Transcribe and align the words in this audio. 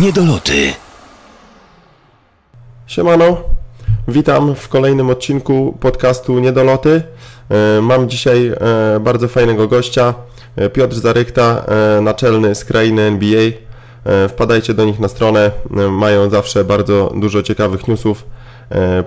Niedoloty. 0.00 0.72
Siemano, 2.86 3.36
witam 4.08 4.54
w 4.54 4.68
kolejnym 4.68 5.10
odcinku 5.10 5.76
podcastu 5.80 6.38
Niedoloty. 6.38 7.02
E, 7.50 7.80
Mam 7.80 8.08
dzisiaj 8.08 8.46
e, 8.46 9.00
bardzo 9.00 9.28
fajnego 9.28 9.68
gościa, 9.68 10.14
e, 10.56 10.68
Piotr 10.68 10.96
Zarychta, 10.96 11.64
naczelny 12.02 12.54
z 12.54 12.64
krainy 12.64 13.02
NBA. 13.02 13.50
Wpadajcie 14.28 14.74
do 14.74 14.84
nich 14.84 15.00
na 15.00 15.08
stronę, 15.08 15.50
mają 15.90 16.30
zawsze 16.30 16.64
bardzo 16.64 17.12
dużo 17.16 17.42
ciekawych 17.42 17.88
newsów. 17.88 18.24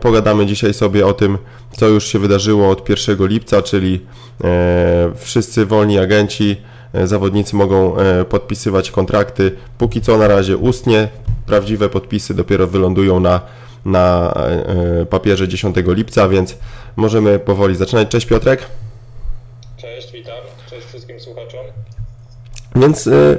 Pogadamy 0.01 0.45
dzisiaj 0.45 0.73
sobie 0.73 1.05
o 1.07 1.13
tym, 1.13 1.37
co 1.71 1.87
już 1.87 2.05
się 2.05 2.19
wydarzyło 2.19 2.69
od 2.69 2.89
1 2.89 3.27
lipca, 3.27 3.61
czyli 3.61 4.05
wszyscy 5.15 5.65
wolni 5.65 5.99
agenci, 5.99 6.61
zawodnicy 6.93 7.55
mogą 7.55 7.97
e, 7.97 8.25
podpisywać 8.25 8.91
kontrakty. 8.91 9.51
Póki 9.77 10.01
co 10.01 10.17
na 10.17 10.27
razie 10.27 10.57
ustnie, 10.57 11.07
prawdziwe 11.45 11.89
podpisy 11.89 12.33
dopiero 12.33 12.67
wylądują 12.67 13.19
na, 13.19 13.41
na 13.85 14.33
e, 15.01 15.05
papierze 15.05 15.47
10 15.47 15.75
lipca, 15.87 16.29
więc 16.29 16.57
możemy 16.95 17.39
powoli 17.39 17.75
zaczynać. 17.75 18.07
Cześć 18.07 18.25
Piotrek. 18.25 18.65
Cześć, 19.77 20.11
witam. 20.11 20.33
Cześć 20.69 20.87
wszystkim 20.87 21.19
słuchaczom. 21.19 21.59
Więc 22.75 23.07
e, 23.07 23.37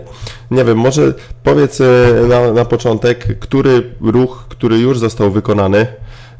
nie 0.51 0.65
wiem, 0.65 0.79
może 0.79 1.15
powiedz 1.45 1.80
e, 1.80 1.85
na, 2.29 2.53
na 2.53 2.65
początek, 2.65 3.39
który 3.39 3.95
ruch, 4.01 4.47
który 4.49 4.79
już 4.79 4.99
został 4.99 5.30
wykonany, 5.30 5.87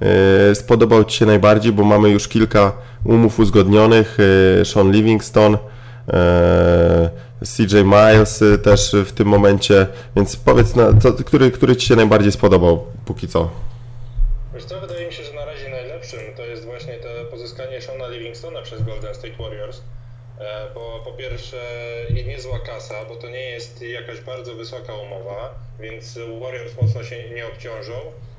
e, 0.01 0.55
spodobał 0.55 1.05
Ci 1.05 1.19
się 1.19 1.27
najbardziej, 1.27 1.73
bo 1.73 1.85
mamy 1.85 2.11
już 2.11 2.29
kilka 2.29 2.73
umów 3.05 3.39
uzgodnionych, 3.39 4.19
e, 4.61 4.65
Sean 4.65 4.93
Livingston, 4.93 5.55
e, 5.55 5.59
CJ 7.45 7.85
Miles 7.85 8.43
e, 8.43 8.59
też 8.59 8.97
w 9.07 9.13
tym 9.13 9.29
momencie, 9.29 9.87
więc 10.17 10.37
powiedz, 10.37 10.77
na, 10.77 10.93
który, 11.27 11.51
który 11.51 11.77
Ci 11.77 11.87
się 11.87 11.97
najbardziej 11.97 12.33
spodobał 12.33 12.87
póki 13.05 13.29
co? 13.29 13.51
Wiesz 14.55 14.65
co, 14.65 14.81
wydaje 14.81 15.07
mi 15.07 15.13
się, 15.13 15.25
że 15.25 15.33
na 15.33 15.45
razie 15.45 15.69
najlepszym 15.69 16.21
to 16.37 16.45
jest 16.45 16.65
właśnie 16.65 16.95
to 16.95 17.09
pozyskanie 17.31 17.81
Shona 17.81 18.09
Livingstona 18.09 18.63
przez 18.63 18.83
Golden 18.83 19.15
State 19.15 19.43
Warriors, 19.43 19.81
e, 20.39 20.75
bo 20.75 21.01
po 21.05 21.13
pierwsze 21.13 21.57
niezła 22.27 22.59
kasa, 22.59 23.05
bo 23.09 23.17
to 23.17 23.29
nie 23.29 23.51
jest 23.51 23.83
jakaś 23.83 24.21
bardzo 24.21 24.55
wysoka 24.55 24.95
umowa, 24.95 25.55
więc 25.81 26.19
Warriors 26.43 26.83
mocno 26.83 27.05
się 27.05 27.31
nie 27.35 27.47
obciążą, 27.47 27.93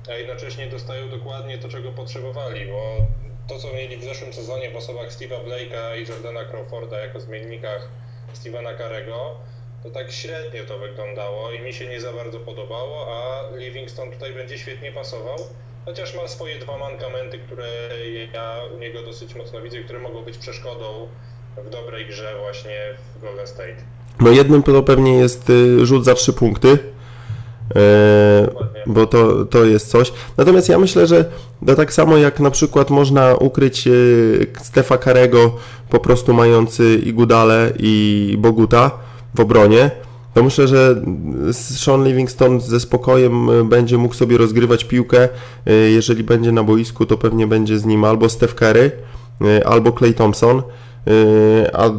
a 0.09 0.13
jednocześnie 0.13 0.67
dostają 0.67 1.09
dokładnie 1.09 1.57
to, 1.57 1.69
czego 1.69 1.91
potrzebowali, 1.91 2.65
bo 2.65 2.97
to, 3.47 3.59
co 3.59 3.73
mieli 3.73 3.97
w 3.97 4.03
zeszłym 4.03 4.33
sezonie 4.33 4.71
w 4.71 4.75
osobach 4.75 5.09
Steve'a 5.09 5.45
Blake'a 5.45 5.97
i 5.97 6.09
Jordana 6.09 6.45
Crawforda 6.45 6.99
jako 6.99 7.19
zmiennikach 7.19 7.87
Stevena 8.33 8.77
Carego, 8.77 9.35
to 9.83 9.89
tak 9.89 10.11
średnio 10.11 10.63
to 10.67 10.79
wyglądało 10.79 11.51
i 11.51 11.59
mi 11.59 11.73
się 11.73 11.87
nie 11.87 12.01
za 12.01 12.13
bardzo 12.13 12.39
podobało, 12.39 13.07
a 13.09 13.41
Livingston 13.57 14.11
tutaj 14.11 14.33
będzie 14.33 14.57
świetnie 14.57 14.91
pasował, 14.91 15.37
chociaż 15.85 16.15
ma 16.15 16.27
swoje 16.27 16.59
dwa 16.59 16.77
mankamenty, 16.77 17.39
które 17.39 17.67
ja 18.33 18.61
u 18.75 18.79
niego 18.79 19.01
dosyć 19.01 19.35
mocno 19.35 19.61
widzę, 19.61 19.77
które 19.77 19.99
mogą 19.99 20.21
być 20.21 20.37
przeszkodą 20.37 21.07
w 21.65 21.69
dobrej 21.69 22.05
grze 22.05 22.35
właśnie 22.39 22.79
w 23.15 23.21
Golden 23.21 23.47
State. 23.47 23.75
No 24.19 24.31
jednym 24.31 24.63
to 24.63 24.83
pewnie 24.83 25.17
jest 25.17 25.49
y, 25.49 25.85
rzut 25.85 26.05
za 26.05 26.13
trzy 26.13 26.33
punkty, 26.33 26.77
bo 28.87 29.07
to, 29.07 29.45
to 29.45 29.65
jest 29.65 29.89
coś. 29.89 30.13
Natomiast 30.37 30.69
ja 30.69 30.79
myślę, 30.79 31.07
że 31.07 31.25
to 31.65 31.75
tak 31.75 31.93
samo 31.93 32.17
jak 32.17 32.39
na 32.39 32.51
przykład 32.51 32.89
można 32.89 33.35
ukryć 33.35 33.87
y, 33.87 34.47
Stefa 34.61 34.97
Karego 34.97 35.55
po 35.89 35.99
prostu 35.99 36.33
mający 36.33 37.01
i 37.03 37.13
Gudale 37.13 37.73
i 37.79 38.35
Boguta 38.39 38.91
w 39.35 39.39
obronie, 39.39 39.91
to 40.33 40.43
myślę, 40.43 40.67
że 40.67 41.01
Sean 41.51 42.03
Livingston 42.03 42.61
ze 42.61 42.79
spokojem 42.79 43.49
y, 43.49 43.63
będzie 43.63 43.97
mógł 43.97 44.15
sobie 44.15 44.37
rozgrywać 44.37 44.83
piłkę. 44.83 45.29
Jeżeli 45.93 46.23
będzie 46.23 46.51
na 46.51 46.63
boisku, 46.63 47.05
to 47.05 47.17
pewnie 47.17 47.47
będzie 47.47 47.79
z 47.79 47.85
nim 47.85 48.03
albo 48.03 48.29
Steph 48.29 48.55
Curry, 48.55 48.91
albo 49.65 49.91
Clay 49.91 50.13
Thompson. 50.13 50.61
Y, 51.07 51.69
A 51.73 51.89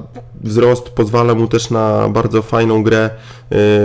wzrost 0.41 0.89
pozwala 0.91 1.35
mu 1.35 1.49
też 1.49 1.71
na 1.71 2.09
bardzo 2.09 2.43
fajną 2.43 2.83
grę 2.83 3.11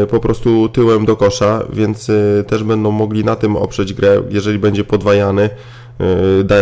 y, 0.03 0.07
po 0.07 0.19
prostu 0.19 0.69
tyłem 0.69 1.05
do 1.05 1.16
kosza, 1.16 1.63
więc 1.73 2.09
y, 2.09 2.45
też 2.47 2.63
będą 2.63 2.91
mogli 2.91 3.25
na 3.25 3.35
tym 3.35 3.56
oprzeć 3.56 3.94
grę, 3.94 4.22
jeżeli 4.29 4.59
będzie 4.59 4.83
podwajany. 4.83 5.50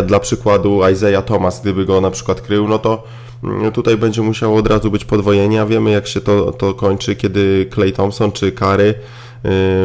Dla 0.06 0.20
przykładu 0.20 0.90
Isaiah 0.90 1.26
Thomas, 1.26 1.62
gdyby 1.62 1.86
go 1.86 2.02
na 2.02 2.12
przykład 2.12 2.42
krył, 2.42 2.68
no 2.68 2.80
to 2.80 3.04
mm, 3.44 3.72
tutaj 3.72 3.98
będzie 3.98 4.22
musiało 4.22 4.58
od 4.58 4.68
razu 4.68 4.92
być 4.92 5.06
podwojenie, 5.06 5.62
a 5.62 5.66
wiemy 5.66 5.92
jak 5.92 6.08
się 6.08 6.22
to, 6.22 6.52
to 6.52 6.74
kończy, 6.74 7.16
kiedy 7.16 7.70
Clay 7.74 7.92
Thompson 7.92 8.32
czy 8.32 8.52
Curry 8.52 8.94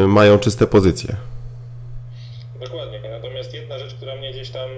y, 0.03 0.07
mają 0.07 0.39
czyste 0.39 0.67
pozycje. 0.67 1.15
Dokładnie, 2.63 2.99
natomiast 3.11 3.53
jedna 3.53 3.79
rzecz, 3.79 3.93
która 3.93 4.15
mnie 4.15 4.31
gdzieś 4.31 4.49
tam 4.49 4.69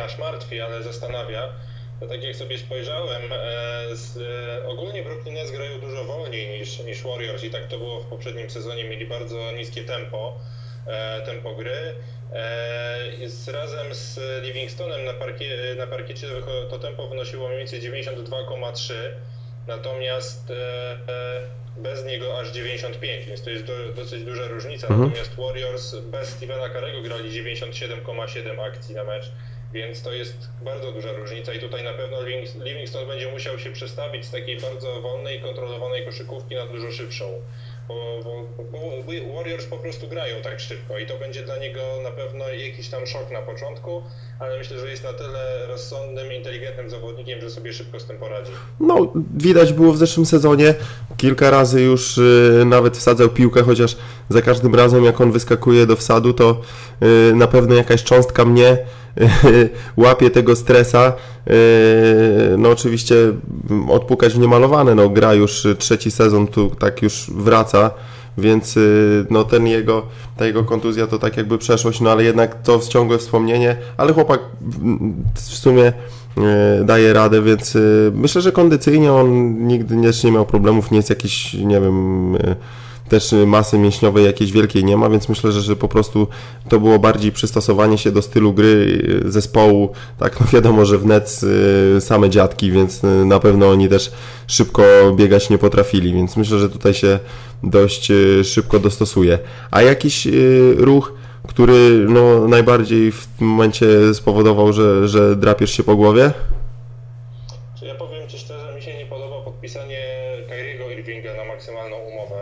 nie, 0.00 0.04
aż 0.04 0.18
martwi, 0.18 0.60
ale 0.60 0.82
zastanawia, 0.82 1.48
to 2.00 2.06
tak 2.06 2.22
jak 2.22 2.36
sobie 2.36 2.58
spojrzałem, 2.58 3.22
e, 3.32 3.96
z, 3.96 4.16
e, 4.16 4.68
ogólnie 4.68 5.02
Brooklyn 5.02 5.34
Nets 5.34 5.50
grają 5.50 5.80
dużo 5.80 6.04
wolniej 6.04 6.58
niż, 6.58 6.78
niż 6.78 7.02
Warriors 7.02 7.44
i 7.44 7.50
tak 7.50 7.66
to 7.66 7.78
było 7.78 8.00
w 8.00 8.06
poprzednim 8.06 8.50
sezonie, 8.50 8.84
mieli 8.84 9.06
bardzo 9.06 9.52
niskie 9.52 9.84
tempo, 9.84 10.38
e, 10.86 11.22
tempo 11.22 11.54
gry. 11.54 11.94
Z, 13.26 13.48
razem 13.48 13.94
z 13.94 14.20
Livingstonem 14.42 15.04
na, 15.04 15.14
parkie, 15.14 15.74
na 15.76 15.86
parkiecie 15.86 16.26
to 16.70 16.78
tempo 16.78 17.08
wynosiło 17.08 17.48
mniej 17.48 17.58
więcej 17.58 17.80
92,3, 17.80 18.94
natomiast 19.66 20.52
bez 21.76 22.04
niego 22.04 22.40
aż 22.40 22.50
95, 22.50 23.26
więc 23.26 23.42
to 23.42 23.50
jest 23.50 23.64
do, 23.64 23.72
dosyć 23.96 24.24
duża 24.24 24.48
różnica. 24.48 24.86
Natomiast 24.90 25.36
Warriors 25.36 25.94
bez 25.94 26.28
Stevena 26.28 26.70
Carego 26.72 27.02
grali 27.02 27.30
97,7 27.30 28.60
akcji 28.60 28.94
na 28.94 29.04
mecz, 29.04 29.32
więc 29.72 30.02
to 30.02 30.12
jest 30.12 30.36
bardzo 30.64 30.92
duża 30.92 31.12
różnica 31.12 31.54
i 31.54 31.58
tutaj 31.58 31.84
na 31.84 31.92
pewno 31.92 32.16
Living- 32.22 32.64
Livingston 32.64 33.08
będzie 33.08 33.32
musiał 33.32 33.58
się 33.58 33.70
przestawić 33.70 34.24
z 34.24 34.30
takiej 34.30 34.56
bardzo 34.60 35.00
wolnej, 35.00 35.40
kontrolowanej 35.40 36.04
koszykówki 36.04 36.54
na 36.54 36.66
dużo 36.66 36.90
szybszą. 36.90 37.24
Bo, 37.88 38.20
bo, 38.24 38.46
bo 38.72 39.34
Warriors 39.34 39.66
po 39.66 39.76
prostu 39.76 40.08
grają 40.08 40.42
tak 40.42 40.60
szybko 40.60 40.98
i 40.98 41.06
to 41.06 41.18
będzie 41.18 41.42
dla 41.42 41.58
niego 41.58 41.80
na 42.02 42.10
pewno 42.10 42.48
jakiś 42.48 42.88
tam 42.88 43.06
szok 43.06 43.30
na 43.32 43.42
początku, 43.42 44.02
ale 44.38 44.58
myślę, 44.58 44.78
że 44.78 44.90
jest 44.90 45.04
na 45.04 45.12
tyle 45.12 45.66
rozsądnym, 45.66 46.32
inteligentnym 46.32 46.90
zawodnikiem, 46.90 47.40
że 47.40 47.50
sobie 47.50 47.72
szybko 47.72 48.00
z 48.00 48.04
tym 48.04 48.18
poradzi. 48.18 48.52
No, 48.80 49.12
widać 49.36 49.72
było 49.72 49.92
w 49.92 49.96
zeszłym 49.98 50.26
sezonie. 50.26 50.74
Kilka 51.16 51.50
razy 51.50 51.82
już 51.82 52.18
y, 52.18 52.62
nawet 52.66 52.96
wsadzał 52.96 53.28
piłkę, 53.28 53.62
chociaż 53.62 53.96
za 54.28 54.42
każdym 54.42 54.74
razem, 54.74 55.04
jak 55.04 55.20
on 55.20 55.32
wyskakuje 55.32 55.86
do 55.86 55.96
wsadu, 55.96 56.32
to 56.32 56.60
y, 57.30 57.34
na 57.34 57.46
pewno 57.46 57.74
jakaś 57.74 58.04
cząstka 58.04 58.44
mnie 58.44 58.78
łapie 59.96 60.30
tego 60.30 60.56
stresa. 60.56 61.12
Y, 61.50 62.54
no, 62.58 62.70
oczywiście 62.70 63.14
odpukać 63.88 64.34
w 64.34 64.38
niemalowane. 64.38 64.94
No, 64.94 65.08
gra 65.08 65.34
już 65.34 65.64
y, 65.64 65.76
trzeci 65.76 66.10
sezon, 66.10 66.46
tu 66.46 66.70
tak 66.70 67.02
już 67.02 67.30
wraca. 67.34 67.90
Więc 68.38 68.76
y, 68.76 69.26
no 69.30 69.44
ten 69.44 69.66
jego, 69.66 70.06
ta 70.36 70.46
jego 70.46 70.64
kontuzja 70.64 71.06
to 71.06 71.18
tak 71.18 71.36
jakby 71.36 71.58
przeszłość, 71.58 72.00
no 72.00 72.10
ale 72.10 72.24
jednak 72.24 72.62
to 72.62 72.80
ciągłe 72.88 73.18
wspomnienie, 73.18 73.76
ale 73.96 74.12
chłopak 74.12 74.40
w 75.34 75.40
sumie 75.40 75.92
e, 76.38 76.84
daje 76.84 77.12
radę, 77.12 77.42
więc 77.42 77.76
e, 77.76 77.80
myślę, 78.14 78.42
że 78.42 78.52
kondycyjnie 78.52 79.12
on 79.12 79.58
nigdy 79.66 79.96
nie, 79.96 80.10
nie 80.24 80.32
miał 80.32 80.46
problemów, 80.46 80.90
nie 80.90 80.96
jest 80.96 81.10
jakiś, 81.10 81.54
nie 81.54 81.80
wiem, 81.80 82.36
e, 82.36 82.56
też 83.10 83.34
masy 83.46 83.78
mięśniowej 83.78 84.24
jakiejś 84.24 84.52
wielkiej 84.52 84.84
nie 84.84 84.96
ma, 84.96 85.10
więc 85.10 85.28
myślę, 85.28 85.52
że, 85.52 85.60
że 85.60 85.76
po 85.76 85.88
prostu 85.88 86.26
to 86.68 86.80
było 86.80 86.98
bardziej 86.98 87.32
przystosowanie 87.32 87.98
się 87.98 88.12
do 88.12 88.22
stylu 88.22 88.52
gry 88.52 89.02
e, 89.26 89.30
zespołu. 89.30 89.92
Tak, 90.18 90.40
no 90.40 90.46
wiadomo, 90.52 90.84
że 90.84 90.98
w 90.98 91.06
Nets 91.06 91.44
e, 91.96 92.00
same 92.00 92.30
dziadki, 92.30 92.72
więc 92.72 93.04
e, 93.04 93.06
na 93.06 93.40
pewno 93.40 93.70
oni 93.70 93.88
też 93.88 94.12
szybko 94.46 94.82
biegać 95.16 95.50
nie 95.50 95.58
potrafili, 95.58 96.12
więc 96.12 96.36
myślę, 96.36 96.58
że 96.58 96.68
tutaj 96.68 96.94
się 96.94 97.18
dość 97.62 98.12
szybko 98.44 98.78
dostosuje. 98.78 99.38
A 99.70 99.82
jakiś 99.82 100.28
ruch, 100.76 101.12
który 101.48 102.06
no, 102.08 102.48
najbardziej 102.48 103.12
w 103.12 103.26
tym 103.38 103.48
momencie 103.48 104.14
spowodował, 104.14 104.72
że, 104.72 105.08
że 105.08 105.36
drapiesz 105.36 105.70
się 105.70 105.82
po 105.82 105.96
głowie? 105.96 106.32
Czy 107.78 107.86
ja 107.86 107.94
powiem 107.94 108.28
Ci 108.28 108.38
szczerze, 108.38 108.74
mi 108.76 108.82
się 108.82 108.98
nie 108.98 109.06
podoba 109.06 109.40
podpisanie 109.44 110.00
Kyriego 110.48 110.90
Irvinga 110.90 111.34
na 111.36 111.44
maksymalną 111.44 111.96
umowę. 111.96 112.40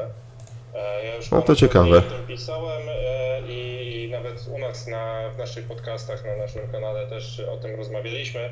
E, 0.74 1.06
Ja 1.06 1.07
już 1.18 1.30
No 1.30 1.42
to 1.42 1.56
ciekawe. 1.56 1.90
rok 1.96 2.04
o 2.06 2.10
tym 2.10 2.26
pisałem 2.26 2.82
e, 2.88 3.40
i 3.52 4.08
nawet 4.10 4.48
u 4.54 4.58
nas 4.58 4.86
na, 4.86 5.30
w 5.34 5.38
naszych 5.38 5.66
podcastach, 5.66 6.24
na 6.24 6.36
naszym 6.36 6.68
kanale 6.72 7.06
też 7.06 7.40
o 7.40 7.56
tym 7.56 7.76
rozmawialiśmy. 7.76 8.50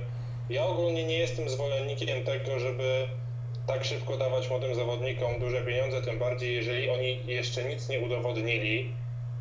Ja 0.50 0.66
ogólnie 0.66 1.04
nie 1.04 1.18
jestem 1.18 1.48
zwolennikiem 1.48 2.24
tego, 2.24 2.58
żeby 2.58 3.06
tak 3.66 3.84
szybko 3.84 4.16
dawać 4.16 4.50
młodym 4.50 4.74
zawodnikom 4.74 5.40
duże 5.40 5.62
pieniądze, 5.62 6.02
tym 6.02 6.18
bardziej 6.18 6.54
jeżeli 6.54 6.90
oni 6.90 7.20
jeszcze 7.26 7.64
nic 7.64 7.88
nie 7.88 8.00
udowodnili. 8.00 8.92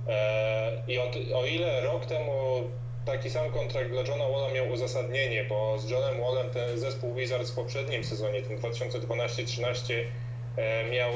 E, 0.07 0.71
I 0.87 0.99
od, 0.99 1.15
o 1.35 1.45
ile 1.45 1.81
rok 1.81 2.05
temu 2.05 2.63
taki 3.05 3.29
sam 3.29 3.51
kontrakt 3.51 3.89
dla 3.89 4.01
Johna 4.01 4.29
Walla 4.29 4.51
miał 4.53 4.69
uzasadnienie, 4.69 5.43
bo 5.49 5.79
z 5.79 5.89
Johnem 5.89 6.21
Wallem 6.21 6.49
ten 6.49 6.79
zespół 6.79 7.13
Wizards 7.13 7.51
w 7.51 7.55
poprzednim 7.55 8.03
sezonie, 8.03 8.41
tym 8.41 8.57
2012-13, 8.59 9.93
e, 10.57 10.89
miał 10.89 11.11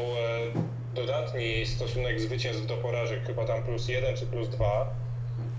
dodatni 1.00 1.66
stosunek 1.66 2.22
zwycięstw 2.22 2.66
do 2.66 2.78
porażek, 2.78 3.26
chyba 3.28 3.46
tam 3.46 3.64
plus 3.64 3.88
jeden 3.88 4.16
czy 4.16 4.26
plus 4.26 4.50
dwa, 4.50 4.94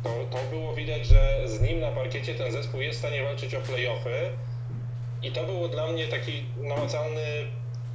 to, 0.03 0.11
to 0.31 0.39
było 0.51 0.75
widać, 0.75 1.07
że 1.07 1.49
z 1.49 1.61
nim 1.61 1.81
na 1.81 1.91
parkiecie 1.91 2.35
ten 2.35 2.53
zespół 2.53 2.81
jest 2.81 2.97
w 2.97 2.99
stanie 2.99 3.23
walczyć 3.23 3.55
o 3.55 3.61
playoffy 3.61 4.31
i 5.23 5.31
to 5.31 5.45
było 5.45 5.69
dla 5.69 5.87
mnie 5.87 6.07
taki 6.07 6.45
namacalny 6.57 7.21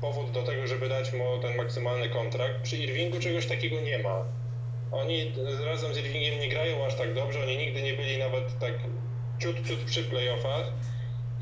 powód 0.01 0.31
do 0.31 0.44
tego, 0.44 0.68
żeby 0.68 0.89
dać 0.89 1.13
mu 1.13 1.39
ten 1.42 1.57
maksymalny 1.57 2.09
kontrakt. 2.09 2.62
Przy 2.62 2.77
Irvingu 2.77 3.19
czegoś 3.19 3.45
takiego 3.45 3.81
nie 3.81 4.00
ma. 4.00 4.25
Oni 4.91 5.33
razem 5.65 5.94
z 5.94 5.98
Irvingiem 5.98 6.39
nie 6.39 6.50
grają 6.50 6.86
aż 6.86 6.95
tak 6.95 7.13
dobrze, 7.13 7.44
oni 7.44 7.57
nigdy 7.57 7.81
nie 7.81 7.94
byli 7.94 8.18
nawet 8.18 8.59
tak 8.59 8.74
ciut, 9.39 9.68
ciut 9.68 9.80
przy 9.80 10.03
playoffach 10.03 10.71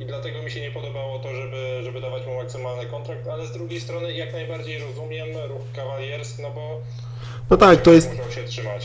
i 0.04 0.06
dlatego 0.06 0.44
mi 0.44 0.52
się 0.52 0.62
nie 0.62 0.72
podobało 0.72 1.20
to, 1.20 1.36
żeby, 1.36 1.84
żeby 1.84 2.02
dawać 2.02 2.26
mu 2.28 2.36
maksymalny 2.36 2.86
kontrakt, 2.86 3.28
ale 3.28 3.48
z 3.48 3.52
drugiej 3.52 3.82
strony 3.82 4.14
jak 4.14 4.34
najbardziej 4.34 4.80
rozumiem 4.80 5.28
ruch 5.50 5.62
Cavaliers, 5.76 6.40
no 6.40 6.52
bo 6.52 6.82
no 7.50 7.58
tak, 7.58 7.82
to 7.82 7.94
jest. 7.94 8.12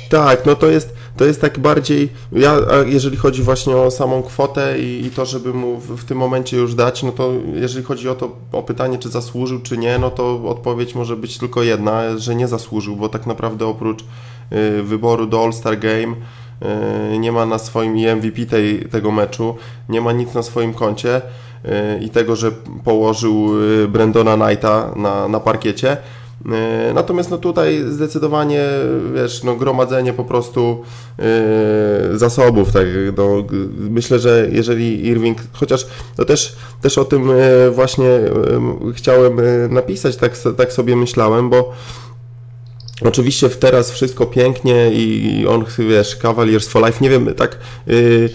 Tak, 0.09 0.47
no 0.47 0.57
to 0.57 0.67
jest, 0.67 0.95
to 1.17 1.25
jest 1.25 1.41
tak 1.41 1.59
bardziej. 1.59 2.09
Ja, 2.33 2.57
jeżeli 2.87 3.17
chodzi 3.17 3.43
właśnie 3.43 3.77
o 3.77 3.91
samą 3.91 4.23
kwotę 4.23 4.79
i, 4.79 5.07
i, 5.07 5.11
to, 5.11 5.27
żeby 5.27 5.55
mu 5.55 5.77
w, 5.77 6.03
w, 6.03 6.05
tym 6.05 6.19
momencie 6.19 6.57
już 6.57 6.75
dać, 6.75 7.03
no 7.03 7.13
to 7.13 7.33
jeżeli 7.55 7.85
chodzi 7.85 8.09
o 8.09 8.15
to 8.15 8.37
o 8.53 8.63
pytanie, 8.63 8.99
czy 8.99 9.09
zasłużył, 9.09 9.61
czy 9.61 9.79
nie, 9.79 9.99
no 9.99 10.11
to 10.11 10.43
odpowiedź 10.49 10.95
może 10.95 11.17
być 11.17 11.39
tylko 11.39 11.63
jedna, 11.63 12.19
że 12.19 12.35
nie 12.35 12.49
zasłużył, 12.49 12.97
bo 12.97 13.09
tak 13.09 13.27
naprawdę 13.27 13.67
oprócz 13.67 14.03
y, 14.03 14.83
wyboru 14.83 15.27
do 15.27 15.45
All-Star 15.45 15.79
Game 15.79 16.15
nie 17.19 17.33
ma 17.33 17.47
na 17.47 17.59
swoim 17.59 17.97
i 17.97 18.07
MVP 18.07 18.47
tej, 18.47 18.79
tego 18.79 19.11
meczu, 19.11 19.57
nie 19.89 20.01
ma 20.01 20.13
nic 20.13 20.35
na 20.35 20.43
swoim 20.43 20.75
koncie 20.75 21.17
y, 21.17 21.71
i 22.01 22.11
tego, 22.11 22.37
że 22.37 22.51
położył 22.85 23.49
Brendona 23.89 24.37
Knighta 24.37 24.93
na, 24.97 25.29
na 25.29 25.41
parkiecie. 25.41 25.97
E, 26.47 26.93
natomiast 26.95 27.31
no 27.31 27.39
tutaj 27.39 27.85
zdecydowanie, 27.89 28.65
wiesz, 29.15 29.45
no 29.45 29.57
gromadzenie 29.57 30.13
po 30.13 30.25
prostu 30.25 30.83
yy, 31.19 32.19
zasobów, 32.19 32.73
tak, 32.73 32.87
no, 33.17 33.45
myślę, 33.91 34.19
że 34.19 34.49
jeżeli 34.51 35.07
Irving, 35.07 35.39
chociaż 35.53 35.87
to 36.17 36.25
też, 36.25 36.57
też 36.81 36.99
o 36.99 37.05
tym 37.05 37.31
e, 37.31 37.71
właśnie 37.71 38.09
chciałem 38.95 39.41
napisać, 39.71 40.17
tak, 40.17 40.33
tak 40.57 40.73
sobie 40.73 40.97
myślałem, 40.97 41.51
bo 41.51 41.73
Oczywiście 43.05 43.49
teraz 43.49 43.91
wszystko 43.91 44.27
pięknie 44.27 44.91
i 44.93 45.47
on, 45.49 45.65
wiesz, 45.79 46.17
Cavaliers 46.17 46.69
for 46.69 46.87
Life. 46.87 46.99
Nie 47.01 47.11
wiem, 47.11 47.35
tak 47.35 47.59
yy, 47.87 48.31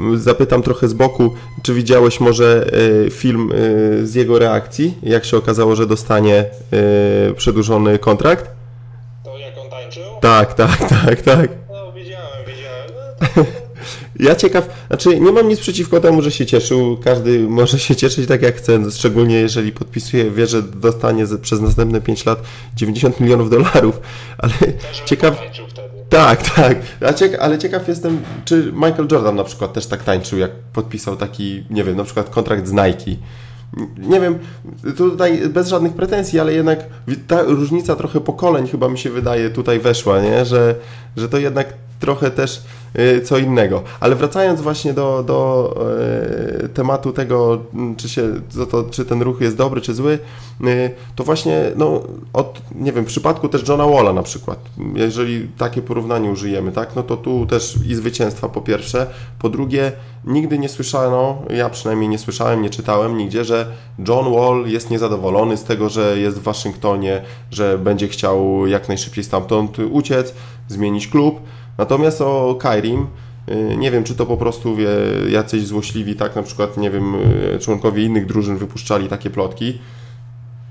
yy, 0.00 0.18
zapytam 0.18 0.62
trochę 0.62 0.88
z 0.88 0.92
boku, 0.92 1.34
czy 1.62 1.74
widziałeś 1.74 2.20
może 2.20 2.70
yy, 3.04 3.10
film 3.10 3.52
y, 3.52 4.06
z 4.06 4.14
jego 4.14 4.38
reakcji, 4.38 4.94
jak 5.02 5.24
się 5.24 5.36
okazało, 5.36 5.76
że 5.76 5.86
dostanie 5.86 6.44
y, 7.30 7.34
przedłużony 7.34 7.98
kontrakt? 7.98 8.50
To 9.24 9.38
jak 9.38 9.58
on 9.58 9.70
tańczył? 9.70 10.02
Tak, 10.20 10.54
tak, 10.54 10.78
tak, 10.88 11.22
tak. 11.22 11.50
No, 11.72 11.92
widziałem, 11.92 12.44
widziałem. 12.46 12.90
No, 13.36 13.44
Ja 14.18 14.34
ciekaw, 14.34 14.68
znaczy 14.86 15.20
nie 15.20 15.32
mam 15.32 15.48
nic 15.48 15.60
przeciwko 15.60 16.00
temu, 16.00 16.22
że 16.22 16.30
się 16.30 16.46
cieszył. 16.46 16.96
Każdy 17.04 17.38
może 17.38 17.78
się 17.78 17.96
cieszyć 17.96 18.28
tak 18.28 18.42
jak 18.42 18.56
chce, 18.56 18.90
szczególnie 18.90 19.36
jeżeli 19.40 19.72
podpisuje, 19.72 20.30
wie, 20.30 20.46
że 20.46 20.62
dostanie 20.62 21.24
przez 21.42 21.60
następne 21.60 22.00
5 22.00 22.26
lat 22.26 22.42
90 22.76 23.20
milionów 23.20 23.50
dolarów, 23.50 24.00
ale 24.38 24.52
ciekaw. 25.04 25.42
Tak, 26.08 26.50
tak. 26.50 26.76
Ale 27.40 27.58
ciekaw 27.58 27.88
jestem, 27.88 28.20
czy 28.44 28.72
Michael 28.72 29.08
Jordan 29.12 29.36
na 29.36 29.44
przykład 29.44 29.72
też 29.72 29.86
tak 29.86 30.04
tańczył, 30.04 30.38
jak 30.38 30.50
podpisał 30.72 31.16
taki, 31.16 31.64
nie 31.70 31.84
wiem, 31.84 31.96
na 31.96 32.04
przykład 32.04 32.30
kontrakt 32.30 32.68
z 32.68 32.72
Nike. 32.72 33.20
Nie 33.98 34.20
wiem, 34.20 34.38
tutaj 34.96 35.48
bez 35.48 35.68
żadnych 35.68 35.92
pretensji, 35.92 36.40
ale 36.40 36.52
jednak 36.52 36.84
ta 37.26 37.42
różnica 37.42 37.96
trochę 37.96 38.20
pokoleń 38.20 38.68
chyba 38.68 38.88
mi 38.88 38.98
się 38.98 39.10
wydaje 39.10 39.50
tutaj 39.50 39.80
weszła, 39.80 40.20
nie? 40.20 40.44
Że, 40.44 40.74
że 41.16 41.28
to 41.28 41.38
jednak 41.38 41.72
trochę 42.00 42.30
też 42.30 42.62
co 43.24 43.38
innego. 43.38 43.82
Ale 44.00 44.16
wracając 44.16 44.60
właśnie 44.60 44.92
do, 44.92 45.22
do 45.26 45.74
e, 46.64 46.68
tematu 46.68 47.12
tego, 47.12 47.58
czy, 47.96 48.08
się, 48.08 48.22
to, 48.70 48.84
czy 48.90 49.04
ten 49.04 49.22
ruch 49.22 49.40
jest 49.40 49.56
dobry, 49.56 49.80
czy 49.80 49.94
zły, 49.94 50.18
y, 50.60 50.90
to 51.16 51.24
właśnie 51.24 51.70
no, 51.76 52.02
od, 52.32 52.62
nie 52.74 52.92
wiem, 52.92 53.04
w 53.04 53.08
przypadku 53.08 53.48
też 53.48 53.68
Johna 53.68 53.86
Walla 53.86 54.12
na 54.12 54.22
przykład, 54.22 54.58
jeżeli 54.94 55.48
takie 55.58 55.82
porównanie 55.82 56.30
użyjemy, 56.30 56.72
tak, 56.72 56.96
no 56.96 57.02
to 57.02 57.16
tu 57.16 57.46
też 57.46 57.78
i 57.88 57.94
zwycięstwa 57.94 58.48
po 58.48 58.60
pierwsze, 58.60 59.06
po 59.38 59.48
drugie, 59.48 59.92
nigdy 60.24 60.58
nie 60.58 60.68
słyszano, 60.68 61.42
ja 61.50 61.68
przynajmniej 61.68 62.08
nie 62.08 62.18
słyszałem, 62.18 62.62
nie 62.62 62.70
czytałem 62.70 63.16
nigdzie, 63.16 63.44
że 63.44 63.66
John 64.08 64.34
Wall 64.34 64.64
jest 64.66 64.90
niezadowolony 64.90 65.56
z 65.56 65.64
tego, 65.64 65.88
że 65.88 66.18
jest 66.18 66.38
w 66.38 66.42
Waszyngtonie, 66.42 67.22
że 67.50 67.78
będzie 67.78 68.08
chciał 68.08 68.66
jak 68.66 68.88
najszybciej 68.88 69.24
stamtąd 69.24 69.78
uciec, 69.78 70.34
zmienić 70.68 71.08
klub, 71.08 71.40
Natomiast 71.80 72.20
o 72.20 72.56
Kairim 72.60 73.06
y, 73.48 73.76
nie 73.76 73.90
wiem, 73.90 74.04
czy 74.04 74.14
to 74.14 74.26
po 74.26 74.36
prostu 74.36 74.76
wie, 74.76 74.88
jacyś 75.28 75.66
złośliwi, 75.66 76.16
tak 76.16 76.36
na 76.36 76.42
przykład, 76.42 76.76
nie 76.76 76.90
wiem, 76.90 77.14
y, 77.14 77.58
członkowie 77.60 78.04
innych 78.04 78.26
drużyn 78.26 78.56
wypuszczali 78.56 79.08
takie 79.08 79.30
plotki. 79.30 79.78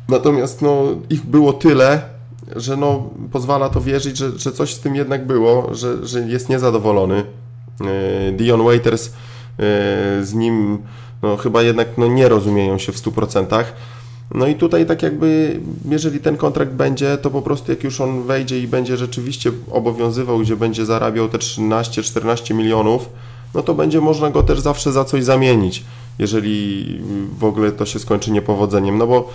Natomiast 0.09 0.61
no, 0.61 0.83
ich 1.09 1.25
było 1.25 1.53
tyle, 1.53 2.01
że 2.56 2.77
no, 2.77 3.09
pozwala 3.31 3.69
to 3.69 3.81
wierzyć, 3.81 4.17
że, 4.17 4.39
że 4.39 4.51
coś 4.51 4.73
z 4.73 4.79
tym 4.79 4.95
jednak 4.95 5.27
było, 5.27 5.75
że, 5.75 6.07
że 6.07 6.19
jest 6.19 6.50
niezadowolony. 6.50 7.23
Y, 8.29 8.31
Dion 8.31 8.63
Waiters 8.63 9.13
z 10.21 10.33
nim 10.33 10.77
no, 11.21 11.38
chyba 11.38 11.62
jednak 11.62 11.88
no, 11.97 12.07
nie 12.07 12.29
rozumieją 12.29 12.77
się 12.77 12.91
w 12.91 12.97
100%. 12.97 13.63
No 14.31 14.47
i 14.47 14.55
tutaj 14.55 14.85
tak 14.85 15.03
jakby, 15.03 15.59
jeżeli 15.89 16.19
ten 16.19 16.37
kontrakt 16.37 16.71
będzie, 16.71 17.17
to 17.17 17.29
po 17.29 17.41
prostu 17.41 17.71
jak 17.71 17.83
już 17.83 18.01
on 18.01 18.23
wejdzie 18.23 18.59
i 18.59 18.67
będzie 18.67 18.97
rzeczywiście 18.97 19.51
obowiązywał, 19.71 20.39
gdzie 20.39 20.55
będzie 20.55 20.85
zarabiał 20.85 21.29
te 21.29 21.37
13-14 21.37 22.55
milionów, 22.55 23.09
no 23.53 23.61
to 23.61 23.73
będzie 23.73 24.01
można 24.01 24.29
go 24.29 24.43
też 24.43 24.59
zawsze 24.59 24.91
za 24.91 25.05
coś 25.05 25.23
zamienić, 25.23 25.83
jeżeli 26.19 26.85
w 27.39 27.43
ogóle 27.43 27.71
to 27.71 27.85
się 27.85 27.99
skończy 27.99 28.31
niepowodzeniem. 28.31 28.97
No 28.97 29.07
bo 29.07 29.29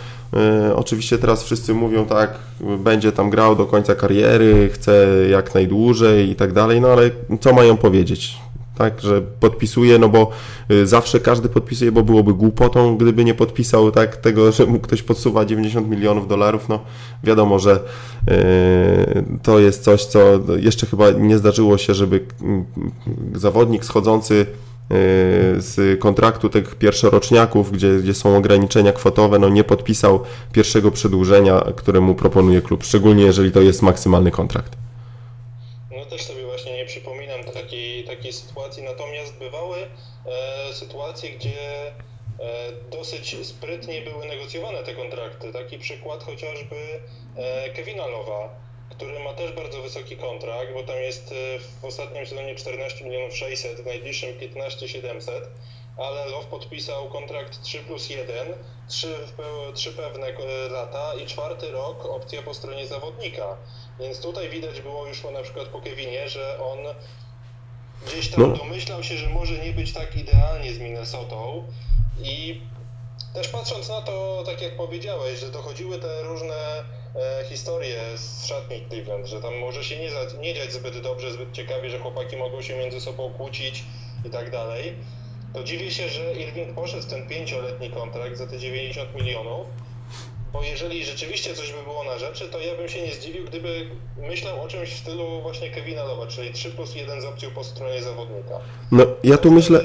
y, 0.71 0.77
oczywiście 0.77 1.19
teraz 1.19 1.43
wszyscy 1.43 1.75
mówią 1.75 2.07
tak, 2.07 2.39
będzie 2.79 3.13
tam 3.13 3.31
grał 3.31 3.57
do 3.57 3.67
końca 3.67 3.95
kariery, 3.95 4.71
chce 4.73 5.07
jak 5.31 5.55
najdłużej 5.55 6.31
i 6.31 6.37
tak 6.37 6.53
dalej, 6.53 6.81
no 6.81 6.89
ale 6.89 7.11
co 7.41 7.53
mają 7.53 7.77
powiedzieć? 7.77 8.44
Tak, 8.79 9.01
że 9.01 9.23
podpisuje, 9.23 9.99
no 9.99 10.09
bo 10.09 10.31
y, 10.71 10.87
zawsze 10.87 11.21
każdy 11.21 11.49
podpisuje, 11.49 11.93
bo 11.93 12.03
byłoby 12.03 12.35
głupotą, 12.35 12.97
gdyby 12.97 13.25
nie 13.25 13.35
podpisał 13.35 13.91
tak 13.91 14.17
tego, 14.17 14.53
że 14.53 14.67
mu 14.67 14.81
ktoś 14.81 15.03
podsuwa 15.03 15.45
90 15.45 15.89
milionów 15.89 16.29
dolarów, 16.29 16.69
no 16.69 16.81
wiadomo, 17.25 17.59
że 17.59 17.81
yy, 18.27 18.35
to 19.43 19.59
jest 19.59 19.83
coś, 19.83 20.05
co 20.05 20.21
jeszcze 20.57 20.87
chyba 20.87 21.11
nie 21.11 21.39
zdarzyło 21.39 21.79
się, 21.79 21.95
żeby 21.95 22.21
mm, 22.43 22.65
zawodnik 23.35 23.85
schodzący 23.85 24.35
y, 24.35 24.47
z 25.59 26.01
kontraktu 26.01 26.49
tych 26.49 26.75
pierwszoroczniaków, 26.75 27.73
gdzie, 27.73 27.99
gdzie 27.99 28.15
są 28.15 28.37
ograniczenia 28.37 28.93
kwotowe, 28.93 29.39
no 29.39 29.49
nie 29.49 29.65
podpisał 29.65 30.21
pierwszego 30.53 30.91
przedłużenia, 30.91 31.65
które 31.77 32.01
mu 32.01 32.15
proponuje 32.15 32.63
klub, 32.63 32.85
szczególnie 32.85 33.25
jeżeli 33.25 33.53
to 33.53 33.61
jest 33.61 33.83
maksymalny 33.83 34.31
kontrakt. 34.31 34.77
No 35.91 36.05
też 36.05 36.23
sobie 36.23 36.44
takiej, 38.25 38.33
sytuacji, 38.33 38.83
natomiast 38.83 39.35
bywały 39.39 39.77
e, 40.27 40.75
sytuacje, 40.75 41.31
gdzie 41.31 41.87
e, 41.87 41.93
dosyć 42.91 43.37
sprytnie 43.47 44.03
były 44.03 44.27
negocjowane 44.27 44.83
te 44.83 44.95
kontrakty. 44.95 45.53
Taki 45.53 45.79
przykład 45.79 46.25
chociażby 46.25 47.01
e, 47.37 47.71
Kevina 47.71 48.07
Lowa, 48.07 48.49
który 48.91 49.21
ma 49.21 49.35
też 49.35 49.53
bardzo 49.53 49.83
wysoki 49.83 50.17
kontrakt, 50.17 50.73
bo 50.75 50.83
tam 50.83 50.97
jest 50.97 51.35
w 51.81 51.85
ostatnim 51.85 52.27
sezonie 52.27 52.55
14 52.55 53.05
milionów 53.05 53.37
600, 53.37 53.81
w 53.81 53.87
najbliższym 53.87 54.39
15 54.39 54.89
700 54.89 55.49
ale 55.97 56.27
Love 56.27 56.47
podpisał 56.47 57.09
kontrakt 57.09 57.63
3 57.63 57.79
plus 57.79 58.11
1, 58.11 58.55
3, 58.89 59.15
3 59.75 59.93
pewne 59.93 60.27
lata 60.71 61.15
i 61.15 61.27
czwarty 61.27 61.71
rok 61.71 62.07
opcja 62.07 62.43
po 62.43 62.55
stronie 62.55 62.87
zawodnika. 62.87 63.57
Więc 64.01 64.21
tutaj 64.21 64.49
widać 64.49 64.81
było 64.81 65.07
już 65.07 65.25
na 65.25 65.43
przykład 65.43 65.69
po 65.69 65.81
Kevinie, 65.81 66.29
że 66.29 66.59
on 66.61 66.79
gdzieś 68.07 68.29
tam 68.29 68.41
no. 68.51 68.57
domyślał 68.57 69.03
się, 69.03 69.17
że 69.17 69.29
może 69.29 69.59
nie 69.59 69.73
być 69.73 69.93
tak 69.93 70.17
idealnie 70.17 70.75
z 70.75 70.79
Minnesotą 70.79 71.65
i 72.23 72.61
też 73.35 73.49
patrząc 73.49 73.89
na 73.89 74.01
to, 74.01 74.43
tak 74.47 74.63
jak 74.63 74.77
powiedziałeś, 74.77 75.41
że 75.41 75.51
dochodziły 75.51 75.99
te 75.99 76.23
różne 76.23 76.55
e, 77.17 77.45
historie 77.49 78.01
z 78.17 78.47
szatni 78.47 78.85
Cleveland, 78.89 79.27
że 79.27 79.41
tam 79.41 79.59
może 79.59 79.85
się 79.85 79.99
nie, 79.99 80.11
nie 80.41 80.55
dziać 80.55 80.73
zbyt 80.73 81.01
dobrze, 81.01 81.33
zbyt 81.33 81.53
ciekawie, 81.53 81.91
że 81.91 81.99
chłopaki 81.99 82.37
mogą 82.37 82.63
się 82.63 82.77
między 82.77 83.01
sobą 83.01 83.33
kłócić 83.33 83.85
i 84.25 84.31
tak 84.31 84.51
dalej, 84.51 84.95
to 85.55 85.65
dziwię 85.65 85.91
się, 85.91 86.09
że 86.09 86.35
Irving 86.35 86.75
poszedł 86.75 87.09
ten 87.09 87.29
pięcioletni 87.29 87.91
kontrakt 87.91 88.37
za 88.37 88.47
te 88.47 88.59
90 88.59 89.15
milionów, 89.15 89.67
bo 90.55 90.63
jeżeli 90.63 91.05
rzeczywiście 91.05 91.55
coś 91.55 91.73
by 91.73 91.83
było 91.83 92.05
na 92.05 92.19
rzeczy, 92.19 92.45
to 92.53 92.59
ja 92.61 92.77
bym 92.77 92.89
się 92.89 93.03
nie 93.03 93.15
zdziwił, 93.15 93.45
gdyby 93.45 93.87
myślał 94.29 94.63
o 94.63 94.69
czymś 94.69 94.89
w 94.89 94.99
stylu 94.99 95.25
właśnie 95.43 95.71
Kevina 95.71 96.05
Lowa, 96.05 96.27
czyli 96.27 96.53
3 96.53 96.71
plus 96.71 96.95
1 96.95 97.21
z 97.21 97.25
opcją 97.25 97.51
po 97.51 97.65
stronie 97.65 98.03
zawodnika. 98.03 98.55
No, 98.93 99.07
ja 99.25 99.39
tu 99.39 99.51
myślę... 99.51 99.81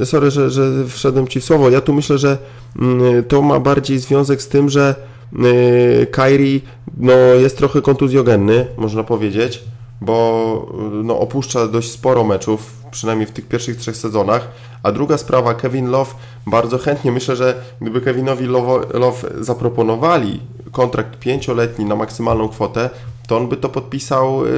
E, 0.00 0.06
sorry, 0.06 0.30
że, 0.30 0.50
że 0.50 0.62
wszedłem 0.88 1.28
Ci 1.28 1.40
w 1.40 1.44
słowo. 1.44 1.70
Ja 1.70 1.80
tu 1.80 1.92
myślę, 1.92 2.18
że 2.18 2.38
mm, 2.78 3.24
to 3.24 3.42
ma 3.42 3.60
bardziej 3.60 3.98
związek 3.98 4.42
z 4.42 4.48
tym, 4.48 4.68
że 4.68 4.94
yy, 5.32 6.06
Kairi 6.06 6.62
no, 6.96 7.12
jest 7.12 7.58
trochę 7.58 7.82
kontuzjogenny, 7.82 8.66
można 8.76 9.04
powiedzieć, 9.04 9.62
bo 10.00 10.66
no, 11.04 11.18
opuszcza 11.20 11.68
dość 11.68 11.90
sporo 11.90 12.24
meczów, 12.24 12.76
przynajmniej 12.90 13.26
w 13.26 13.30
tych 13.30 13.48
pierwszych 13.48 13.76
trzech 13.76 13.96
sezonach. 13.96 14.48
A 14.86 14.92
druga 14.92 15.18
sprawa, 15.18 15.54
Kevin 15.54 15.90
Love 15.90 16.14
bardzo 16.46 16.78
chętnie, 16.78 17.12
myślę, 17.12 17.36
że 17.36 17.54
gdyby 17.80 18.00
Kevinowi 18.00 18.46
Love, 18.46 18.86
Love 18.98 19.28
zaproponowali 19.40 20.40
kontrakt 20.72 21.18
pięcioletni 21.18 21.84
na 21.84 21.96
maksymalną 21.96 22.48
kwotę, 22.48 22.90
to 23.28 23.36
on 23.36 23.48
by 23.48 23.56
to 23.56 23.68
podpisał 23.68 24.46
yy, 24.46 24.52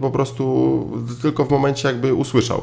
po 0.00 0.10
prostu 0.10 0.44
tylko 1.22 1.44
w 1.44 1.50
momencie, 1.50 1.88
jakby 1.88 2.14
usłyszał. 2.14 2.60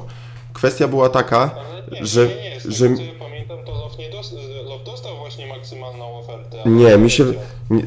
Kwestia 0.53 0.87
była 0.87 1.09
taka, 1.09 1.49
nie, 1.91 2.05
że. 2.05 2.27
Nie, 2.27 2.35
nie, 2.35 2.59
że 2.71 2.87
tego, 2.89 2.97
co 2.97 3.03
ja 3.03 3.11
pamiętam, 3.19 3.57
to 3.65 3.71
Love, 3.71 3.97
nie 3.99 4.09
dos- 4.11 4.33
Love 4.69 4.83
dostał 4.85 5.11
właśnie 5.17 5.47
maksymalną 5.47 6.05
ofertę. 6.19 6.57
nie, 6.65 6.97
mi 6.97 7.09
się. 7.09 7.25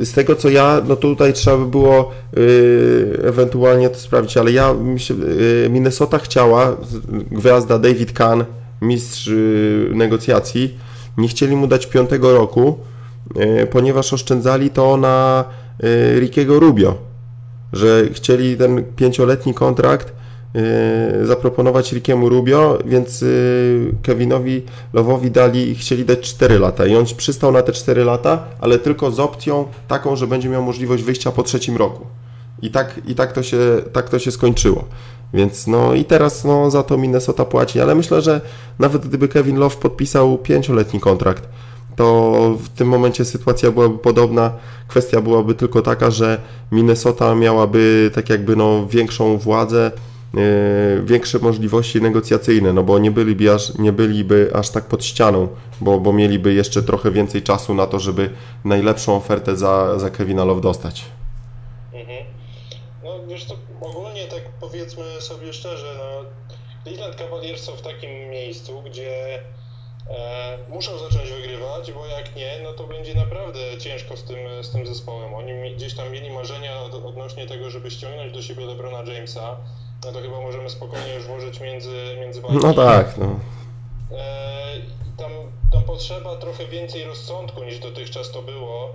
Z 0.01 0.13
tego 0.13 0.37
co 0.37 0.49
ja, 0.49 0.83
no 0.89 0.97
tutaj 0.97 1.33
trzeba 1.33 1.57
by 1.57 1.67
było 1.67 2.11
yy, 2.37 3.21
ewentualnie 3.25 3.91
to 3.91 3.99
sprawdzić, 3.99 4.37
ale 4.37 4.53
ja, 4.53 4.73
mi 4.75 5.01
się, 5.01 5.15
yy, 5.15 5.69
Minnesota 5.71 6.19
chciała, 6.19 6.77
gwiazda 7.31 7.79
David 7.79 8.13
Kahn, 8.13 8.45
mistrz 8.85 9.27
yy, 9.27 9.91
negocjacji, 9.95 10.79
nie 11.19 11.29
chcieli 11.29 11.57
mu 11.57 11.67
dać 11.67 11.87
piątego 11.87 12.35
roku, 12.35 12.79
yy, 13.37 13.67
ponieważ 13.67 14.13
oszczędzali 14.13 14.71
to 14.71 14.97
na 14.97 15.45
yy, 15.83 16.21
Rickiego 16.21 16.61
Rubio, 16.61 16.95
że 17.73 18.09
chcieli 18.13 18.57
ten 18.57 18.85
pięcioletni 18.97 19.55
kontrakt 19.55 20.13
zaproponować 21.23 21.93
Rickiemu 21.93 22.29
Rubio, 22.29 22.79
więc 22.87 23.25
Kevinowi 24.03 24.63
Lowowi 24.93 25.31
dali, 25.31 25.75
chcieli 25.75 26.05
dać 26.05 26.21
4 26.21 26.59
lata 26.59 26.87
i 26.87 26.97
on 26.97 27.05
przystał 27.17 27.53
na 27.53 27.63
te 27.63 27.73
4 27.73 28.05
lata, 28.05 28.45
ale 28.61 28.79
tylko 28.79 29.11
z 29.11 29.21
opcją 29.21 29.67
taką, 29.89 30.17
że 30.17 30.27
będzie 30.27 30.49
miał 30.49 30.63
możliwość 30.63 31.03
wyjścia 31.03 31.33
po 31.33 31.43
trzecim 31.43 31.77
roku. 31.77 32.07
I 32.63 32.71
tak, 32.71 33.01
i 33.07 33.15
tak, 33.15 33.33
to, 33.33 33.43
się, 33.43 33.59
tak 33.93 34.09
to 34.09 34.19
się 34.19 34.31
skończyło. 34.31 34.85
Więc 35.35 35.67
no 35.67 35.95
i 35.95 36.05
teraz 36.05 36.45
no, 36.45 36.71
za 36.71 36.83
to 36.83 36.99
Minnesota 36.99 37.45
płaci, 37.45 37.81
ale 37.81 37.95
myślę, 37.95 38.23
że 38.23 38.41
nawet 38.79 39.07
gdyby 39.07 39.29
Kevin 39.29 39.57
Love 39.57 39.77
podpisał 39.77 40.39
pięcioletni 40.39 41.01
kontrakt, 41.01 41.49
to 41.97 42.33
w 42.59 42.69
tym 42.69 42.89
momencie 42.89 43.25
sytuacja 43.25 43.71
byłaby 43.71 43.99
podobna. 43.99 44.53
Kwestia 44.89 45.21
byłaby 45.21 45.55
tylko 45.55 45.83
taka, 45.83 46.11
że 46.11 46.41
Minnesota 46.73 47.35
miałaby 47.35 48.11
tak 48.15 48.31
jakby 48.31 48.57
no, 48.57 48.87
większą 48.87 49.39
władzę, 49.39 49.91
yy, 50.35 50.41
większe 51.05 51.39
możliwości 51.39 52.03
negocjacyjne, 52.03 52.73
no 52.73 52.83
bo 52.83 52.99
nie 52.99 53.11
byliby 53.11 53.55
aż, 53.55 53.79
nie 53.79 53.93
byliby 53.93 54.51
aż 54.55 54.71
tak 54.71 54.85
pod 54.85 55.05
ścianą, 55.05 55.49
bo, 55.81 56.01
bo 56.01 56.13
mieliby 56.13 56.55
jeszcze 56.55 56.83
trochę 56.83 57.11
więcej 57.11 57.43
czasu 57.43 57.75
na 57.75 57.87
to, 57.87 58.01
żeby 58.01 58.31
najlepszą 58.65 59.17
ofertę 59.17 59.57
za, 59.57 59.99
za 59.99 60.11
Kevina 60.11 60.45
Love 60.45 60.61
dostać. 60.61 61.05
Mhm. 61.93 62.25
No 63.05 63.11
wiesz 63.29 63.45
tak 63.45 63.74
powiedzmy 64.65 65.21
sobie 65.21 65.53
szczerze, 65.53 65.95
no 65.99 66.31
Cleveland 66.85 67.17
Cavaliers 67.17 67.63
są 67.63 67.73
w 67.73 67.83
takim 67.83 68.31
miejscu, 68.31 68.83
gdzie 68.83 69.43
e, 70.11 70.59
muszą 70.69 70.99
zacząć 70.99 71.31
wygrywać, 71.31 71.93
bo 71.93 72.07
jak 72.07 72.37
nie, 72.37 72.61
no 72.63 72.73
to 72.73 72.87
będzie 72.87 73.15
naprawdę 73.15 73.59
ciężko 73.79 74.17
z 74.17 74.25
tym, 74.25 74.39
z 74.63 74.71
tym 74.71 74.87
zespołem. 74.87 75.35
Oni 75.35 75.75
gdzieś 75.75 75.95
tam 75.95 76.13
mieli 76.13 76.31
marzenia 76.31 76.81
od, 76.81 76.95
odnośnie 76.95 77.47
tego, 77.47 77.71
żeby 77.71 77.91
ściągnąć 77.91 78.33
do 78.33 78.43
siebie 78.43 78.67
LeBrona 78.67 79.13
Jamesa, 79.13 79.57
no 80.05 80.13
to 80.13 80.21
chyba 80.21 80.41
możemy 80.41 80.71
spokojnie 80.71 81.15
już 81.15 81.25
włożyć 81.25 81.61
między, 81.61 82.17
między 82.21 82.43
bajki. 82.43 82.59
No 82.63 82.75
tak, 82.75 83.19
no. 83.19 83.41
E, 84.19 84.65
tam, 85.17 85.33
tam 85.73 85.83
potrzeba 85.83 86.37
trochę 86.37 86.67
więcej 86.67 87.05
rozsądku 87.05 87.65
niż 87.65 87.79
dotychczas 87.79 88.31
to 88.31 88.43
było 88.43 88.91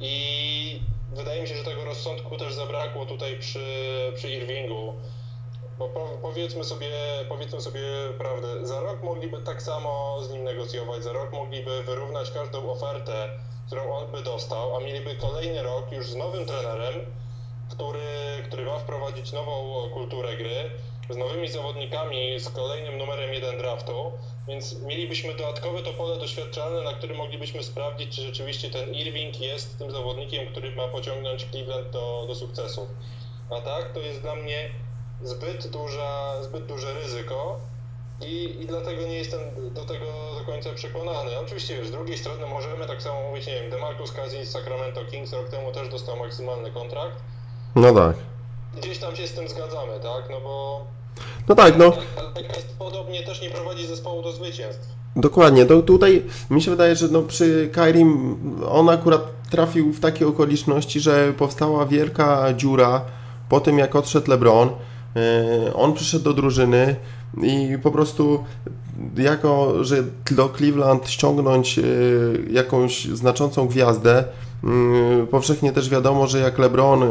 i 0.00 0.80
wydaje 1.14 1.42
mi 1.42 1.48
się, 1.48 1.56
że 1.56 1.64
tego 1.64 1.84
rozsądku 1.84 2.36
też 2.36 2.54
zabrakło 2.54 3.06
tutaj 3.06 3.38
przy, 3.38 3.66
przy 4.14 4.30
Irvingu. 4.30 4.94
Bo 5.78 5.88
po, 5.88 6.08
powiedzmy, 6.22 6.64
sobie, 6.64 6.90
powiedzmy 7.28 7.60
sobie 7.60 7.82
prawdę, 8.18 8.66
za 8.66 8.80
rok 8.80 9.02
mogliby 9.02 9.42
tak 9.42 9.62
samo 9.62 10.18
z 10.22 10.30
nim 10.30 10.44
negocjować, 10.44 11.04
za 11.04 11.12
rok 11.12 11.32
mogliby 11.32 11.82
wyrównać 11.82 12.30
każdą 12.30 12.70
ofertę, 12.70 13.28
którą 13.66 13.92
on 13.92 14.12
by 14.12 14.22
dostał, 14.22 14.76
a 14.76 14.80
mieliby 14.80 15.14
kolejny 15.14 15.62
rok 15.62 15.92
już 15.92 16.10
z 16.10 16.16
nowym 16.16 16.46
trenerem, 16.46 16.94
który, 17.70 18.02
który 18.44 18.64
ma 18.64 18.78
wprowadzić 18.78 19.32
nową 19.32 19.88
kulturę 19.90 20.36
gry, 20.36 20.70
z 21.10 21.16
nowymi 21.16 21.48
zawodnikami, 21.48 22.40
z 22.40 22.48
kolejnym 22.48 22.98
numerem 22.98 23.34
jeden 23.34 23.58
draftu, 23.58 24.12
więc 24.48 24.82
mielibyśmy 24.82 25.34
dodatkowe 25.34 25.82
to 25.82 25.92
pole 25.92 26.18
doświadczalne, 26.18 26.82
na 26.82 26.92
którym 26.92 27.16
moglibyśmy 27.16 27.62
sprawdzić, 27.62 28.16
czy 28.16 28.22
rzeczywiście 28.22 28.70
ten 28.70 28.94
Irving 28.94 29.40
jest 29.40 29.78
tym 29.78 29.90
zawodnikiem, 29.90 30.46
który 30.46 30.76
ma 30.76 30.88
pociągnąć 30.88 31.46
Cleveland 31.50 31.90
do, 31.90 32.24
do 32.28 32.34
sukcesu. 32.34 32.86
A 33.50 33.60
tak, 33.60 33.92
to 33.92 34.00
jest 34.00 34.20
dla 34.20 34.36
mnie 34.36 34.70
zbyt, 35.22 35.66
duża, 35.66 36.42
zbyt 36.42 36.66
duże 36.66 36.94
ryzyko 36.94 37.60
i, 38.20 38.56
i 38.60 38.66
dlatego 38.66 39.02
nie 39.02 39.16
jestem 39.16 39.40
do 39.74 39.84
tego 39.84 40.06
do 40.38 40.44
końca 40.46 40.70
przekonany. 40.74 41.38
Oczywiście, 41.38 41.84
z 41.84 41.90
drugiej 41.90 42.18
strony 42.18 42.46
możemy 42.46 42.86
tak 42.86 43.02
samo 43.02 43.28
mówić, 43.28 43.46
nie 43.46 43.54
wiem, 43.54 43.70
DeMarcus 43.70 44.12
Cousins 44.12 44.48
z 44.48 44.52
Sacramento 44.52 45.04
Kings 45.04 45.32
rok 45.32 45.48
temu 45.48 45.72
też 45.72 45.88
dostał 45.88 46.16
maksymalny 46.16 46.70
kontrakt. 46.70 47.16
No 47.76 47.92
tak. 47.94 48.33
Gdzieś 48.76 48.98
tam 48.98 49.16
się 49.16 49.28
z 49.28 49.32
tym 49.32 49.48
zgadzamy, 49.48 49.92
tak? 50.02 50.30
No 50.30 50.40
bo 50.40 50.84
No 51.48 51.54
tak, 51.54 51.78
no. 51.78 51.92
podobnie 52.78 53.22
też 53.22 53.42
nie 53.42 53.50
prowadzi 53.50 53.86
zespołu 53.86 54.22
do 54.22 54.32
zwycięstw. 54.32 54.94
Dokładnie, 55.16 55.66
to 55.66 55.82
tutaj 55.82 56.22
mi 56.50 56.62
się 56.62 56.70
wydaje, 56.70 56.96
że 56.96 57.08
no 57.08 57.22
przy 57.22 57.70
Kairim 57.72 58.36
on 58.68 58.88
akurat 58.88 59.22
trafił 59.50 59.92
w 59.92 60.00
takie 60.00 60.26
okoliczności, 60.28 61.00
że 61.00 61.32
powstała 61.32 61.86
wielka 61.86 62.54
dziura 62.56 63.00
po 63.48 63.60
tym 63.60 63.78
jak 63.78 63.96
odszedł 63.96 64.30
LeBron. 64.30 64.70
Yy, 65.14 65.74
On 65.74 65.92
przyszedł 65.92 66.24
do 66.24 66.32
drużyny 66.32 66.96
i 67.42 67.78
po 67.82 67.90
prostu 67.90 68.44
jako, 69.16 69.84
że 69.84 69.96
do 70.30 70.48
Cleveland 70.56 71.10
ściągnąć 71.10 71.76
yy, 71.76 72.44
jakąś 72.50 73.04
znaczącą 73.04 73.68
gwiazdę, 73.68 74.24
powszechnie 75.30 75.72
też 75.72 75.90
wiadomo, 75.90 76.26
że 76.26 76.38
jak 76.38 76.58
LeBron 76.58 77.00
yy, 77.00 77.06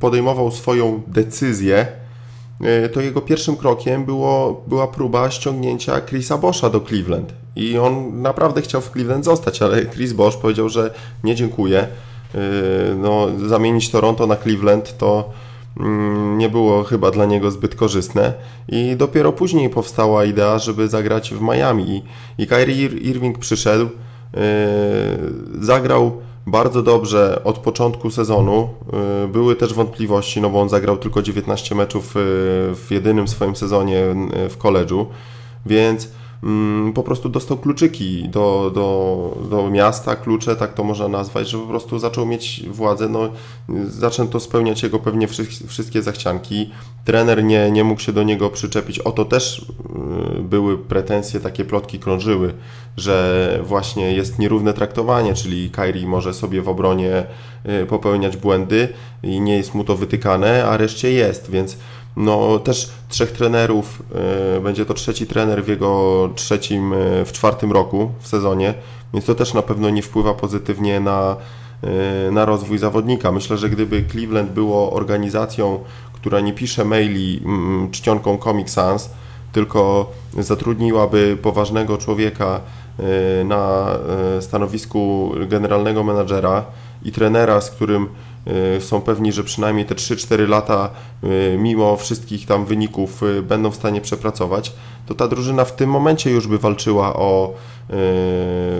podejmował 0.00 0.50
swoją 0.50 1.02
decyzję, 1.06 1.86
E, 2.60 2.88
to 2.88 3.00
jego 3.00 3.20
pierwszym 3.20 3.56
krokiem 3.56 4.04
było, 4.04 4.64
była 4.66 4.86
próba 4.88 5.30
ściągnięcia 5.30 6.00
Chrisa 6.00 6.38
Boscha 6.38 6.70
do 6.70 6.80
Cleveland. 6.80 7.32
I 7.56 7.78
on 7.78 8.22
naprawdę 8.22 8.62
chciał 8.62 8.80
w 8.80 8.90
Cleveland 8.90 9.24
zostać, 9.24 9.62
ale 9.62 9.86
Chris 9.86 10.12
Bosch 10.12 10.38
powiedział, 10.40 10.68
że 10.68 10.90
nie 11.24 11.34
dziękuję. 11.34 11.78
E, 12.34 12.38
No, 12.94 13.26
zamienić 13.46 13.90
Toronto 13.90 14.26
na 14.26 14.36
Cleveland 14.36 14.98
to 14.98 15.30
mm, 15.80 16.38
nie 16.38 16.48
było 16.48 16.84
chyba 16.84 17.10
dla 17.10 17.24
niego 17.24 17.50
zbyt 17.50 17.74
korzystne. 17.74 18.32
I 18.68 18.96
dopiero 18.96 19.32
później 19.32 19.70
powstała 19.70 20.24
idea, 20.24 20.58
żeby 20.58 20.88
zagrać 20.88 21.34
w 21.34 21.40
Miami. 21.40 22.02
I, 22.38 22.46
Kyrie 22.46 22.88
Ir- 22.88 23.02
Irving 23.02 23.38
przyszedł, 23.38 23.84
e, 23.84 24.38
zagrał 25.60 26.20
bardzo 26.46 26.82
dobrze 26.82 27.40
od 27.44 27.58
początku 27.58 28.10
sezonu. 28.10 28.68
Y, 29.24 29.28
Były 29.28 29.56
też 29.56 29.74
wątpliwości, 29.74 30.40
no 30.40 30.50
bo 30.50 30.60
on 30.60 30.68
zagrał 30.68 30.96
tylko 30.96 31.22
19 31.22 31.74
meczów 31.74 32.10
y, 32.10 32.12
w 32.74 32.86
jedynym 32.90 33.28
swoim 33.28 33.56
sezonie 33.56 33.98
y, 34.46 34.48
w 34.48 34.58
koledżu, 34.58 35.06
więc 35.66 36.08
po 36.94 37.02
prostu 37.02 37.28
dostał 37.28 37.58
kluczyki 37.58 38.28
do, 38.28 38.70
do, 38.74 39.36
do 39.50 39.70
miasta, 39.70 40.16
klucze, 40.16 40.56
tak 40.56 40.74
to 40.74 40.84
można 40.84 41.08
nazwać, 41.08 41.48
że 41.48 41.58
po 41.58 41.66
prostu 41.66 41.98
zaczął 41.98 42.26
mieć 42.26 42.62
władzę, 42.70 43.08
no 43.08 43.28
zaczęto 43.86 44.40
spełniać 44.40 44.82
jego 44.82 44.98
pewnie 44.98 45.28
wszy- 45.28 45.66
wszystkie 45.66 46.02
zachcianki. 46.02 46.70
Trener 47.04 47.44
nie, 47.44 47.70
nie 47.70 47.84
mógł 47.84 48.00
się 48.00 48.12
do 48.12 48.22
niego 48.22 48.50
przyczepić. 48.50 48.98
O 48.98 49.12
to 49.12 49.24
też 49.24 49.66
y, 50.38 50.42
były 50.42 50.78
pretensje, 50.78 51.40
takie 51.40 51.64
plotki 51.64 51.98
krążyły, 51.98 52.54
że 52.96 53.60
właśnie 53.64 54.12
jest 54.12 54.38
nierówne 54.38 54.72
traktowanie, 54.72 55.34
czyli 55.34 55.70
Kairi 55.70 56.06
może 56.06 56.34
sobie 56.34 56.62
w 56.62 56.68
obronie 56.68 57.26
y, 57.82 57.86
popełniać 57.86 58.36
błędy 58.36 58.88
i 59.22 59.40
nie 59.40 59.56
jest 59.56 59.74
mu 59.74 59.84
to 59.84 59.96
wytykane, 59.96 60.64
a 60.66 60.76
reszcie 60.76 61.12
jest, 61.12 61.50
więc 61.50 61.76
no 62.16 62.58
też 62.58 62.90
trzech 63.08 63.32
trenerów, 63.32 64.02
y, 64.56 64.60
będzie 64.60 64.86
to 64.86 64.94
trzeci 64.94 65.26
trener 65.26 65.64
w 65.64 65.68
jego 65.68 66.30
trzecim, 66.34 66.92
y, 66.92 67.24
w 67.24 67.32
czwartym 67.32 67.72
roku 67.72 68.10
w 68.20 68.28
sezonie, 68.28 68.74
więc 69.14 69.26
to 69.26 69.34
też 69.34 69.54
na 69.54 69.62
pewno 69.62 69.90
nie 69.90 70.02
wpływa 70.02 70.34
pozytywnie 70.34 71.00
na, 71.00 71.36
y, 72.28 72.32
na 72.32 72.44
rozwój 72.44 72.78
zawodnika. 72.78 73.32
Myślę, 73.32 73.58
że 73.58 73.70
gdyby 73.70 74.04
Cleveland 74.10 74.50
było 74.50 74.92
organizacją, 74.92 75.78
która 76.12 76.40
nie 76.40 76.52
pisze 76.52 76.84
maili 76.84 77.42
mm, 77.44 77.90
czcionką 77.90 78.38
Comic 78.38 78.70
Sans, 78.70 79.10
tylko 79.52 80.12
zatrudniłaby 80.38 81.38
poważnego 81.42 81.98
człowieka 81.98 82.60
na 83.44 83.88
stanowisku 84.40 85.32
generalnego 85.48 86.04
menadżera 86.04 86.64
i 87.02 87.12
trenera, 87.12 87.60
z 87.60 87.70
którym 87.70 88.08
są 88.80 89.00
pewni, 89.00 89.32
że 89.32 89.44
przynajmniej 89.44 89.86
te 89.86 89.94
3-4 89.94 90.48
lata, 90.48 90.90
y, 91.24 91.56
mimo 91.58 91.96
wszystkich 91.96 92.46
tam 92.46 92.64
wyników, 92.64 93.22
y, 93.22 93.42
będą 93.42 93.70
w 93.70 93.74
stanie 93.74 94.00
przepracować, 94.00 94.72
to 95.06 95.14
ta 95.14 95.28
drużyna 95.28 95.64
w 95.64 95.76
tym 95.76 95.90
momencie 95.90 96.30
już 96.30 96.46
by 96.46 96.58
walczyła 96.58 97.14
o 97.16 97.54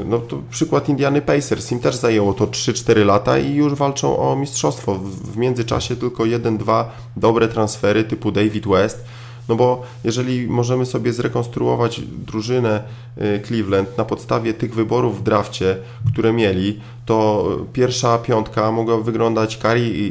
no 0.05 0.19
to 0.19 0.39
przykład 0.51 0.89
Indiany 0.89 1.23
Pacers, 1.23 1.73
im 1.73 1.79
też 1.79 1.97
zajęło 1.97 2.35
to 2.35 2.47
3-4 2.47 3.05
lata 3.05 3.39
i 3.39 3.55
już 3.55 3.75
walczą 3.75 4.19
o 4.19 4.37
mistrzostwo. 4.37 4.95
W 5.25 5.37
międzyczasie 5.37 5.97
tylko 5.97 6.25
jeden, 6.25 6.59
dwa 6.59 6.93
dobre 7.17 7.49
transfery 7.49 8.05
typu 8.05 8.33
David 8.33 8.69
West. 8.69 9.05
No 9.49 9.57
bo 9.57 9.83
jeżeli 10.05 10.49
możemy 10.49 10.87
sobie 10.87 11.13
zrekonstruować 11.13 12.01
drużynę 12.01 12.83
y, 13.19 13.41
Cleveland 13.47 13.99
na 13.99 14.05
podstawie 14.05 14.55
tych 14.55 14.75
wyborów 14.75 15.21
w 15.21 15.23
drafcie, 15.23 15.77
które 16.13 16.33
mieli, 16.33 16.81
to 17.07 17.49
pierwsza 17.73 18.19
piątka 18.19 18.73
mogła 18.73 19.01
wyglądać 19.01 19.59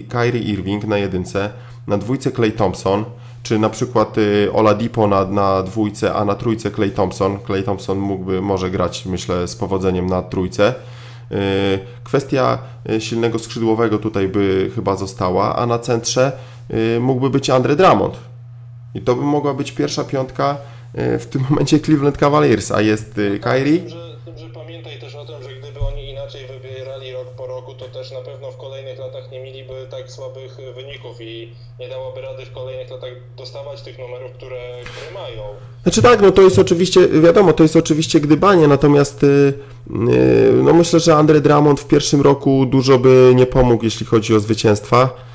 Kyrie 0.10 0.39
Irving 0.39 0.84
na 0.84 0.98
jedynce, 0.98 1.50
na 1.88 1.98
dwójce 1.98 2.32
Clay 2.32 2.51
Thompson, 2.51 3.06
czy 3.44 3.60
na 3.60 3.70
przykład 3.70 4.18
y, 4.18 4.50
Oladipo 4.54 5.08
na, 5.08 5.25
na 5.25 5.63
dwójce, 5.63 6.13
a 6.13 6.25
na 6.25 6.36
trójce 6.36 6.72
Clay 6.72 6.92
Thompson. 6.92 7.38
Clay 7.46 7.63
Thompson 7.63 7.98
mógłby, 7.98 8.42
może 8.42 8.72
grać, 8.72 9.06
myślę, 9.06 9.48
z 9.48 9.56
powodzeniem 9.56 10.08
na 10.08 10.22
trójce. 10.22 10.74
Y, 11.32 11.36
kwestia 12.04 12.58
y, 12.89 13.01
silnego 13.01 13.39
skrzydłowego 13.39 13.98
tutaj 13.98 14.27
by 14.27 14.72
chyba 14.75 14.96
została, 14.96 15.56
a 15.56 15.65
na 15.65 15.80
centrze 15.80 16.32
mógłby 17.00 17.30
być 17.30 17.50
Andre 17.50 17.75
Drummond. 17.75 18.15
I 18.95 19.01
to 19.01 19.15
by 19.15 19.21
mogła 19.21 19.53
być 19.53 19.71
pierwsza 19.71 20.03
piątka 20.03 20.57
w 20.93 21.25
tym 21.29 21.45
momencie 21.49 21.79
Cleveland 21.79 22.17
Cavaliers, 22.17 22.71
a 22.71 22.81
jest 22.81 23.13
Kyrie. 23.41 23.79
Tym, 23.79 23.89
że, 23.89 24.15
tym, 24.25 24.37
że 24.37 24.49
pamiętaj 24.49 24.99
też 24.99 25.15
o 25.15 25.25
tym, 25.25 25.35
że 25.43 25.49
gdyby 25.49 25.79
oni 25.79 26.09
inaczej 26.09 26.41
wybierali 26.47 27.13
rok 27.13 27.29
po 27.37 27.47
roku, 27.47 27.73
to 27.73 27.85
też 27.85 28.11
na 28.11 28.21
pewno 28.21 28.51
w 28.51 28.57
kolejnych 28.57 28.99
latach 28.99 29.31
nie 29.31 29.39
mieliby 29.39 29.73
tak 29.91 30.11
słabych 30.11 30.57
wyników 30.75 31.21
i 31.21 31.51
nie 31.79 31.89
dałoby 31.89 32.21
rady 32.21 32.45
w 32.45 32.51
kolejnych 32.51 32.91
latach 32.91 33.09
dostawać 33.37 33.81
tych 33.81 33.99
numerów, 33.99 34.31
które, 34.31 34.61
które 34.83 35.21
mają. 35.21 35.43
Znaczy 35.83 36.01
tak, 36.01 36.21
no 36.21 36.31
to 36.31 36.41
jest 36.41 36.59
oczywiście, 36.59 37.07
wiadomo, 37.07 37.53
to 37.53 37.63
jest 37.63 37.75
oczywiście 37.75 38.19
gdybanie, 38.19 38.67
natomiast 38.67 39.23
yy, 39.23 39.53
no 40.63 40.73
myślę, 40.73 40.99
że 40.99 41.15
Andre 41.15 41.41
Drummond 41.41 41.79
w 41.79 41.87
pierwszym 41.87 42.21
roku 42.21 42.65
dużo 42.65 42.99
by 42.99 43.33
nie 43.35 43.45
pomógł, 43.45 43.83
jeśli 43.83 44.05
chodzi 44.05 44.35
o 44.35 44.39
zwycięstwa. 44.39 45.25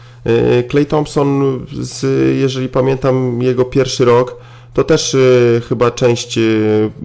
Clay 0.70 0.86
Thompson, 0.86 1.60
z, 1.72 2.04
jeżeli 2.38 2.68
pamiętam 2.68 3.42
jego 3.42 3.64
pierwszy 3.64 4.04
rok, 4.04 4.36
to 4.74 4.84
też 4.84 5.14
yy, 5.14 5.62
chyba 5.68 5.90
część 5.90 6.38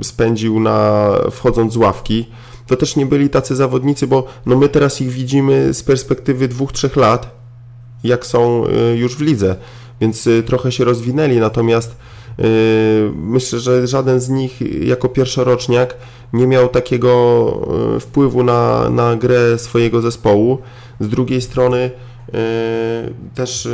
spędził 0.01 0.59
na 0.59 1.09
wchodząc 1.31 1.73
z 1.73 1.77
ławki. 1.77 2.25
To 2.67 2.75
też 2.75 2.95
nie 2.95 3.05
byli 3.05 3.29
tacy 3.29 3.55
zawodnicy, 3.55 4.07
bo 4.07 4.27
no 4.45 4.57
my 4.57 4.69
teraz 4.69 5.01
ich 5.01 5.09
widzimy 5.09 5.73
z 5.73 5.83
perspektywy 5.83 6.47
dwóch, 6.47 6.71
trzech 6.73 6.95
lat 6.95 7.35
jak 8.03 8.25
są 8.25 8.63
już 8.95 9.15
w 9.15 9.21
lidze, 9.21 9.55
więc 10.01 10.29
trochę 10.45 10.71
się 10.71 10.83
rozwinęli, 10.83 11.37
natomiast 11.37 11.95
myślę, 13.15 13.59
że 13.59 13.87
żaden 13.87 14.19
z 14.19 14.29
nich 14.29 14.83
jako 14.85 15.09
pierwszoroczniak 15.09 15.97
nie 16.33 16.47
miał 16.47 16.69
takiego 16.69 17.67
wpływu 17.99 18.43
na, 18.43 18.89
na 18.89 19.15
grę 19.15 19.57
swojego 19.57 20.01
zespołu. 20.01 20.57
Z 20.99 21.07
drugiej 21.07 21.41
strony 21.41 21.91
też 23.35 23.67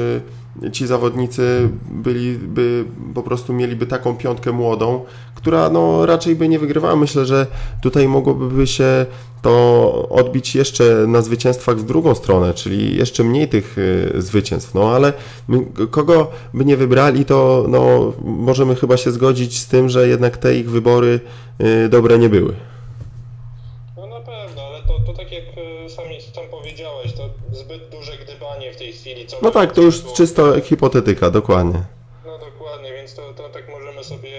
ci 0.71 0.87
zawodnicy 0.87 1.69
byliby, 1.91 2.85
po 3.13 3.23
prostu 3.23 3.53
mieliby 3.53 3.85
taką 3.85 4.15
piątkę 4.15 4.51
młodą, 4.51 5.05
która 5.35 5.69
no, 5.69 6.05
raczej 6.05 6.35
by 6.35 6.49
nie 6.49 6.59
wygrywała. 6.59 6.95
Myślę, 6.95 7.25
że 7.25 7.47
tutaj 7.81 8.07
mogłoby 8.07 8.67
się 8.67 9.05
to 9.41 10.07
odbić 10.09 10.55
jeszcze 10.55 11.05
na 11.07 11.21
zwycięstwach 11.21 11.77
w 11.77 11.85
drugą 11.85 12.15
stronę, 12.15 12.53
czyli 12.53 12.97
jeszcze 12.97 13.23
mniej 13.23 13.49
tych 13.49 13.77
y, 13.77 14.21
zwycięstw. 14.21 14.73
No 14.73 14.91
ale 14.91 15.13
kogo 15.91 16.31
by 16.53 16.65
nie 16.65 16.77
wybrali, 16.77 17.25
to 17.25 17.65
no, 17.69 18.13
możemy 18.23 18.75
chyba 18.75 18.97
się 18.97 19.11
zgodzić 19.11 19.59
z 19.59 19.67
tym, 19.67 19.89
że 19.89 20.07
jednak 20.07 20.37
te 20.37 20.55
ich 20.55 20.69
wybory 20.69 21.19
dobre 21.89 22.19
nie 22.19 22.29
były. 22.29 22.53
Zbyt 27.71 27.89
duże 27.89 28.11
gdybanie 28.25 28.73
w 28.73 28.77
tej 28.77 28.93
chwili. 28.93 29.27
Co 29.27 29.37
no 29.41 29.51
tak, 29.51 29.71
to 29.71 29.81
już 29.81 30.03
czysto 30.13 30.61
hipotetyka, 30.61 31.31
dokładnie. 31.31 31.83
No 32.25 32.37
dokładnie, 32.37 32.93
więc 32.93 33.15
to, 33.15 33.21
to 33.33 33.49
tak 33.49 33.69
możemy 33.69 34.03
sobie 34.03 34.31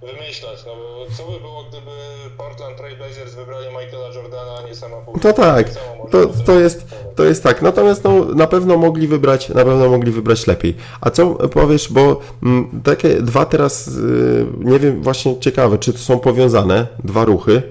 wymyślać, 0.00 0.64
no 0.66 0.72
bo 0.76 1.06
co 1.16 1.32
by 1.32 1.40
było, 1.40 1.64
gdyby 1.68 1.90
Portland 2.38 2.76
Trail 2.76 2.96
Blazers 2.96 3.34
wybrali 3.34 3.66
Michaela 3.66 4.14
Jordana, 4.14 4.58
a 4.64 4.68
nie 4.68 4.74
sama 4.74 4.96
To 5.22 5.32
tak, 5.32 5.66
to, 6.10 6.26
to, 6.46 6.60
jest, 6.60 6.84
to 7.16 7.24
jest 7.24 7.42
tak, 7.42 7.62
natomiast 7.62 8.04
no, 8.04 8.24
na 8.24 8.46
pewno 8.46 8.76
mogli 8.76 9.08
wybrać, 9.08 9.48
na 9.48 9.64
pewno 9.64 9.88
mogli 9.88 10.12
wybrać 10.12 10.46
lepiej. 10.46 10.76
A 11.00 11.10
co 11.10 11.34
powiesz, 11.34 11.92
bo 11.92 12.00
m, 12.10 12.18
mm, 12.42 12.82
takie 12.82 13.08
dwa 13.08 13.44
teraz, 13.44 13.88
y, 13.88 14.46
nie 14.58 14.78
wiem, 14.78 15.02
właśnie 15.02 15.40
ciekawe, 15.40 15.78
czy 15.78 15.92
to 15.92 15.98
są 15.98 16.18
powiązane, 16.18 16.86
dwa 17.04 17.24
ruchy, 17.24 17.62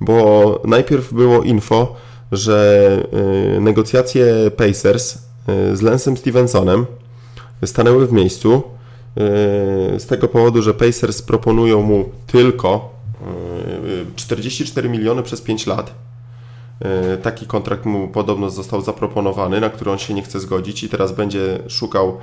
bo 0.00 0.60
najpierw 0.64 1.12
było 1.12 1.42
info, 1.42 1.96
że 2.36 2.88
y, 3.56 3.60
negocjacje 3.60 4.50
Pacers 4.56 5.14
y, 5.14 5.76
z 5.76 5.82
Lensem 5.82 6.16
Stevensonem 6.16 6.86
stanęły 7.64 8.06
w 8.06 8.12
miejscu, 8.12 8.54
y, 8.56 8.60
z 10.00 10.06
tego 10.06 10.28
powodu, 10.28 10.62
że 10.62 10.74
Pacers 10.74 11.22
proponują 11.22 11.82
mu 11.82 12.10
tylko 12.26 12.94
44 14.16 14.88
miliony 14.88 15.22
przez 15.22 15.40
5 15.40 15.66
lat. 15.66 15.94
Taki 17.22 17.46
kontrakt 17.46 17.84
mu 17.84 18.08
podobno 18.08 18.50
został 18.50 18.80
zaproponowany, 18.80 19.60
na 19.60 19.70
który 19.70 19.90
on 19.90 19.98
się 19.98 20.14
nie 20.14 20.22
chce 20.22 20.40
zgodzić 20.40 20.84
i 20.84 20.88
teraz 20.88 21.12
będzie 21.12 21.58
szukał 21.68 22.18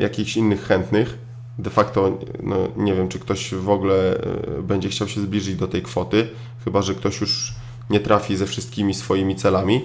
jakichś 0.00 0.36
innych 0.36 0.66
chętnych. 0.66 1.18
De 1.58 1.70
facto 1.70 2.18
no, 2.42 2.56
nie 2.76 2.94
wiem, 2.94 3.08
czy 3.08 3.18
ktoś 3.18 3.54
w 3.54 3.70
ogóle 3.70 4.18
będzie 4.62 4.88
chciał 4.88 5.08
się 5.08 5.20
zbliżyć 5.20 5.56
do 5.56 5.68
tej 5.68 5.82
kwoty, 5.82 6.28
chyba 6.64 6.82
że 6.82 6.94
ktoś 6.94 7.20
już 7.20 7.54
nie 7.90 8.00
trafi 8.00 8.36
ze 8.36 8.46
wszystkimi 8.46 8.94
swoimi 8.94 9.36
celami. 9.36 9.84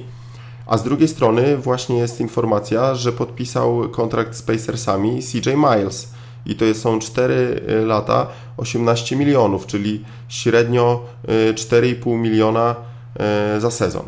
A 0.66 0.78
z 0.78 0.84
drugiej 0.84 1.08
strony 1.08 1.58
właśnie 1.58 1.98
jest 1.98 2.22
informacja, 2.22 2.96
że 2.96 3.12
podpisał 3.12 3.90
kontrakt 3.90 4.36
z 4.36 4.42
Pacersami 4.42 5.20
CJ 5.24 5.50
Miles. 5.50 6.14
I 6.46 6.56
to 6.56 6.74
są 6.74 7.00
4 7.00 7.62
lata, 7.86 8.28
18 8.58 9.16
milionów, 9.16 9.66
czyli 9.66 10.06
średnio 10.28 11.06
4,5 11.28 12.14
y, 12.14 12.18
miliona 12.18 12.76
y, 13.58 13.62
za 13.62 13.72
sezon. 13.72 14.04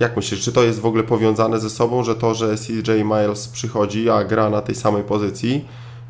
Jak 0.00 0.16
myślisz, 0.16 0.40
czy 0.40 0.52
to 0.52 0.62
jest 0.62 0.80
w 0.80 0.86
ogóle 0.86 1.02
powiązane 1.02 1.60
ze 1.60 1.70
sobą, 1.70 2.04
że 2.04 2.14
to, 2.14 2.34
że 2.34 2.56
CJ 2.56 2.90
Miles 3.04 3.48
przychodzi, 3.48 4.10
a 4.10 4.24
gra 4.24 4.50
na 4.50 4.60
tej 4.60 4.74
samej 4.74 5.02
pozycji, 5.02 5.64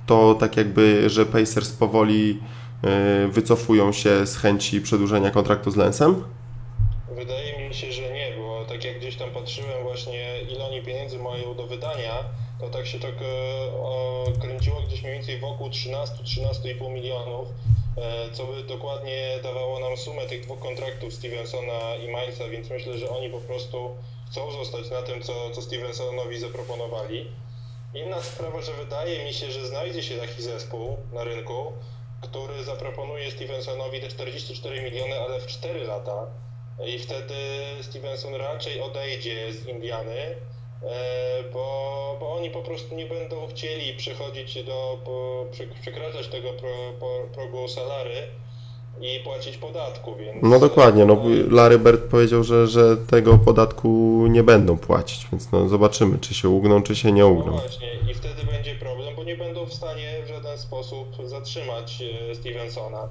to 0.06 0.34
tak 0.34 0.56
jakby, 0.56 1.10
że 1.10 1.26
Pacers 1.26 1.70
powoli 1.70 2.38
y, 3.24 3.28
wycofują 3.28 3.92
się 3.92 4.26
z 4.26 4.36
chęci 4.36 4.80
przedłużenia 4.80 5.30
kontraktu 5.30 5.70
z 5.70 5.76
Lensem? 5.76 6.14
Wydaje 7.20 7.68
mi 7.68 7.74
się, 7.74 7.92
że 7.92 8.12
nie, 8.12 8.32
bo 8.38 8.64
tak 8.64 8.84
jak 8.84 8.98
gdzieś 8.98 9.16
tam 9.16 9.30
patrzyłem 9.30 9.82
właśnie 9.82 10.40
ile 10.40 10.64
oni 10.64 10.82
pieniędzy 10.82 11.18
mają 11.18 11.54
do 11.54 11.66
wydania, 11.66 12.24
to 12.60 12.68
tak 12.68 12.86
się 12.86 13.00
tak 13.00 13.14
e, 13.22 14.40
kręciło 14.40 14.80
gdzieś 14.80 15.02
mniej 15.02 15.14
więcej 15.14 15.38
wokół 15.38 15.68
13-13,5 15.68 16.90
milionów, 16.90 17.48
e, 17.96 18.32
co 18.32 18.46
by 18.46 18.62
dokładnie 18.62 19.38
dawało 19.42 19.80
nam 19.80 19.96
sumę 19.96 20.22
tych 20.22 20.42
dwóch 20.42 20.58
kontraktów 20.58 21.14
Stevensona 21.14 21.96
i 21.96 22.06
Milesa, 22.06 22.48
więc 22.48 22.70
myślę, 22.70 22.98
że 22.98 23.10
oni 23.10 23.30
po 23.30 23.40
prostu 23.40 23.90
chcą 24.30 24.52
zostać 24.52 24.90
na 24.90 25.02
tym, 25.02 25.22
co, 25.22 25.50
co 25.50 25.62
Stevensonowi 25.62 26.38
zaproponowali. 26.38 27.26
Inna 27.94 28.22
sprawa, 28.22 28.62
że 28.62 28.72
wydaje 28.72 29.24
mi 29.24 29.32
się, 29.32 29.50
że 29.50 29.66
znajdzie 29.66 30.02
się 30.02 30.18
taki 30.18 30.42
zespół 30.42 30.96
na 31.12 31.24
rynku, 31.24 31.72
który 32.20 32.64
zaproponuje 32.64 33.30
Stevensonowi 33.30 34.00
te 34.00 34.08
44 34.08 34.82
miliony, 34.82 35.20
ale 35.20 35.40
w 35.40 35.46
4 35.46 35.84
lata 35.84 36.26
i 36.86 36.98
wtedy 36.98 37.34
Stevenson 37.80 38.34
raczej 38.34 38.80
odejdzie 38.80 39.52
z 39.52 39.66
Indiany, 39.66 40.16
e, 40.16 40.36
bo, 41.52 42.16
bo 42.20 42.32
oni 42.32 42.50
po 42.50 42.62
prostu 42.62 42.94
nie 42.94 43.06
będą 43.06 43.46
chcieli 43.46 43.96
przechodzić 43.96 44.64
do, 44.64 44.98
przekraczać 45.80 46.28
tego 46.28 46.48
pro, 46.52 46.68
progu 47.34 47.68
salary 47.68 48.14
i 49.00 49.20
płacić 49.24 49.56
podatku, 49.56 50.16
więc... 50.16 50.38
No 50.42 50.58
dokładnie, 50.58 51.04
no 51.04 51.22
Larry 51.50 51.78
Bird 51.78 52.10
powiedział, 52.10 52.44
że, 52.44 52.66
że 52.66 52.96
tego 52.96 53.38
podatku 53.38 53.88
nie 54.30 54.42
będą 54.42 54.78
płacić, 54.78 55.26
więc 55.32 55.52
no 55.52 55.68
zobaczymy, 55.68 56.18
czy 56.18 56.34
się 56.34 56.48
ugną, 56.48 56.82
czy 56.82 56.96
się 56.96 57.12
nie 57.12 57.26
ugną. 57.26 57.52
No 57.52 57.58
właśnie, 57.58 57.88
i 58.10 58.14
wtedy 58.14 58.44
będzie 58.52 58.74
problem, 58.74 59.16
bo 59.16 59.24
nie 59.24 59.36
będą 59.36 59.66
w 59.66 59.74
stanie 59.74 60.22
w 60.24 60.28
żaden 60.28 60.58
sposób 60.58 61.16
zatrzymać 61.24 62.02
e, 62.30 62.34
Stevensona. 62.34 63.08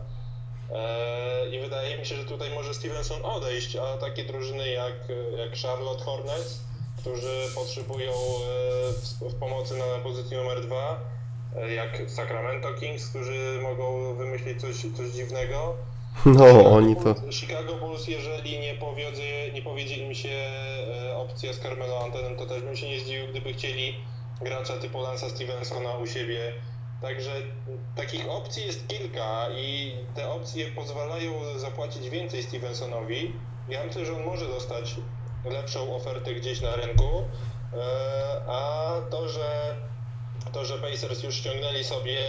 E, 0.71 1.49
I 1.55 1.59
wydaje 1.59 1.97
mi 1.97 2.05
się, 2.05 2.15
że 2.15 2.25
tutaj 2.25 2.49
może 2.55 2.73
Stevenson 2.73 3.25
odejść, 3.25 3.75
a 3.75 3.97
takie 3.97 4.25
drużyny 4.25 4.69
jak, 4.69 4.93
jak 5.37 5.57
Charlotte 5.57 6.03
Hornets, 6.03 6.59
którzy 6.97 7.47
potrzebują 7.55 8.11
e, 8.11 9.29
w 9.29 9.35
pomocy 9.35 9.77
na 9.77 9.85
pozycji 10.03 10.37
numer 10.37 10.61
dwa, 10.61 10.99
e, 11.55 11.73
jak 11.73 12.01
Sacramento 12.07 12.73
Kings, 12.73 13.09
którzy 13.09 13.59
mogą 13.61 14.15
wymyślić 14.15 14.61
coś, 14.61 14.75
coś 14.97 15.09
dziwnego. 15.09 15.73
No, 16.25 16.45
Chicago 16.45 16.71
oni 16.71 16.95
to. 16.95 17.15
Chicago 17.31 17.75
Bulls, 17.75 18.07
jeżeli 18.07 18.59
nie 18.59 18.73
powiedzie, 18.73 19.51
nie 19.53 19.61
powiedzie 19.61 19.95
im 19.95 20.15
się 20.15 20.49
opcja 21.15 21.53
z 21.53 21.59
Carmelo 21.59 22.03
Antonem, 22.03 22.35
to 22.35 22.45
też 22.45 22.61
bym 22.61 22.77
się 22.77 22.89
nie 22.89 22.99
zdziwił, 22.99 23.27
gdyby 23.27 23.53
chcieli 23.53 23.95
gracza 24.41 24.77
typu 24.77 25.01
Lansa 25.01 25.29
Stevensona 25.29 25.97
u 25.97 26.07
siebie 26.07 26.53
Także 27.01 27.31
takich 27.95 28.29
opcji 28.29 28.65
jest 28.65 28.87
kilka 28.87 29.47
i 29.49 29.95
te 30.15 30.31
opcje 30.31 30.71
pozwalają 30.71 31.31
zapłacić 31.59 32.09
więcej 32.09 32.43
Stevensonowi. 32.43 33.33
Ja 33.69 33.83
myślę, 33.83 34.05
że 34.05 34.15
on 34.15 34.23
może 34.23 34.47
dostać 34.47 34.95
lepszą 35.45 35.95
ofertę 35.95 36.33
gdzieś 36.33 36.61
na 36.61 36.75
rynku, 36.75 37.23
e, 37.73 38.41
a 38.47 38.91
to, 39.09 39.29
że 39.29 39.75
to, 40.53 40.65
że 40.65 40.77
Pacers 40.77 41.23
już 41.23 41.35
ściągnęli 41.35 41.83
sobie 41.83 42.19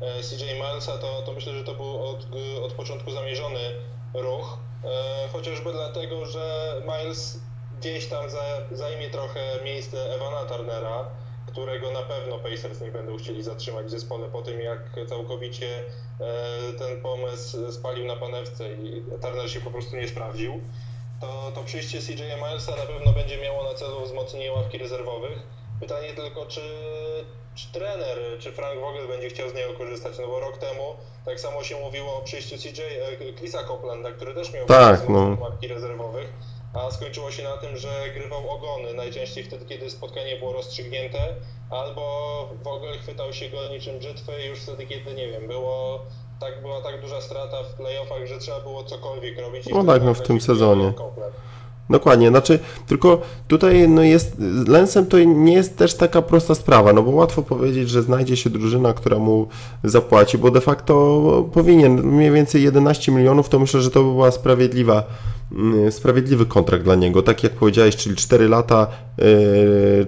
e, 0.00 0.22
CJ 0.22 0.44
Milesa, 0.54 0.98
to, 0.98 1.22
to 1.22 1.32
myślę, 1.32 1.52
że 1.52 1.64
to 1.64 1.74
był 1.74 2.06
od, 2.06 2.26
od 2.62 2.72
początku 2.72 3.10
zamierzony 3.10 3.60
ruch, 4.14 4.58
e, 4.84 5.28
chociażby 5.32 5.72
dlatego, 5.72 6.26
że 6.26 6.74
Miles 6.82 7.40
gdzieś 7.78 8.06
tam 8.06 8.24
zajmie 8.72 9.10
trochę 9.10 9.40
miejsce 9.64 10.14
Evana 10.14 10.44
Turnera, 10.44 11.04
którego 11.52 11.90
na 11.90 12.02
pewno 12.02 12.38
Pacers 12.38 12.80
nie 12.80 12.90
będą 12.90 13.16
chcieli 13.16 13.42
zatrzymać 13.42 13.86
w 13.86 13.90
zespole 13.90 14.28
po 14.28 14.42
tym, 14.42 14.60
jak 14.60 14.80
całkowicie 15.08 15.84
e, 16.20 16.72
ten 16.78 17.00
pomysł 17.00 17.72
spalił 17.72 18.06
na 18.06 18.16
panewce 18.16 18.72
i 18.72 19.02
Turner 19.22 19.50
się 19.50 19.60
po 19.60 19.70
prostu 19.70 19.96
nie 19.96 20.08
sprawdził. 20.08 20.60
To, 21.20 21.52
to 21.54 21.64
przyjście 21.64 21.98
CJ 21.98 22.22
Milesa 22.22 22.76
na 22.76 22.86
pewno 22.86 23.12
będzie 23.12 23.42
miało 23.42 23.64
na 23.64 23.74
celu 23.74 24.04
wzmocnienie 24.04 24.52
ławki 24.52 24.78
rezerwowych. 24.78 25.38
Pytanie 25.80 26.12
tylko, 26.12 26.46
czy, 26.46 26.60
czy 27.54 27.72
trener, 27.72 28.18
czy 28.38 28.52
Frank 28.52 28.80
Vogel 28.80 29.08
będzie 29.08 29.28
chciał 29.28 29.50
z 29.50 29.54
niego 29.54 29.74
korzystać, 29.74 30.18
no 30.18 30.26
bo 30.26 30.40
rok 30.40 30.58
temu 30.58 30.94
tak 31.24 31.40
samo 31.40 31.64
się 31.64 31.80
mówiło 31.80 32.16
o 32.16 32.22
przyjściu 32.22 32.56
CJ, 32.56 32.80
e, 32.80 33.32
Chrisa 33.32 33.64
Coplanda, 33.64 34.12
który 34.12 34.34
też 34.34 34.52
miał 34.52 34.66
tak, 34.66 35.08
no. 35.08 35.36
ławki 35.40 35.68
rezerwowych 35.68 36.32
a 36.74 36.90
skończyło 36.90 37.30
się 37.30 37.42
na 37.42 37.56
tym, 37.56 37.76
że 37.76 37.88
grywał 38.14 38.50
ogony, 38.50 38.94
najczęściej 38.94 39.44
wtedy, 39.44 39.64
kiedy 39.66 39.90
spotkanie 39.90 40.36
było 40.36 40.52
rozstrzygnięte, 40.52 41.34
albo 41.70 42.02
w 42.62 42.66
ogóle 42.66 42.98
chwytał 42.98 43.32
się 43.32 43.50
go 43.50 43.68
niczym 43.68 43.98
brzytwy 43.98 44.32
już 44.46 44.60
wtedy, 44.60 44.86
kiedy, 44.86 45.14
nie 45.14 45.28
wiem, 45.28 45.46
było 45.46 46.00
tak, 46.40 46.62
była 46.62 46.82
tak 46.82 47.00
duża 47.00 47.20
strata 47.20 47.62
w 47.62 47.74
playoffach, 47.74 48.26
że 48.26 48.38
trzeba 48.38 48.60
było 48.60 48.84
cokolwiek 48.84 49.38
robić. 49.38 49.66
No 49.66 49.84
tak, 49.84 50.02
no 50.02 50.14
w 50.14 50.22
tym 50.22 50.40
sezonie. 50.40 50.92
Dokładnie, 51.90 52.28
znaczy 52.28 52.58
tylko 52.86 53.20
tutaj 53.48 53.88
no 53.88 54.02
jest, 54.02 54.36
Lensem 54.68 55.06
to 55.06 55.18
nie 55.18 55.52
jest 55.52 55.76
też 55.76 55.94
taka 55.94 56.22
prosta 56.22 56.54
sprawa, 56.54 56.92
no 56.92 57.02
bo 57.02 57.10
łatwo 57.10 57.42
powiedzieć, 57.42 57.88
że 57.88 58.02
znajdzie 58.02 58.36
się 58.36 58.50
drużyna, 58.50 58.92
która 58.92 59.18
mu 59.18 59.48
zapłaci, 59.84 60.38
bo 60.38 60.50
de 60.50 60.60
facto 60.60 60.94
powinien 61.52 62.02
mniej 62.02 62.30
więcej 62.30 62.62
11 62.62 63.12
milionów, 63.12 63.48
to 63.48 63.58
myślę, 63.58 63.80
że 63.80 63.90
to 63.90 64.02
by 64.02 64.10
była 64.10 64.30
sprawiedliwa 64.30 65.04
Mm, 65.52 65.92
sprawiedliwy 65.92 66.46
kontrakt 66.46 66.84
dla 66.84 66.94
niego, 66.94 67.22
tak 67.22 67.42
jak 67.42 67.52
powiedziałeś, 67.52 67.96
czyli 67.96 68.16
4 68.16 68.48
lata, 68.48 68.86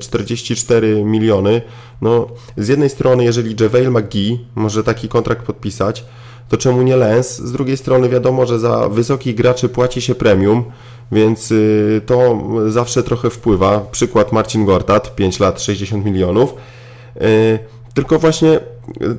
44 0.01 0.97
e, 0.97 1.05
miliony. 1.05 1.63
No, 2.03 2.29
z 2.57 2.69
jednej 2.69 2.91
strony, 2.91 3.25
jeżeli 3.25 3.57
JaVale 3.61 3.91
McGee 3.91 4.47
może 4.55 4.85
taki 4.85 5.09
kontrakt 5.09 5.47
podpisać, 5.47 6.05
to 6.49 6.57
czemu 6.57 6.83
nie 6.83 6.97
Lens? 6.97 7.39
Z 7.39 7.53
drugiej 7.53 7.77
strony 7.77 8.09
wiadomo, 8.09 8.47
że 8.47 8.59
za 8.59 8.89
wysokich 8.89 9.35
graczy 9.35 9.69
płaci 9.69 10.01
się 10.01 10.15
premium, 10.15 10.65
więc 11.13 11.51
y, 11.51 12.01
to 12.07 12.43
zawsze 12.69 13.03
trochę 13.03 13.31
wpływa. 13.31 13.81
Przykład 13.81 14.33
Marcin 14.33 14.65
Gortat, 14.65 15.15
5 15.15 15.41
lat, 15.41 15.63
60 15.63 16.05
milionów. 16.05 16.55
E, 17.21 17.59
tylko 17.95 18.19
właśnie 18.19 18.61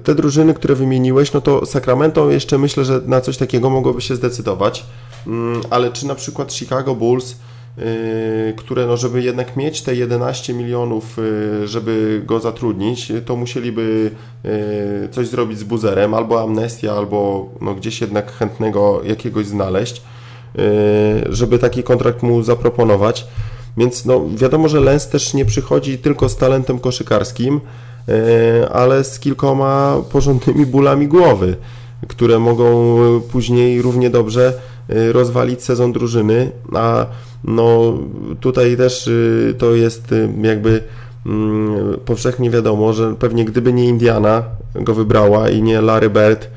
te 0.04 0.16
drużyny, 0.16 0.54
które 0.54 0.76
wymieniłeś, 0.76 1.34
no 1.34 1.42
to 1.42 1.66
Sacramento 1.66 2.32
jeszcze 2.32 2.58
myślę, 2.58 2.86
że 2.86 3.02
na 3.06 3.22
coś 3.22 3.38
takiego 3.38 3.70
mogłoby 3.70 4.02
się 4.02 4.16
zdecydować. 4.16 4.86
Mm, 5.28 5.62
ale 5.70 5.92
czy 5.92 6.08
na 6.08 6.16
przykład 6.16 6.54
Chicago 6.54 6.96
Bulls, 6.96 7.32
y, 7.78 8.54
które 8.58 8.86
no, 8.86 8.98
żeby 8.98 9.22
jednak 9.24 9.58
mieć 9.58 9.82
te 9.82 9.96
11 9.96 10.54
milionów, 10.54 11.20
y, 11.20 11.68
żeby 11.68 12.22
go 12.26 12.40
zatrudnić, 12.40 13.12
to 13.26 13.36
musieliby 13.36 14.12
y, 14.46 15.10
coś 15.12 15.28
zrobić 15.28 15.60
z 15.60 15.64
buzerem, 15.64 16.14
albo 16.14 16.42
amnestia, 16.42 16.94
albo 16.94 17.50
no, 17.62 17.76
gdzieś 17.76 18.02
jednak 18.02 18.32
chętnego 18.32 19.02
jakiegoś 19.04 19.46
znaleźć, 19.46 20.02
żeby 21.30 21.60
taki 21.60 21.84
kontrakt 21.84 22.24
mu 22.24 22.44
zaproponować. 22.44 23.28
Więc 23.78 24.06
no, 24.06 24.26
wiadomo, 24.36 24.68
że 24.68 24.80
Lens 24.80 25.08
też 25.08 25.34
nie 25.34 25.46
przychodzi 25.46 25.98
tylko 25.98 26.30
z 26.30 26.38
talentem 26.38 26.80
koszykarskim, 26.80 27.62
ale 28.72 29.04
z 29.04 29.20
kilkoma 29.20 29.98
porządnymi 30.12 30.66
bólami 30.66 31.08
głowy, 31.08 31.56
które 32.08 32.40
mogą 32.40 32.96
później 33.32 33.82
równie 33.82 34.10
dobrze 34.10 34.54
Y, 34.90 35.14
rozwalić 35.14 35.64
sezon 35.64 35.92
drużyny, 35.92 36.52
a 36.76 37.06
no 37.44 37.98
tutaj 38.40 38.78
też 38.78 39.08
y, 39.08 39.56
to 39.58 39.76
jest 39.76 40.12
y, 40.12 40.30
jakby 40.42 40.84
mm, 41.26 42.00
powszechnie 42.06 42.50
wiadomo, 42.50 42.94
że 42.94 43.16
pewnie 43.16 43.46
gdyby 43.46 43.74
nie 43.74 43.86
Indiana 43.86 44.44
go 44.76 44.94
wybrała 44.94 45.50
i 45.50 45.62
nie 45.62 45.82
Larry 45.82 46.10
Bird, 46.10 46.48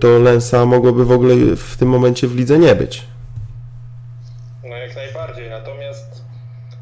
to 0.00 0.18
Lensa 0.18 0.66
mogłoby 0.66 1.04
w 1.04 1.12
ogóle 1.12 1.34
w 1.56 1.76
tym 1.76 1.88
momencie 1.88 2.26
w 2.26 2.36
lidze 2.36 2.58
nie 2.58 2.74
być. 2.74 3.04
No 4.64 4.76
jak 4.76 4.96
najbardziej, 4.96 5.50
natomiast 5.50 6.24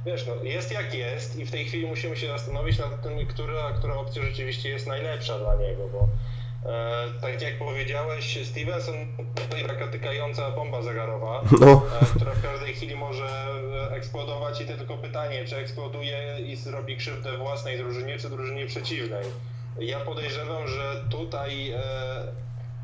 wiesz, 0.07 0.26
no, 0.26 0.44
jest 0.44 0.72
jak 0.72 0.94
jest 0.94 1.37
i 1.37 1.44
w 1.44 1.50
tej 1.50 1.64
chwili 1.64 1.87
musimy 1.87 2.16
się 2.16 2.26
zastanowić 2.26 2.78
nad 2.78 3.02
tym, 3.02 3.26
która, 3.26 3.72
która 3.78 3.94
opcja 3.94 4.22
rzeczywiście 4.22 4.68
jest 4.68 4.87
najlepsza 4.87 5.38
dla 5.38 5.54
niego, 5.57 5.88
bo 5.92 6.09
E, 6.66 7.07
tak 7.20 7.42
jak 7.42 7.59
powiedziałeś, 7.59 8.38
Stevenson 8.46 8.94
to 9.50 9.68
taka 9.68 9.88
tykająca 9.88 10.50
bomba 10.50 10.83
zegarowa, 10.83 11.42
no. 11.61 11.83
e, 12.02 12.07
która 12.16 12.33
w 12.33 12.42
każdej 12.42 12.74
chwili 12.74 12.96
może 12.96 13.28
eksplodować 13.90 14.61
i 14.61 14.66
to 14.66 14.76
tylko 14.76 14.96
pytanie, 14.96 15.44
czy 15.44 15.57
eksploduje 15.57 16.38
i 16.46 16.57
zrobi 16.57 16.96
krzywdę 16.96 17.38
własnej 17.38 17.78
drużynie, 17.78 18.18
czy 18.18 18.31
drużynie 18.31 18.66
przeciwnej. 18.66 19.24
Ja 19.81 20.00
podejrzewam, 20.00 20.68
że 20.68 21.04
tutaj 21.11 21.70
e, 21.70 21.81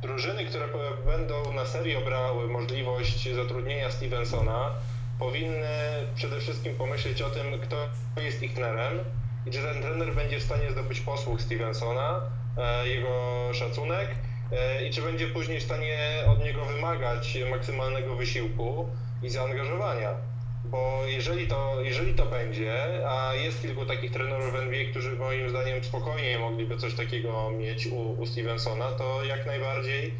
drużyny, 0.06 0.44
które 0.44 0.66
będą 1.06 1.52
na 1.52 1.66
serio 1.66 2.00
brały 2.00 2.48
możliwość 2.48 3.34
zatrudnienia 3.34 3.90
Stevensona, 3.90 4.70
powinny 5.18 5.66
przede 6.14 6.40
wszystkim 6.40 6.74
pomyśleć 6.74 7.22
o 7.22 7.30
tym, 7.30 7.60
kto 7.60 7.76
jest 8.22 8.42
ich 8.42 8.54
trenerem 8.54 8.98
i 9.46 9.50
czy 9.50 9.58
ten 9.58 9.82
trener 9.82 10.14
będzie 10.14 10.40
w 10.40 10.42
stanie 10.42 10.70
zdobyć 10.70 11.00
posłuch 11.00 11.40
Stevensona, 11.40 12.20
E, 12.58 12.88
jego 12.88 13.50
szacunek 13.52 14.08
e, 14.52 14.86
i 14.86 14.90
czy 14.90 15.02
będzie 15.02 15.26
później 15.26 15.60
w 15.60 15.62
stanie 15.62 15.98
od 16.26 16.44
niego 16.44 16.64
wymagać 16.64 17.38
maksymalnego 17.50 18.16
wysiłku 18.16 18.88
i 19.22 19.30
zaangażowania. 19.30 20.10
Bo 20.64 21.02
jeżeli 21.06 21.46
to, 21.46 21.80
jeżeli 21.82 22.14
to 22.14 22.26
będzie, 22.26 22.74
a 23.08 23.34
jest 23.34 23.62
kilku 23.62 23.86
takich 23.86 24.10
trenerów 24.10 24.52
w 24.52 24.56
NBA, 24.56 24.90
którzy 24.90 25.16
moim 25.16 25.50
zdaniem 25.50 25.84
spokojnie 25.84 26.38
mogliby 26.38 26.76
coś 26.76 26.94
takiego 26.94 27.50
mieć 27.50 27.86
u, 27.86 28.10
u 28.20 28.26
Stevensona, 28.26 28.92
to 28.92 29.24
jak 29.24 29.46
najbardziej 29.46 30.14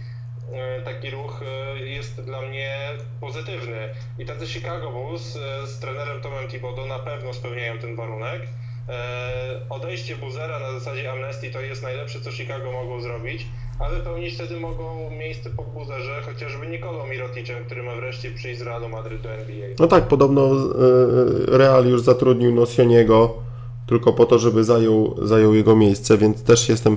e, 0.53 0.83
taki 0.83 1.11
ruch 1.11 1.41
jest 1.85 2.21
dla 2.21 2.43
mnie 2.43 2.77
pozytywny. 3.21 3.95
I 4.19 4.27
tacy 4.27 4.47
Chicago 4.47 4.91
Bulls 4.91 5.39
z 5.65 5.79
trenerem 5.81 6.21
Tomem 6.21 6.49
Thibodeau 6.49 6.87
na 6.87 6.99
pewno 6.99 7.35
spełniają 7.35 7.79
ten 7.79 7.97
warunek. 7.97 8.43
E, 8.89 9.61
odejście 9.71 10.17
Buzera 10.17 10.59
na 10.59 10.79
zasadzie 10.79 11.13
amnestii 11.13 11.51
to 11.51 11.61
jest 11.61 11.83
najlepsze, 11.83 12.21
co 12.21 12.33
Chicago 12.33 12.73
mogło 12.73 13.01
zrobić, 13.01 13.47
a 13.79 13.89
wypełnić 13.89 14.35
wtedy 14.35 14.61
mogą 14.61 15.11
miejsce 15.11 15.51
po 15.51 15.63
Buzerze 15.63 16.23
chociażby 16.27 16.67
Nikolą 16.67 17.07
Miroticem, 17.07 17.65
który 17.65 17.83
ma 17.83 17.95
wreszcie 17.95 18.31
przyjść 18.31 18.59
z 18.59 18.63
Realu 18.63 18.89
Madryt 18.89 19.23
do 19.23 19.31
NBA. 19.31 19.69
No 19.79 19.87
tak, 19.87 20.09
podobno 20.09 20.43
e, 20.43 21.59
Real 21.59 21.87
już 21.87 22.01
zatrudnił 22.01 22.55
Nosioniego 22.55 23.35
tylko 23.87 24.13
po 24.13 24.27
to, 24.27 24.39
żeby 24.39 24.65
zajął, 24.65 25.15
zajął 25.23 25.55
jego 25.55 25.77
miejsce, 25.77 26.19
więc 26.19 26.43
też 26.43 26.69
jestem 26.69 26.97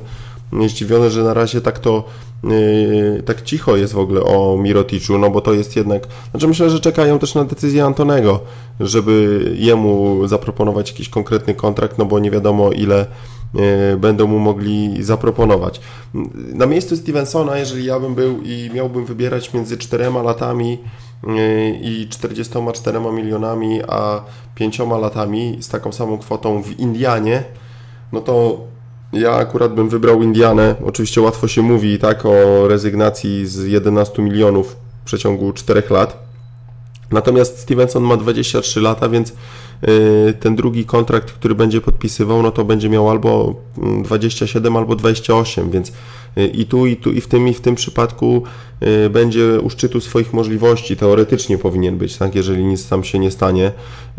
zdziwiony, 0.67 1.10
że 1.10 1.23
na 1.23 1.33
razie 1.33 1.62
tak 1.62 1.79
to 1.79 2.03
yy, 2.43 3.23
tak 3.25 3.41
cicho 3.41 3.77
jest 3.77 3.93
w 3.93 3.99
ogóle 3.99 4.21
o 4.21 4.57
Miroticzu, 4.57 5.17
no 5.17 5.29
bo 5.29 5.41
to 5.41 5.53
jest 5.53 5.75
jednak, 5.75 6.07
znaczy 6.31 6.47
myślę, 6.47 6.69
że 6.69 6.79
czekają 6.79 7.19
też 7.19 7.36
na 7.36 7.43
decyzję 7.43 7.86
Antonego, 7.86 8.39
żeby 8.79 9.41
jemu 9.57 10.27
zaproponować 10.27 10.91
jakiś 10.91 11.10
konkretny 11.10 11.55
kontrakt, 11.55 11.97
no 11.97 12.05
bo 12.05 12.19
nie 12.19 12.31
wiadomo 12.31 12.71
ile 12.71 13.05
yy, 13.53 13.62
będą 13.97 14.27
mu 14.27 14.39
mogli 14.39 15.03
zaproponować. 15.03 15.81
Na 16.53 16.65
miejscu 16.65 16.97
Stevensona, 16.97 17.57
jeżeli 17.57 17.86
ja 17.86 17.99
bym 17.99 18.15
był 18.15 18.41
i 18.41 18.69
miałbym 18.73 19.05
wybierać 19.05 19.53
między 19.53 19.77
czterema 19.77 20.23
latami 20.23 20.77
yy, 21.23 21.79
i 21.81 22.07
44 22.10 22.99
milionami, 22.99 23.81
a 23.88 24.21
pięcioma 24.55 24.97
latami 24.97 25.57
z 25.60 25.69
taką 25.69 25.91
samą 25.91 26.17
kwotą 26.17 26.63
w 26.63 26.79
Indianie, 26.79 27.43
no 28.12 28.21
to 28.21 28.67
ja 29.13 29.31
akurat 29.31 29.73
bym 29.73 29.89
wybrał 29.89 30.23
Indianę. 30.23 30.75
Oczywiście 30.85 31.21
łatwo 31.21 31.47
się 31.47 31.61
mówi 31.61 31.99
tak 31.99 32.25
o 32.25 32.67
rezygnacji 32.67 33.47
z 33.47 33.65
11 33.65 34.21
milionów 34.21 34.75
w 35.01 35.05
przeciągu 35.05 35.53
4 35.53 35.83
lat. 35.89 36.27
Natomiast 37.11 37.59
Stevenson 37.59 38.03
ma 38.03 38.17
23 38.17 38.81
lata, 38.81 39.09
więc 39.09 39.29
y, 39.29 40.33
ten 40.39 40.55
drugi 40.55 40.85
kontrakt, 40.85 41.31
który 41.31 41.55
będzie 41.55 41.81
podpisywał, 41.81 42.41
no 42.41 42.51
to 42.51 42.65
będzie 42.65 42.89
miał 42.89 43.09
albo 43.09 43.55
27, 44.03 44.67
mm, 44.67 44.77
albo 44.77 44.95
28, 44.95 45.71
więc 45.71 45.91
y, 46.37 46.47
i 46.47 46.65
tu, 46.65 46.85
i 46.85 46.95
tu, 46.95 47.11
i 47.11 47.21
w 47.21 47.27
tym, 47.27 47.47
i 47.47 47.53
w 47.53 47.61
tym 47.61 47.75
przypadku 47.75 48.43
y, 49.05 49.09
będzie 49.09 49.59
u 49.61 49.69
szczytu 49.69 50.01
swoich 50.01 50.33
możliwości. 50.33 50.97
Teoretycznie 50.97 51.57
powinien 51.57 51.97
być, 51.97 52.17
tak? 52.17 52.35
Jeżeli 52.35 52.63
nic 52.63 52.89
tam 52.89 53.03
się 53.03 53.19
nie 53.19 53.31
stanie 53.31 53.71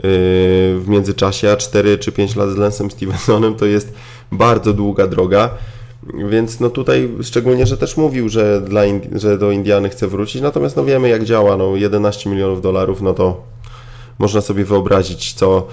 w 0.02 0.84
międzyczasie, 0.86 1.52
a 1.52 1.56
4 1.56 1.98
czy 1.98 2.12
5 2.12 2.36
lat 2.36 2.50
z 2.50 2.56
Lensem 2.56 2.90
Stevensonem 2.90 3.54
to 3.54 3.66
jest 3.66 3.94
bardzo 4.32 4.72
długa 4.72 5.06
droga. 5.06 5.50
Więc 6.14 6.60
no 6.60 6.70
tutaj 6.70 7.08
szczególnie, 7.22 7.66
że 7.66 7.76
też 7.76 7.96
mówił, 7.96 8.28
że, 8.28 8.60
dla 8.60 8.82
że 9.12 9.38
do 9.38 9.50
Indiany 9.50 9.88
chce 9.88 10.06
wrócić, 10.06 10.42
natomiast 10.42 10.76
no 10.76 10.84
wiemy 10.84 11.08
jak 11.08 11.24
działa, 11.24 11.56
no 11.56 11.76
11 11.76 12.30
milionów 12.30 12.62
dolarów, 12.62 13.02
no 13.02 13.14
to 13.14 13.42
można 14.18 14.40
sobie 14.40 14.64
wyobrazić, 14.64 15.32
co 15.32 15.66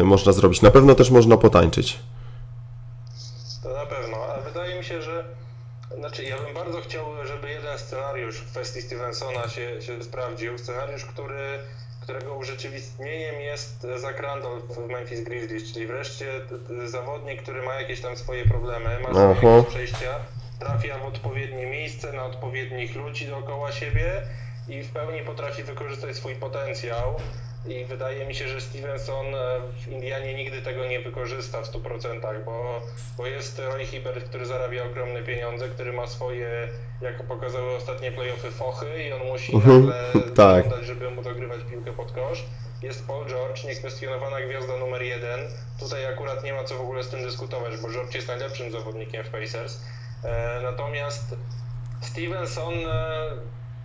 y, 0.00 0.04
można 0.04 0.32
zrobić. 0.32 0.62
Na 0.62 0.70
pewno 0.70 0.94
też 0.94 1.10
można 1.10 1.36
potańczyć. 1.36 1.98
To 3.62 3.68
na 3.68 3.86
pewno, 3.86 4.16
ale 4.16 4.42
wydaje 4.42 4.78
mi 4.78 4.84
się, 4.84 5.02
że 5.02 5.24
znaczy 5.98 6.24
ja 6.24 6.36
bym 6.36 6.54
bardzo 6.54 6.80
chciał, 6.80 7.04
żeby 7.26 7.50
jeden 7.50 7.78
scenariusz 7.78 8.36
w 8.36 8.50
kwestii 8.50 8.82
Stevensona 8.82 9.48
się, 9.48 9.82
się 9.82 10.02
sprawdził. 10.02 10.58
Scenariusz, 10.58 11.04
który, 11.04 11.58
którego 12.00 12.34
urzeczywistnieniem 12.34 13.40
jest 13.40 13.86
Zach 13.96 14.20
Randolph 14.20 14.66
w 14.66 14.88
Memphis 14.88 15.20
Grizzlies, 15.20 15.72
czyli 15.72 15.86
wreszcie 15.86 16.40
zawodnik, 16.84 17.42
który 17.42 17.62
ma 17.62 17.74
jakieś 17.74 18.00
tam 18.00 18.16
swoje 18.16 18.44
problemy, 18.44 19.00
ma 19.00 19.10
swoje 19.14 19.56
jakieś 19.56 19.70
przejścia, 19.70 20.14
trafia 20.58 20.98
w 20.98 21.06
odpowiednie 21.06 21.66
miejsce, 21.66 22.12
na 22.12 22.24
odpowiednich 22.24 22.96
ludzi 22.96 23.26
dookoła 23.26 23.72
siebie 23.72 24.22
i 24.68 24.82
w 24.82 24.92
pełni 24.92 25.20
potrafi 25.20 25.62
wykorzystać 25.62 26.16
swój 26.16 26.34
potencjał. 26.34 27.16
I 27.66 27.84
wydaje 27.84 28.26
mi 28.26 28.34
się, 28.34 28.48
że 28.48 28.60
Stevenson 28.60 29.26
e, 29.34 29.60
w 29.84 29.88
Indianie 29.88 30.34
nigdy 30.34 30.62
tego 30.62 30.86
nie 30.86 31.00
wykorzysta 31.00 31.62
w 31.62 31.72
100%, 31.72 32.44
bo, 32.44 32.80
bo 33.16 33.26
jest 33.26 33.58
Roy 33.58 33.86
Hibbert, 33.86 34.28
który 34.28 34.46
zarabia 34.46 34.84
ogromne 34.84 35.22
pieniądze, 35.22 35.68
który 35.68 35.92
ma 35.92 36.06
swoje, 36.06 36.68
jak 37.00 37.22
pokazały 37.22 37.76
ostatnie 37.76 38.12
playoffy, 38.12 38.50
fochy 38.50 39.04
i 39.04 39.12
on 39.12 39.26
musi 39.26 39.54
Mhm, 39.54 39.86
nagle 39.86 40.22
tak. 40.36 40.62
wyglądać, 40.62 40.86
żeby 40.86 41.10
mu 41.10 41.22
dogrywać 41.22 41.60
piłkę 41.70 41.92
pod 41.92 42.12
kosz. 42.12 42.44
Jest 42.82 43.06
Paul 43.06 43.26
George, 43.26 43.64
niekwestionowana 43.64 44.40
gwiazda 44.40 44.76
numer 44.76 45.02
jeden. 45.02 45.40
Tutaj 45.80 46.06
akurat 46.06 46.44
nie 46.44 46.52
ma 46.52 46.64
co 46.64 46.74
w 46.74 46.80
ogóle 46.80 47.02
z 47.02 47.08
tym 47.08 47.22
dyskutować, 47.22 47.76
bo 47.76 47.88
George 47.90 48.14
jest 48.14 48.28
najlepszym 48.28 48.72
zawodnikiem 48.72 49.24
w 49.24 49.28
Pacers. 49.28 49.80
E, 50.24 50.60
natomiast 50.62 51.34
Stevenson, 52.00 52.74
e, 52.74 53.30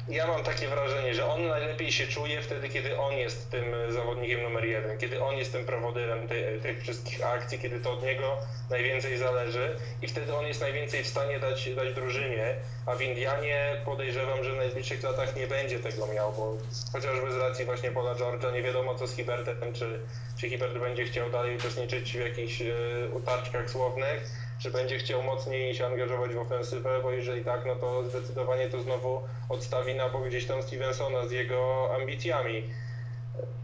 ja 0.10 0.28
mam 0.28 0.44
takie 0.44 0.68
wrażenie, 0.68 1.14
że 1.14 1.26
on 1.26 1.48
najlepiej 1.48 1.92
się 1.92 2.08
czuje 2.08 2.42
wtedy, 2.42 2.70
kiedy 2.70 2.98
on 2.98 3.14
jest 3.14 3.50
tym 3.50 3.66
zawodnikiem 3.90 4.44
numer 4.44 4.66
jeden, 4.66 4.98
kiedy 4.98 5.24
on 5.24 5.38
jest 5.38 5.52
tym 5.52 5.66
prowodyrem 5.66 6.28
ty, 6.28 6.60
tych 6.62 6.82
wszystkich 6.82 7.26
akcji, 7.26 7.60
kiedy 7.60 7.80
to 7.80 7.92
od 7.92 8.04
niego 8.04 8.38
najwięcej 8.70 9.18
zależy 9.18 9.76
i 10.02 10.08
wtedy 10.08 10.36
on 10.36 10.46
jest 10.46 10.62
najwięcej 10.62 11.04
w 11.04 11.08
stanie 11.08 11.40
dać, 11.40 11.70
dać 11.70 11.94
drużynie, 11.94 12.56
a 12.86 12.96
w 12.96 13.02
Indianie 13.02 13.82
podejrzewam, 13.86 14.44
że 14.44 14.54
w 14.54 14.58
najbliższych 14.58 15.04
latach 15.04 15.36
nie 15.36 15.48
będzie 15.48 15.80
tego 15.80 16.08
miał, 16.08 16.34
bo 16.34 16.58
chociażby 16.94 17.32
z 17.32 17.38
racji 17.38 17.66
właśnie 17.66 17.92
Paula 17.92 18.16
George'a 18.16 18.54
nie 18.54 18.64
wiadomo 18.64 18.96
co 18.96 19.08
z 19.08 19.16
Hibertem, 19.16 19.74
czy, 19.74 20.00
czy 20.38 20.50
Hibert 20.50 20.78
będzie 20.78 21.06
chciał 21.06 21.30
dalej 21.30 21.56
uczestniczyć 21.56 22.12
w 22.12 22.20
jakichś 22.20 22.62
e, 22.62 22.76
utarczkach 23.14 23.70
słownych, 23.70 24.45
czy 24.60 24.72
będzie 24.72 24.98
chciał 24.98 25.24
mocniej 25.24 25.76
się 25.76 25.86
angażować 25.86 26.32
w 26.32 26.38
ofensywę, 26.38 26.90
bo 27.04 27.12
jeżeli 27.12 27.44
tak, 27.44 27.66
no 27.66 27.76
to 27.76 28.04
zdecydowanie 28.10 28.70
to 28.70 28.82
znowu 28.82 29.20
odstawi 29.50 29.96
na 29.96 30.10
bok 30.10 30.28
gdzieś 30.28 30.46
tam 30.46 30.64
Stevensona 30.64 31.28
z 31.28 31.32
jego 31.32 31.90
ambicjami. 32.02 32.64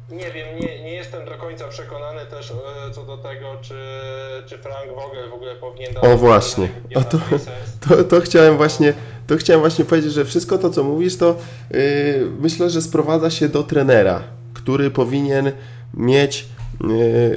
Nie 0.10 0.32
wiem, 0.32 0.60
nie, 0.60 0.84
nie 0.84 0.94
jestem 0.94 1.26
do 1.26 1.38
końca 1.38 1.68
przekonany 1.68 2.26
też 2.26 2.52
e, 2.52 2.92
co 2.92 3.06
do 3.06 3.18
tego, 3.18 3.58
czy, 3.62 3.76
czy 4.46 4.58
Frank 4.58 4.96
Vogel 4.96 5.30
w 5.30 5.34
ogóle 5.34 5.56
powinien 5.56 5.94
O 6.02 6.18
właśnie, 6.18 6.70
o 6.96 7.02
to, 7.02 7.18
to, 7.88 8.04
to 8.04 8.22
chciałem 8.22 8.58
właśnie 8.58 8.94
to 9.28 9.38
chciałem 9.38 9.62
właśnie 9.62 9.86
powiedzieć, 9.86 10.14
że 10.14 10.26
wszystko 10.26 10.58
to, 10.58 10.70
co 10.70 10.84
mówisz, 10.84 11.18
to 11.18 11.36
yy, 11.72 11.80
myślę, 12.40 12.70
że 12.70 12.82
sprowadza 12.82 13.30
się 13.30 13.50
do 13.50 13.64
trenera, 13.64 14.24
który 14.54 14.92
powinien 14.92 15.52
mieć 15.94 16.46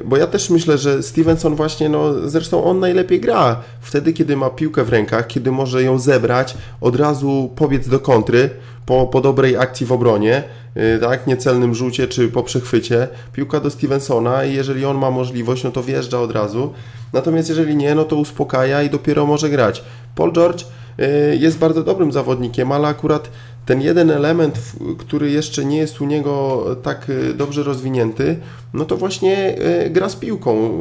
bo 0.04 0.16
ja 0.16 0.26
też 0.26 0.50
myślę, 0.50 0.78
że 0.78 1.02
Stevenson 1.02 1.54
właśnie, 1.54 1.88
no 1.88 2.28
zresztą 2.28 2.64
on 2.64 2.80
najlepiej 2.80 3.20
gra 3.20 3.60
wtedy, 3.80 4.12
kiedy 4.12 4.36
ma 4.36 4.50
piłkę 4.50 4.84
w 4.84 4.88
rękach, 4.88 5.26
kiedy 5.26 5.52
może 5.52 5.82
ją 5.82 5.98
zebrać, 5.98 6.56
od 6.80 6.96
razu 6.96 7.50
pobiec 7.56 7.88
do 7.88 8.00
kontry 8.00 8.50
po, 8.86 9.06
po 9.06 9.20
dobrej 9.20 9.56
akcji 9.56 9.86
w 9.86 9.92
obronie, 9.92 10.42
yy, 10.74 10.98
tak, 10.98 11.26
niecelnym 11.26 11.74
rzucie 11.74 12.08
czy 12.08 12.28
po 12.28 12.42
przechwycie, 12.42 13.08
piłka 13.32 13.60
do 13.60 13.70
Stevensona 13.70 14.44
i 14.44 14.54
jeżeli 14.54 14.84
on 14.84 14.98
ma 14.98 15.10
możliwość, 15.10 15.64
no 15.64 15.70
to 15.70 15.82
wjeżdża 15.82 16.20
od 16.20 16.32
razu, 16.32 16.72
natomiast 17.12 17.48
jeżeli 17.48 17.76
nie, 17.76 17.94
no 17.94 18.04
to 18.04 18.16
uspokaja 18.16 18.82
i 18.82 18.90
dopiero 18.90 19.26
może 19.26 19.50
grać. 19.50 19.84
Paul 20.14 20.32
George 20.32 20.64
y, 21.00 21.36
jest 21.36 21.58
bardzo 21.58 21.82
dobrym 21.82 22.12
zawodnikiem, 22.12 22.72
ale 22.72 22.88
akurat 22.88 23.30
ten 23.66 23.80
jeden 23.80 24.10
element, 24.10 24.72
który 24.98 25.30
jeszcze 25.30 25.64
nie 25.64 25.76
jest 25.76 26.00
u 26.00 26.06
niego 26.06 26.64
tak 26.82 27.10
y, 27.10 27.34
dobrze 27.34 27.62
rozwinięty, 27.62 28.36
no 28.74 28.84
to 28.84 28.96
właśnie 28.96 29.56
y, 29.86 29.90
gra 29.90 30.08
z 30.08 30.16
piłką. 30.16 30.80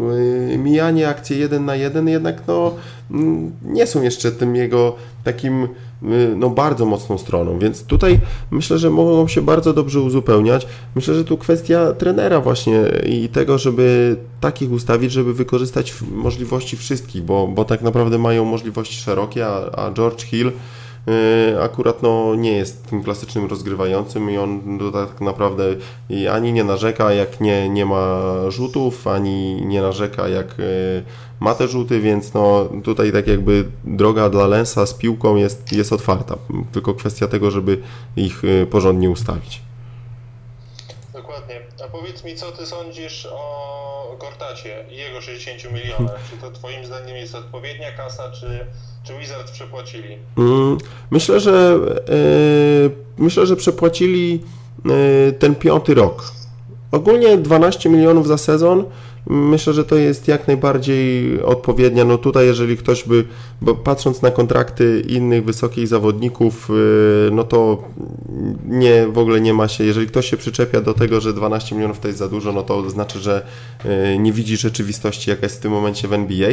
Y, 0.54 0.58
Mijanie 0.58 1.10
akcje 1.10 1.38
jeden 1.38 1.66
na 1.66 1.76
jeden 1.76 2.08
jednak 2.08 2.44
no, 2.48 2.76
nie 3.64 3.88
są 3.88 4.02
jeszcze 4.02 4.32
tym 4.32 4.56
jego 4.56 4.96
takim 5.24 5.68
no, 6.36 6.50
bardzo 6.50 6.86
mocną 6.86 7.18
stroną, 7.18 7.60
więc 7.60 7.84
tutaj 7.84 8.20
myślę, 8.52 8.78
że 8.78 8.90
mogą 8.90 9.28
się 9.28 9.42
bardzo 9.42 9.74
dobrze 9.74 10.02
uzupełniać. 10.02 10.68
Myślę, 10.96 11.14
że 11.16 11.24
tu 11.24 11.38
kwestia 11.38 11.94
trenera 11.94 12.42
właśnie 12.42 12.80
i 13.06 13.30
tego, 13.30 13.58
żeby 13.58 14.16
takich 14.42 14.72
ustawić, 14.72 15.12
żeby 15.12 15.34
wykorzystać 15.34 15.94
możliwości 16.12 16.78
wszystkich, 16.78 17.24
bo, 17.24 17.48
bo 17.48 17.66
tak 17.66 17.82
naprawdę 17.82 18.18
mają 18.18 18.46
możliwości 18.46 18.96
szerokie, 18.96 19.48
a, 19.48 19.72
a 19.72 19.92
George 19.92 20.24
Hill 20.24 20.52
akurat 21.62 22.04
no, 22.04 22.36
nie 22.36 22.52
jest 22.52 22.88
tym 22.88 23.04
klasycznym 23.04 23.46
rozgrywającym 23.46 24.32
i 24.32 24.38
on 24.38 24.80
tak 24.94 25.22
naprawdę 25.22 25.64
ani 26.32 26.54
nie 26.54 26.64
narzeka, 26.64 27.14
jak 27.14 27.42
nie, 27.42 27.70
nie 27.70 27.86
ma 27.86 28.22
rzutów, 28.50 29.08
ani 29.08 29.66
nie 29.66 29.82
narzeka, 29.82 30.28
jak 30.28 30.60
y, 30.60 31.04
ma 31.40 31.56
te 31.56 31.68
rzuty, 31.68 32.00
więc 32.00 32.34
no, 32.34 32.70
tutaj 32.84 33.12
tak 33.12 33.28
jakby 33.28 33.66
droga 33.84 34.30
dla 34.30 34.48
Lensa 34.48 34.86
z 34.86 34.94
piłką 34.94 35.36
jest, 35.36 35.72
jest 35.72 35.94
otwarta. 35.94 36.36
Tylko 36.72 36.94
kwestia 36.94 37.28
tego, 37.28 37.52
żeby 37.52 37.78
ich 38.16 38.44
y, 38.44 38.68
porządnie 38.72 39.10
ustawić. 39.10 39.62
A 41.84 41.88
powiedz 41.88 42.24
mi, 42.24 42.36
co 42.36 42.52
ty 42.52 42.66
sądzisz 42.66 43.28
o 43.32 44.16
Gortacie 44.20 44.86
i 44.92 44.98
jego 44.98 45.22
60 45.22 45.74
milionach? 45.74 46.20
Czy 46.30 46.38
to 46.38 46.52
twoim 46.52 46.86
zdaniem 46.86 47.18
jest 47.18 47.36
odpowiednia 47.36 47.92
kasa, 47.92 48.32
czy, 48.32 48.66
czy 49.04 49.20
Wizards 49.20 49.52
przepłacili? 49.52 50.18
Mm, 50.38 50.78
Myślę, 51.12 51.40
że 51.40 51.76
e, 52.10 52.90
myślę, 53.18 53.46
że 53.46 53.56
przepłacili 53.56 54.44
e, 54.86 55.32
ten 55.32 55.56
piąty 55.56 55.94
rok. 55.94 56.32
Ogólnie 56.92 57.38
12 57.38 57.90
milionów 57.90 58.28
za 58.28 58.38
sezon. 58.38 58.86
Myślę, 59.28 59.74
że 59.74 59.86
to 59.86 59.96
jest 59.96 60.28
jak 60.28 60.48
najbardziej 60.48 61.42
odpowiednia. 61.42 62.06
No 62.06 62.18
tutaj, 62.18 62.46
jeżeli 62.46 62.78
ktoś 62.78 63.04
by, 63.04 63.26
bo 63.62 63.76
patrząc 63.76 64.22
na 64.22 64.32
kontrakty 64.32 65.04
innych 65.08 65.46
wysokich 65.46 65.88
zawodników, 65.88 66.70
e, 66.70 67.32
no 67.32 67.44
to 67.44 67.84
nie, 68.66 69.08
w 69.08 69.18
ogóle 69.18 69.42
nie 69.42 69.54
ma 69.54 69.68
się, 69.68 69.84
jeżeli 69.84 70.08
ktoś 70.08 70.30
się 70.30 70.38
przyczepia 70.38 70.82
do 70.82 70.94
tego, 70.94 71.22
że 71.22 71.34
12 71.34 71.76
milionów 71.76 72.00
to 72.00 72.08
jest 72.08 72.20
za 72.20 72.28
dużo, 72.28 72.52
no 72.52 72.64
to 72.64 72.90
znaczy, 72.90 73.20
że 73.20 73.46
e, 73.86 74.18
nie 74.18 74.34
widzi 74.34 74.58
rzeczywistości, 74.58 75.30
jaka 75.30 75.46
jest 75.46 75.58
w 75.58 75.62
tym 75.62 75.72
momencie 75.72 76.08
w 76.08 76.14
NBA. 76.14 76.50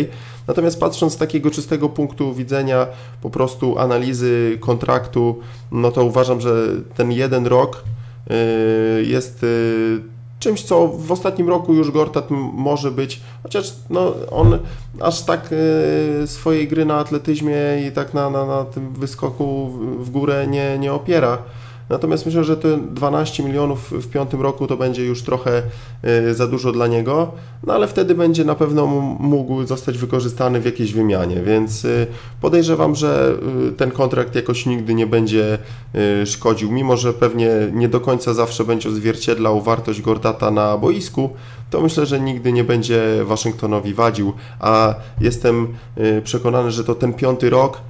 Natomiast 0.49 0.81
patrząc 0.81 1.13
z 1.13 1.17
takiego 1.17 1.51
czystego 1.51 1.89
punktu 1.89 2.35
widzenia 2.35 2.87
po 3.23 3.31
prostu 3.31 3.79
analizy 3.79 4.59
kontraktu, 4.61 5.39
no 5.73 5.91
to 5.91 6.05
uważam, 6.05 6.41
że 6.41 6.67
ten 6.97 7.13
jeden 7.13 7.47
rok 7.47 7.85
y, 8.31 9.05
jest 9.05 9.43
y, 9.43 10.01
czymś, 10.41 10.63
co 10.63 10.89
w 10.89 11.13
ostatnim 11.13 11.49
roku 11.49 11.75
już 11.75 11.91
Gortat 11.91 12.27
może 12.53 12.91
być, 12.91 13.21
chociaż 13.43 13.75
no, 13.91 14.15
on 14.31 14.59
aż 15.01 15.23
tak 15.23 15.51
y, 16.23 16.27
swojej 16.27 16.69
gry 16.69 16.85
na 16.85 16.97
atletyzmie 16.99 17.57
i 17.89 17.93
tak 17.93 18.15
na, 18.15 18.31
na, 18.31 18.47
na 18.47 18.65
tym 18.65 18.93
wyskoku 18.93 19.71
w 19.99 20.11
górę 20.11 20.47
nie, 20.47 20.79
nie 20.79 20.93
opiera. 20.93 21.39
Natomiast 21.91 22.27
myślę, 22.27 22.45
że 22.45 22.57
te 22.57 22.79
12 22.79 23.43
milionów 23.43 23.91
w 23.91 24.09
piątym 24.09 24.41
roku 24.41 24.67
to 24.67 24.77
będzie 24.77 25.05
już 25.05 25.23
trochę 25.23 25.63
y, 26.29 26.35
za 26.35 26.47
dużo 26.47 26.73
dla 26.73 26.87
niego, 26.87 27.33
no 27.67 27.75
ale 27.75 27.89
wtedy 27.89 28.15
będzie 28.15 28.45
na 28.45 28.55
pewno 28.55 28.87
mógł 29.21 29.67
zostać 29.67 29.99
wykorzystany 29.99 30.61
w 30.61 30.65
jakiejś 30.65 30.93
wymianie, 30.93 31.43
więc 31.43 31.85
y, 31.85 32.07
podejrzewam, 32.41 32.95
że 32.95 33.35
y, 33.69 33.73
ten 33.73 33.91
kontrakt 33.91 34.35
jakoś 34.35 34.67
nigdy 34.67 34.95
nie 34.95 35.07
będzie 35.07 35.59
szkodził, 36.25 36.73
mimo 36.73 36.97
że 36.97 37.13
pewnie 37.13 37.51
nie 37.73 37.89
do 37.89 38.01
końca 38.01 38.35
zawsze 38.35 38.65
będzie 38.65 38.89
odzwierciedlał 38.89 39.61
wartość 39.61 40.03
Gordata 40.03 40.51
na 40.51 40.79
boisku, 40.79 41.31
to 41.71 41.81
myślę, 41.81 42.07
że 42.07 42.21
nigdy 42.21 42.53
nie 42.53 42.65
będzie 42.65 43.25
Waszyngtonowi 43.25 43.95
wadził, 43.95 44.33
a 44.61 44.95
jestem 45.21 45.69
przekonany, 46.25 46.71
że 46.71 46.85
to 46.85 46.95
ten 46.95 47.13
piąty 47.13 47.51
rok 47.51 47.83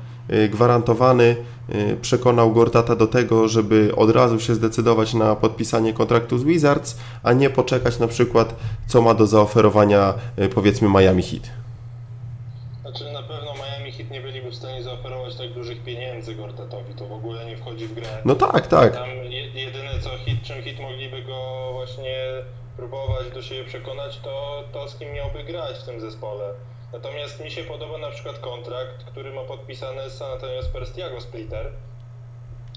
gwarantowany 0.49 1.37
y, 1.75 1.97
przekonał 2.03 2.53
Gortata 2.53 2.97
do 2.97 3.07
tego, 3.07 3.49
żeby 3.49 3.93
od 3.97 4.11
razu 4.11 4.41
się 4.41 4.55
zdecydować 4.55 5.15
na 5.15 5.37
podpisanie 5.37 5.93
kontraktu 5.93 6.39
z 6.39 6.45
Wizards, 6.45 6.99
a 7.23 7.33
nie 7.33 7.51
poczekać 7.51 7.99
na 7.99 8.09
przykład, 8.09 8.55
co 8.87 9.03
ma 9.03 9.15
do 9.15 9.27
zaoferowania 9.27 10.15
y, 10.39 10.49
powiedzmy 10.49 10.89
Miami 10.89 11.23
Heat. 11.23 11.51
Znaczy 12.81 13.13
na 13.13 13.23
pewno 13.23 13.53
Miami 13.55 13.93
Heat 13.93 14.11
nie 14.11 14.21
byliby 14.21 14.51
w 14.51 14.55
stanie 14.55 14.83
zaoferować 14.83 15.37
tak 15.37 15.53
dużych 15.53 15.83
pieniędzy 15.83 16.35
Gortatowi, 16.35 16.95
to 16.95 17.07
w 17.07 17.13
ogóle 17.13 17.45
nie 17.47 17.57
wchodzi 17.57 17.87
w 17.87 17.95
grę. 17.95 18.09
No 18.25 18.35
tak, 18.35 18.67
tak. 18.67 18.95
Tam 18.95 19.09
je- 19.09 19.51
jedyne 19.65 19.91
co 20.01 20.11
hit, 20.19 20.43
czym 20.43 20.63
hit 20.63 20.81
mogliby 20.81 21.23
go 21.23 21.69
właśnie 21.73 22.17
próbować 22.77 23.31
do 23.35 23.43
siebie 23.43 23.65
przekonać, 23.65 24.21
to 24.25 24.65
to 24.73 24.89
z 24.89 24.97
kim 24.97 25.13
miałby 25.13 25.45
grać 25.45 25.77
w 25.79 25.83
tym 25.87 26.01
zespole. 26.01 26.45
Natomiast 26.93 27.45
mi 27.45 27.51
się 27.51 27.65
podoba 27.65 27.99
na 27.99 28.11
przykład 28.11 28.39
kontrakt, 28.39 29.05
który 29.05 29.33
ma 29.33 29.43
podpisany 29.43 30.11
z 30.11 30.13
San 30.13 30.33
Antonio 30.33 30.63
Spurs 30.63 30.93
Tiago 30.93 31.21
Splitter, 31.21 31.73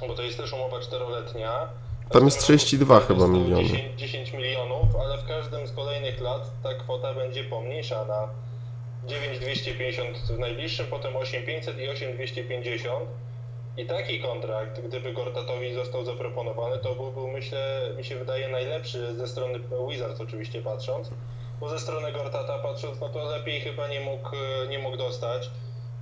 bo 0.07 0.13
to 0.13 0.21
jest 0.21 0.37
też 0.37 0.53
umowa 0.53 0.79
czteroletnia. 0.79 1.69
Tam 2.09 2.25
jest 2.25 2.39
32 2.39 2.99
chyba 2.99 3.27
miliony. 3.27 3.63
10, 3.63 3.99
10 3.99 4.33
milionów, 4.33 4.95
ale 5.03 5.17
w 5.17 5.27
każdym 5.27 5.67
z 5.67 5.71
kolejnych 5.71 6.21
lat 6.21 6.51
ta 6.63 6.73
kwota 6.73 7.13
będzie 7.13 7.43
pomniejszana. 7.43 8.29
9250 9.05 10.17
w 10.17 10.39
najbliższym, 10.39 10.85
potem 10.87 11.15
8500 11.15 11.79
i 11.79 11.89
8250. 11.89 13.09
I 13.77 13.85
taki 13.85 14.19
kontrakt, 14.19 14.81
gdyby 14.81 15.13
Gortatowi 15.13 15.73
został 15.73 16.05
zaproponowany, 16.05 16.77
to 16.77 16.95
byłby, 16.95 17.31
myślę, 17.31 17.89
mi 17.97 18.03
się 18.03 18.15
wydaje, 18.15 18.47
najlepszy 18.47 19.15
ze 19.15 19.27
strony 19.27 19.59
Wizards 19.89 20.21
oczywiście 20.21 20.61
patrząc. 20.61 21.09
Bo 21.59 21.69
ze 21.69 21.79
strony 21.79 22.11
Gortata 22.11 22.59
patrząc, 22.59 22.99
no 23.01 23.09
to 23.09 23.23
lepiej 23.23 23.61
chyba 23.61 23.87
nie 23.87 23.99
mógł, 23.99 24.29
nie 24.69 24.79
mógł 24.79 24.97
dostać. 24.97 25.49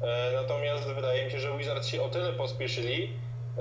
E, 0.01 0.31
Natomiast 0.35 0.87
wydaje 0.87 1.25
mi 1.25 1.31
się, 1.31 1.39
że 1.39 1.57
Wizards 1.57 1.87
się 1.87 2.01
o 2.01 2.09
tyle 2.09 2.33
pospieszyli, 2.33 3.13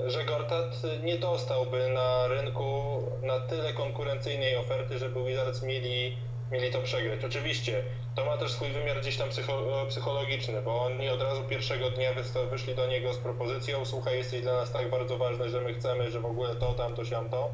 że 0.07 0.25
Gortat 0.25 0.81
nie 1.03 1.17
dostałby 1.17 1.89
na 1.89 2.27
rynku 2.27 3.01
na 3.23 3.39
tyle 3.39 3.73
konkurencyjnej 3.73 4.55
oferty, 4.55 4.99
żeby 4.99 5.23
Wizards 5.25 5.63
mieli, 5.63 6.17
mieli 6.51 6.71
to 6.71 6.81
przegrać. 6.81 7.25
Oczywiście 7.25 7.83
to 8.15 8.25
ma 8.25 8.37
też 8.37 8.51
swój 8.51 8.69
wymiar 8.69 9.01
gdzieś 9.01 9.17
tam 9.17 9.29
psycho, 9.29 9.85
psychologiczny, 9.89 10.61
bo 10.61 10.81
oni 10.81 11.09
od 11.09 11.21
razu 11.21 11.43
pierwszego 11.43 11.89
dnia 11.89 12.13
wyszli 12.49 12.75
do 12.75 12.87
niego 12.87 13.13
z 13.13 13.17
propozycją 13.17 13.85
słuchaj, 13.85 14.17
jesteś 14.17 14.41
dla 14.41 14.53
nas 14.53 14.71
tak 14.71 14.89
bardzo 14.89 15.17
ważny, 15.17 15.49
że 15.49 15.61
my 15.61 15.73
chcemy, 15.73 16.11
że 16.11 16.19
w 16.19 16.25
ogóle 16.25 16.55
to, 16.55 16.73
tamto, 16.73 17.05
siamto 17.05 17.49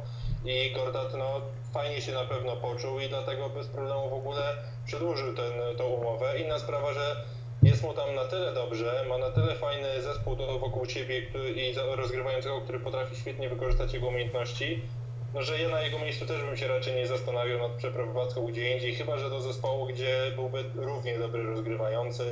i 0.46 0.72
Gortat 0.72 1.14
no, 1.18 1.42
fajnie 1.74 2.02
się 2.02 2.12
na 2.12 2.26
pewno 2.26 2.56
poczuł 2.56 3.00
i 3.00 3.10
dlatego 3.10 3.50
bez 3.50 3.68
problemu 3.68 4.10
w 4.10 4.14
ogóle 4.14 4.56
przedłużył 4.86 5.36
tą 5.78 5.86
umowę. 5.86 6.40
Inna 6.40 6.60
sprawa, 6.60 6.94
że 6.94 7.24
jest 7.64 7.84
mu 7.84 7.94
tam 7.94 8.16
na 8.16 8.26
tyle 8.26 8.54
dobrze, 8.54 9.06
ma 9.10 9.18
na 9.18 9.32
tyle 9.32 9.56
fajny 9.56 10.02
zespół 10.02 10.36
wokół 10.60 10.86
który, 10.86 11.52
i 11.56 11.74
rozgrywającego, 11.96 12.62
który 12.62 12.80
potrafi 12.80 13.16
świetnie 13.16 13.50
wykorzystać 13.50 13.94
jego 13.94 14.08
umiejętności, 14.08 14.82
no, 14.82 15.07
że 15.36 15.62
ja 15.62 15.70
na 15.70 15.82
jego 15.82 16.00
miejscu 16.00 16.26
też 16.26 16.44
bym 16.44 16.58
się 16.58 16.68
raczej 16.68 16.96
nie 16.96 17.08
zastanawiał 17.08 17.60
nad 17.60 17.72
przeprowadzką 17.72 18.46
gdzie 18.46 18.74
indziej, 18.74 18.96
chyba 18.96 19.18
że 19.18 19.30
do 19.30 19.42
zespołu, 19.42 19.86
gdzie 19.86 20.32
byłby 20.36 20.63
równie 20.76 21.20
dobry 21.20 21.44
rozgrywający, 21.44 22.24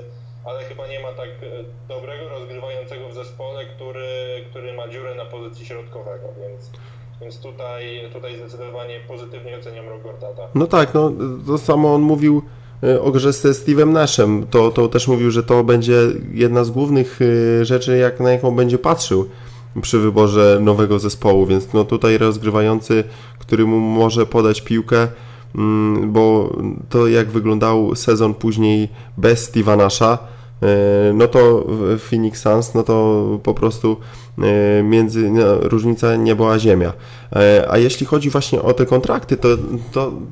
ale 0.45 0.63
chyba 0.63 0.88
nie 0.88 0.99
ma 0.99 1.12
tak 1.12 1.29
e, 1.29 1.63
dobrego 1.88 2.29
rozgrywającego 2.29 3.10
w 3.10 3.13
zespole, 3.13 3.65
który, 3.65 4.05
który 4.49 4.73
ma 4.73 4.88
dziurę 4.88 5.15
na 5.15 5.25
pozycji 5.25 5.65
środkowego, 5.65 6.27
więc, 6.41 6.71
więc 7.21 7.39
tutaj, 7.39 8.10
tutaj 8.13 8.38
zdecydowanie 8.38 8.99
pozytywnie 9.08 9.58
oceniam 9.58 9.89
rok 9.89 10.03
Gortata. 10.03 10.47
No 10.55 10.67
tak, 10.67 10.93
no 10.93 11.12
to 11.47 11.58
samo 11.58 11.95
on 11.95 12.01
mówił 12.01 12.41
e, 12.84 13.01
o 13.01 13.12
grze 13.12 13.34
ze 13.34 13.49
Steve'em 13.49 13.91
Nashem. 13.91 14.47
To, 14.47 14.71
to 14.71 14.88
też 14.88 15.08
mówił, 15.08 15.31
że 15.31 15.43
to 15.43 15.63
będzie 15.63 15.97
jedna 16.31 16.63
z 16.63 16.71
głównych 16.71 17.19
e, 17.21 17.65
rzeczy, 17.65 17.97
jak, 17.97 18.19
na 18.19 18.31
jaką 18.31 18.55
będzie 18.55 18.77
patrzył 18.77 19.29
przy 19.81 19.99
wyborze 19.99 20.57
nowego 20.61 20.99
zespołu, 20.99 21.45
więc 21.45 21.73
no 21.73 21.83
tutaj 21.83 22.17
rozgrywający, 22.17 23.03
który 23.39 23.65
mu 23.65 23.79
może 23.79 24.25
podać 24.25 24.61
piłkę, 24.61 25.07
mm, 25.55 26.13
bo 26.13 26.55
to 26.89 27.07
jak 27.07 27.27
wyglądał 27.27 27.95
sezon 27.95 28.33
później 28.33 28.89
bez 29.17 29.51
Steve'a 29.51 29.77
Nasha, 29.77 30.17
e, 30.63 31.13
no 31.13 31.27
to 31.27 31.65
Phoenix 32.09 32.41
Suns, 32.41 32.73
no 32.73 32.83
to 32.83 33.25
po 33.43 33.53
prostu 33.53 33.97
e, 34.38 34.83
między, 34.83 35.29
no, 35.29 35.59
różnica 35.59 36.15
niebo 36.15 36.53
a 36.53 36.59
ziemia. 36.59 36.93
E, 37.35 37.65
A 37.69 37.77
jeśli 37.77 38.05
chodzi 38.05 38.29
właśnie 38.29 38.61
o 38.61 38.73
te 38.73 38.85
kontrakty, 38.85 39.38
to, 39.38 39.49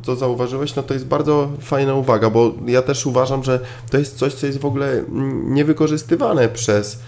to, 0.06 0.16
zauważyłeś, 0.16 0.76
no 0.76 0.84
to 0.84 0.94
jest 0.94 1.08
bardzo 1.08 1.50
fajna 1.62 1.94
uwaga, 1.96 2.30
bo 2.30 2.54
ja 2.66 2.82
też 2.82 3.06
uważam, 3.06 3.44
że 3.44 3.60
to 3.92 3.98
jest 3.98 4.18
coś, 4.18 4.34
co 4.34 4.48
jest 4.48 4.60
w 4.60 4.66
ogóle 4.66 5.04
niewykorzystywane 5.46 6.50
przez, 6.50 7.00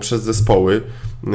przez 0.00 0.22
zespoły, 0.22 0.82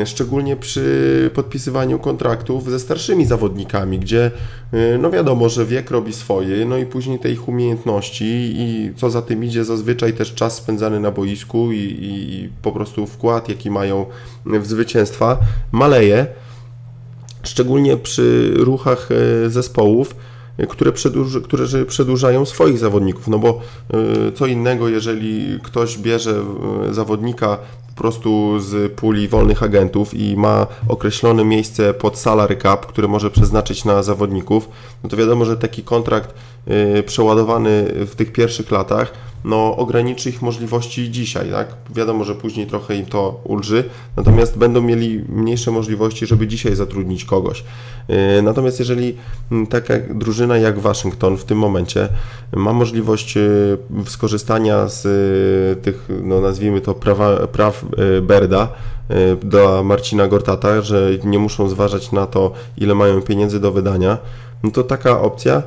szczególnie 0.06 0.56
przy 0.56 1.32
podpisywaniu 1.34 2.00
kontraktów 2.00 2.70
ze 2.70 2.80
starszymi 2.80 3.26
zawodnikami, 3.26 4.00
gdzie 4.00 4.32
yy, 4.74 4.98
no 5.02 5.12
wiadomo, 5.12 5.50
że 5.50 5.66
wiek 5.66 5.92
robi 5.92 6.14
swoje, 6.14 6.66
no 6.66 6.78
i 6.78 6.86
później 6.86 7.20
te 7.20 7.32
ich 7.32 7.48
umiejętności 7.48 8.26
i 8.56 8.94
co 8.96 9.10
za 9.10 9.22
tym 9.22 9.44
idzie, 9.44 9.66
zazwyczaj 9.66 10.14
też 10.14 10.34
czas 10.34 10.56
spędzany 10.56 11.00
na 11.00 11.12
boisku 11.12 11.72
i, 11.72 11.98
i 12.02 12.50
po 12.62 12.72
prostu 12.72 13.08
wkład, 13.08 13.50
jaki 13.50 13.72
mają 13.72 14.06
w 14.46 14.66
zwycięstwa, 14.66 15.40
maleje. 15.72 16.28
Szczególnie 17.44 17.98
przy 17.98 18.54
ruchach 18.56 19.10
e, 19.12 19.50
zespołów, 19.50 20.16
które, 20.70 20.92
przedłuż, 20.92 21.38
które 21.44 21.66
przedłużają 21.88 22.46
swoich 22.46 22.78
zawodników. 22.78 23.28
No 23.28 23.40
bo 23.40 23.60
e, 23.94 24.32
co 24.32 24.46
innego, 24.46 24.90
jeżeli 24.90 25.60
ktoś 25.64 25.98
bierze 25.98 26.44
e, 26.90 26.94
zawodnika 26.94 27.58
po 27.96 28.02
prostu 28.02 28.60
z 28.60 28.94
puli 28.94 29.28
wolnych 29.28 29.64
agentów 29.64 30.14
i 30.14 30.38
ma 30.38 30.68
określone 30.88 31.46
miejsce 31.46 31.94
pod 31.94 32.18
salary 32.18 32.58
cap, 32.58 32.86
które 32.86 33.08
może 33.08 33.32
przeznaczyć 33.32 33.86
na 33.86 34.04
zawodników, 34.04 34.70
no 35.04 35.10
to 35.10 35.18
wiadomo, 35.18 35.46
że 35.46 35.58
taki 35.58 35.84
kontrakt 35.84 36.34
e, 36.68 37.04
przeładowany 37.04 37.86
w 37.96 38.16
tych 38.16 38.32
pierwszych 38.32 38.72
latach 38.72 39.14
no, 39.46 39.78
ograniczy 39.78 40.30
ich 40.30 40.42
możliwości 40.42 41.12
dzisiaj, 41.12 41.52
tak? 41.52 41.68
Wiadomo, 41.96 42.24
że 42.24 42.36
później 42.36 42.68
trochę 42.68 42.96
im 42.96 43.06
to 43.06 43.42
ulży, 43.44 43.84
natomiast 44.18 44.58
będą 44.58 44.82
mieli 44.82 45.26
mniejsze 45.30 45.72
możliwości, 45.72 46.26
żeby 46.26 46.48
dzisiaj 46.48 46.76
zatrudnić 46.76 47.26
kogoś. 47.26 47.64
Yy, 48.08 48.42
Natomiast 48.42 48.80
jeżeli 48.80 49.18
taka 49.70 49.94
drużyna 50.14 50.58
jak 50.58 50.80
Waszyngton 50.80 51.38
w 51.38 51.44
tym 51.44 51.58
momencie 51.58 52.10
ma 52.56 52.74
możliwość 52.74 53.36
yy, 53.36 53.78
skorzystania 54.06 54.88
z 54.88 55.04
yy, 55.04 55.82
tych, 55.82 56.10
no 56.24 56.42
nazwijmy 56.42 56.82
to, 56.82 56.94
prawa, 56.94 57.48
praw 57.48 57.86
Berda, 58.22 58.68
dla 59.42 59.84
Marcina 59.84 60.28
Gortata, 60.28 60.82
że 60.82 61.10
nie 61.24 61.40
muszą 61.40 61.70
zważać 61.70 62.12
na 62.12 62.28
to, 62.28 62.52
ile 62.78 62.96
mają 62.96 63.22
pieniędzy 63.22 63.60
do 63.60 63.72
wydania, 63.72 64.18
no 64.64 64.72
to 64.72 64.84
taka 64.84 65.22
opcja 65.22 65.58
y, 65.58 65.64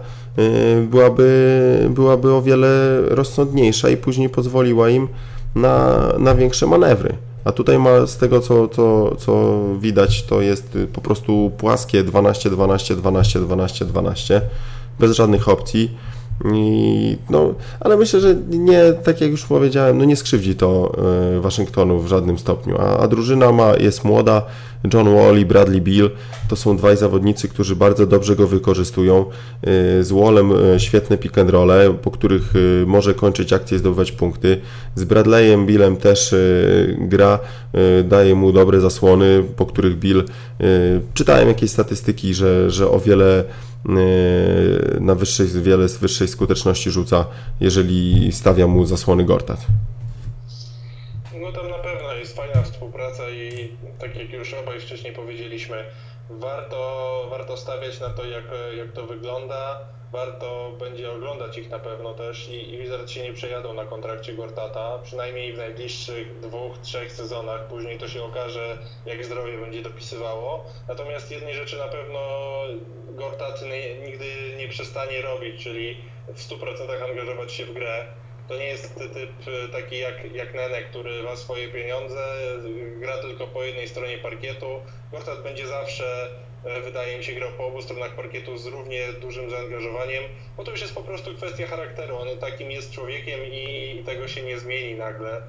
byłaby, 0.90 1.88
byłaby 1.90 2.34
o 2.34 2.42
wiele 2.42 3.00
rozsądniejsza 3.00 3.88
i 3.88 3.96
później 3.96 4.28
pozwoliła 4.28 4.90
im 4.90 5.08
na, 5.54 5.96
na 6.18 6.34
większe 6.34 6.66
manewry. 6.66 7.16
A 7.44 7.52
tutaj 7.52 7.78
ma 7.78 8.06
z 8.06 8.16
tego, 8.16 8.40
co, 8.40 8.68
co, 8.68 9.16
co 9.16 9.58
widać, 9.80 10.22
to 10.22 10.40
jest 10.40 10.76
y, 10.76 10.86
po 10.86 11.00
prostu 11.00 11.52
płaskie 11.58 12.04
12, 12.04 12.50
12, 12.50 12.96
12, 12.96 13.40
12, 13.40 13.84
12, 13.84 14.42
bez 15.00 15.16
żadnych 15.16 15.48
opcji. 15.48 15.96
I, 16.44 17.16
no, 17.30 17.54
ale 17.80 17.96
myślę, 17.96 18.20
że 18.20 18.36
nie, 18.50 18.92
tak 19.04 19.20
jak 19.20 19.30
już 19.30 19.44
powiedziałem, 19.44 19.98
no 19.98 20.04
nie 20.04 20.16
skrzywdzi 20.16 20.54
to 20.54 20.92
y, 21.36 21.40
Waszyngtonu 21.40 22.00
w 22.00 22.06
żadnym 22.06 22.38
stopniu. 22.38 22.76
A, 22.78 22.98
a 22.98 23.08
drużyna 23.08 23.52
ma, 23.52 23.76
jest 23.76 24.04
młoda. 24.04 24.42
John 24.94 25.14
Wall 25.14 25.38
i 25.38 25.46
Bradley 25.46 25.80
Beal 25.80 26.10
to 26.48 26.56
są 26.56 26.76
dwaj 26.76 26.96
zawodnicy, 26.96 27.48
którzy 27.48 27.76
bardzo 27.76 28.06
dobrze 28.06 28.36
go 28.36 28.46
wykorzystują. 28.46 29.24
Y, 30.00 30.04
Z 30.04 30.12
Wallem 30.12 30.52
y, 30.52 30.80
świetne 30.80 31.18
pick 31.18 31.38
and 31.38 31.50
role, 31.50 31.94
po 32.02 32.10
których 32.10 32.52
może 32.86 33.14
kończyć 33.14 33.52
akcje 33.52 33.76
i 33.76 33.80
zdobywać 33.80 34.12
punkty. 34.12 34.60
Z 34.94 35.04
Bradleyem 35.04 35.66
Billem 35.66 35.96
też 35.96 36.34
gra, 36.98 37.38
daje 38.04 38.34
mu 38.34 38.52
dobre 38.52 38.80
zasłony, 38.80 39.44
po 39.56 39.66
których 39.66 39.98
Bill 39.98 40.24
czytałem 41.14 41.48
jakieś 41.48 41.70
statystyki, 41.70 42.34
że, 42.34 42.70
że 42.70 42.90
o 42.90 43.00
wiele 43.00 43.44
na 45.00 45.14
wyższej, 45.14 45.46
wiele 45.46 45.86
wyższej 45.88 46.28
skuteczności 46.28 46.90
rzuca, 46.90 47.26
jeżeli 47.60 48.32
stawia 48.32 48.66
mu 48.66 48.86
zasłony 48.86 49.24
Gortat. 49.24 49.66
No 51.40 51.52
tam 51.52 51.70
na 51.70 51.78
pewno 51.78 52.12
jest 52.12 52.36
fajna 52.36 52.62
współpraca 52.62 53.30
i 53.30 53.70
tak 53.98 54.16
jak 54.16 54.32
już 54.32 54.54
obaj 54.54 54.80
wcześniej 54.80 55.12
powiedzieliśmy, 55.12 55.76
warto, 56.30 57.26
warto 57.30 57.56
stawiać 57.56 58.00
na 58.00 58.10
to, 58.10 58.24
jak, 58.24 58.44
jak 58.76 58.92
to 58.92 59.06
wygląda. 59.06 59.80
Warto 60.12 60.72
będzie 60.78 61.12
oglądać 61.12 61.58
ich 61.58 61.70
na 61.70 61.78
pewno 61.78 62.14
też 62.14 62.48
i, 62.48 62.74
i 62.74 62.78
Wizards 62.78 63.12
się 63.12 63.22
nie 63.22 63.32
przejadą 63.32 63.74
na 63.74 63.84
kontrakcie 63.84 64.34
Gortata, 64.34 64.98
przynajmniej 65.02 65.52
w 65.52 65.58
najbliższych 65.58 66.40
dwóch, 66.40 66.78
trzech 66.78 67.12
sezonach. 67.12 67.66
Później 67.66 67.98
to 67.98 68.08
się 68.08 68.22
okaże, 68.22 68.78
jak 69.06 69.24
zdrowie 69.24 69.58
będzie 69.58 69.82
dopisywało. 69.82 70.64
Natomiast 70.88 71.30
jednej 71.30 71.54
rzeczy 71.54 71.78
na 71.78 71.88
pewno 71.88 72.20
Gortat 73.08 73.62
nigdy 74.06 74.56
nie 74.56 74.68
przestanie 74.68 75.22
robić, 75.22 75.62
czyli 75.62 75.96
w 76.28 76.48
100% 76.48 77.10
angażować 77.10 77.52
się 77.52 77.66
w 77.66 77.72
grę. 77.72 78.06
To 78.48 78.58
nie 78.58 78.66
jest 78.66 78.94
typ 78.94 79.30
e, 79.64 79.68
taki 79.68 79.98
jak, 79.98 80.32
jak 80.34 80.54
Nene, 80.54 80.82
który 80.82 81.22
ma 81.22 81.36
swoje 81.36 81.68
pieniądze, 81.68 82.36
gra 82.96 83.18
tylko 83.18 83.46
po 83.46 83.62
jednej 83.62 83.88
stronie 83.88 84.18
parkietu. 84.18 84.80
Gortat 85.12 85.42
będzie 85.42 85.66
zawsze, 85.66 86.28
e, 86.64 86.80
wydaje 86.80 87.18
mi 87.18 87.24
się, 87.24 87.32
grał 87.32 87.50
po 87.52 87.66
obu 87.66 87.82
stronach 87.82 88.14
parkietu 88.14 88.58
z 88.58 88.66
równie 88.66 89.12
dużym 89.12 89.50
zaangażowaniem, 89.50 90.24
bo 90.56 90.64
to 90.64 90.70
już 90.70 90.80
jest 90.80 90.94
po 90.94 91.02
prostu 91.02 91.34
kwestia 91.34 91.66
charakteru. 91.66 92.16
On 92.16 92.38
takim 92.38 92.70
jest 92.70 92.92
człowiekiem 92.92 93.40
i 93.44 94.02
tego 94.06 94.28
się 94.28 94.42
nie 94.42 94.58
zmieni 94.58 94.94
nagle, 94.94 95.42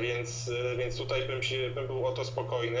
więc, 0.00 0.50
e, 0.72 0.76
więc 0.76 0.98
tutaj 0.98 1.26
bym, 1.26 1.42
się, 1.42 1.70
bym 1.70 1.86
był 1.86 2.06
o 2.06 2.12
to 2.12 2.24
spokojny. 2.24 2.80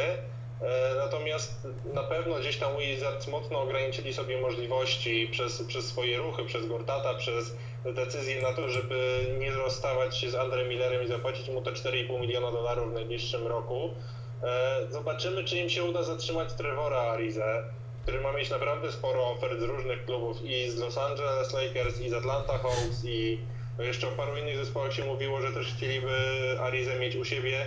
Natomiast 0.96 1.66
na 1.94 2.02
pewno 2.02 2.34
gdzieś 2.34 2.56
tam 2.56 2.78
Wizards 2.78 3.28
mocno 3.28 3.60
ograniczyli 3.60 4.12
sobie 4.14 4.40
możliwości 4.40 5.28
przez, 5.30 5.62
przez 5.62 5.86
swoje 5.86 6.18
ruchy, 6.18 6.44
przez 6.44 6.66
Gortata, 6.66 7.14
przez 7.14 7.54
decyzję 7.84 8.42
na 8.42 8.52
to, 8.52 8.68
żeby 8.68 9.26
nie 9.38 9.50
rozstawać 9.50 10.18
się 10.18 10.30
z 10.30 10.34
Andrem 10.34 10.68
Millerem 10.68 11.04
i 11.04 11.08
zapłacić 11.08 11.48
mu 11.48 11.62
te 11.62 11.70
4,5 11.70 12.20
miliona 12.20 12.52
dolarów 12.52 12.90
w 12.90 12.94
najbliższym 12.94 13.46
roku. 13.46 13.90
E, 14.42 14.78
zobaczymy, 14.90 15.44
czy 15.44 15.58
im 15.58 15.70
się 15.70 15.84
uda 15.84 16.02
zatrzymać 16.02 16.52
Trevora 16.52 17.00
Arizę, 17.00 17.64
który 18.02 18.20
ma 18.20 18.32
mieć 18.32 18.50
naprawdę 18.50 18.92
sporo 18.92 19.30
ofert 19.30 19.60
z 19.60 19.62
różnych 19.62 20.04
klubów 20.04 20.44
i 20.44 20.70
z 20.70 20.78
Los 20.78 20.98
Angeles 20.98 21.52
Lakers, 21.52 22.00
i 22.00 22.10
z 22.10 22.12
Atlanta 22.12 22.58
Hawks, 22.58 23.04
i 23.04 23.38
jeszcze 23.78 24.08
o 24.08 24.10
paru 24.10 24.36
innych 24.36 24.56
zespołach 24.56 24.92
się 24.92 25.04
mówiło, 25.04 25.40
że 25.40 25.52
też 25.52 25.74
chcieliby 25.74 26.16
Arizę 26.60 26.98
mieć 26.98 27.16
u 27.16 27.24
siebie. 27.24 27.66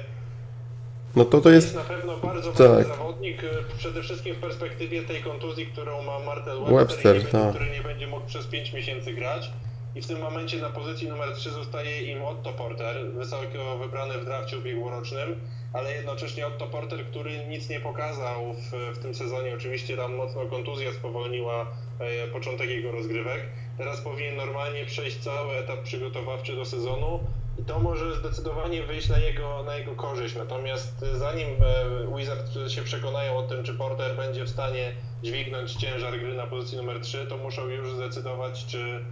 No 1.16 1.26
to 1.26 1.42
to 1.42 1.50
jest... 1.50 1.68
jest 1.68 1.90
na 1.90 1.96
pewno 1.96 2.18
bardzo 2.18 2.52
tak. 2.52 2.68
ważny 2.68 2.84
zawodnik, 2.84 3.44
e, 3.44 3.48
przede 3.78 4.02
wszystkim 4.04 4.36
w 4.36 4.40
perspektywie 4.40 5.04
tej 5.04 5.24
kontuzji, 5.24 5.68
którą 5.68 6.02
ma 6.02 6.20
Martel 6.20 6.60
Webster, 6.60 6.78
Webster, 6.78 7.18
nie 7.18 7.24
tak. 7.24 7.32
będzie, 7.32 7.60
który 7.60 7.72
nie 7.72 7.82
będzie 7.82 8.08
mógł 8.08 8.26
przez 8.26 8.48
5 8.48 8.74
miesięcy 8.74 9.14
grać. 9.14 9.52
I 9.96 10.02
w 10.02 10.08
tym 10.08 10.20
momencie 10.20 10.58
na 10.58 10.70
pozycji 10.70 11.08
numer 11.08 11.36
3 11.36 11.52
zostaje 11.52 12.02
im 12.02 12.24
Otto 12.24 12.54
Porter, 12.54 13.12
wysoko 13.12 13.78
wybrany 13.78 14.14
w 14.18 14.26
drafcie 14.26 14.58
ubiegłorocznym, 14.58 15.40
ale 15.74 15.94
jednocześnie 15.94 16.48
Otto 16.48 16.68
Porter, 16.68 17.06
który 17.06 17.46
nic 17.46 17.70
nie 17.70 17.80
pokazał 17.80 18.54
w, 18.54 18.98
w 18.98 19.02
tym 19.02 19.16
sezonie. 19.16 19.56
Oczywiście 19.56 19.98
tam 19.98 20.16
mocno 20.16 20.46
kontuzja 20.46 20.94
spowolniła 20.94 21.68
e, 22.00 22.28
początek 22.28 22.70
jego 22.70 22.92
rozgrywek. 22.92 23.42
Teraz 23.78 24.02
powinien 24.02 24.36
normalnie 24.36 24.86
przejść 24.86 25.18
cały 25.18 25.56
etap 25.56 25.84
przygotowawczy 25.84 26.56
do 26.56 26.66
sezonu 26.66 27.20
i 27.60 27.64
to 27.64 27.80
może 27.80 28.16
zdecydowanie 28.16 28.84
wyjść 28.84 29.10
na 29.10 29.18
jego, 29.18 29.64
na 29.64 29.78
jego 29.78 29.96
korzyść. 29.96 30.36
Natomiast 30.36 31.00
zanim 31.00 31.48
e, 31.50 32.18
Wizards 32.18 32.72
się 32.72 32.82
przekonają 32.82 33.38
o 33.38 33.44
tym, 33.44 33.64
czy 33.64 33.74
Porter 33.74 34.16
będzie 34.16 34.44
w 34.44 34.50
stanie 34.50 34.96
dźwignąć 35.24 35.74
ciężar 35.74 36.20
gry 36.20 36.34
na 36.34 36.48
pozycji 36.48 36.78
numer 36.78 37.02
3, 37.02 37.26
to 37.28 37.38
muszą 37.38 37.68
już 37.68 37.94
zdecydować, 37.94 38.66
czy, 38.66 39.06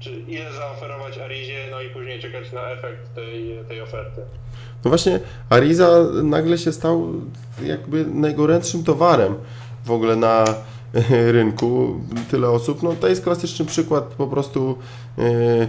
czy 0.00 0.10
ile 0.10 0.52
zaoferować 0.52 1.18
Arizie, 1.18 1.58
no 1.70 1.80
i 1.80 1.90
później 1.90 2.20
czekać 2.20 2.52
na 2.52 2.70
efekt 2.70 3.14
tej, 3.14 3.58
tej 3.68 3.80
oferty. 3.80 4.20
No 4.84 4.88
właśnie, 4.88 5.20
Ariza 5.50 5.88
nagle 6.22 6.58
się 6.58 6.72
stał 6.72 7.12
jakby 7.62 8.04
najgorętszym 8.04 8.84
towarem 8.84 9.34
w 9.84 9.90
ogóle 9.90 10.16
na 10.16 10.44
rynku 11.32 12.00
tyle 12.30 12.50
osób. 12.50 12.82
No 12.82 12.94
to 13.00 13.08
jest 13.08 13.24
klasyczny 13.24 13.64
przykład 13.64 14.04
po 14.04 14.26
prostu 14.26 14.78
e, 15.18 15.68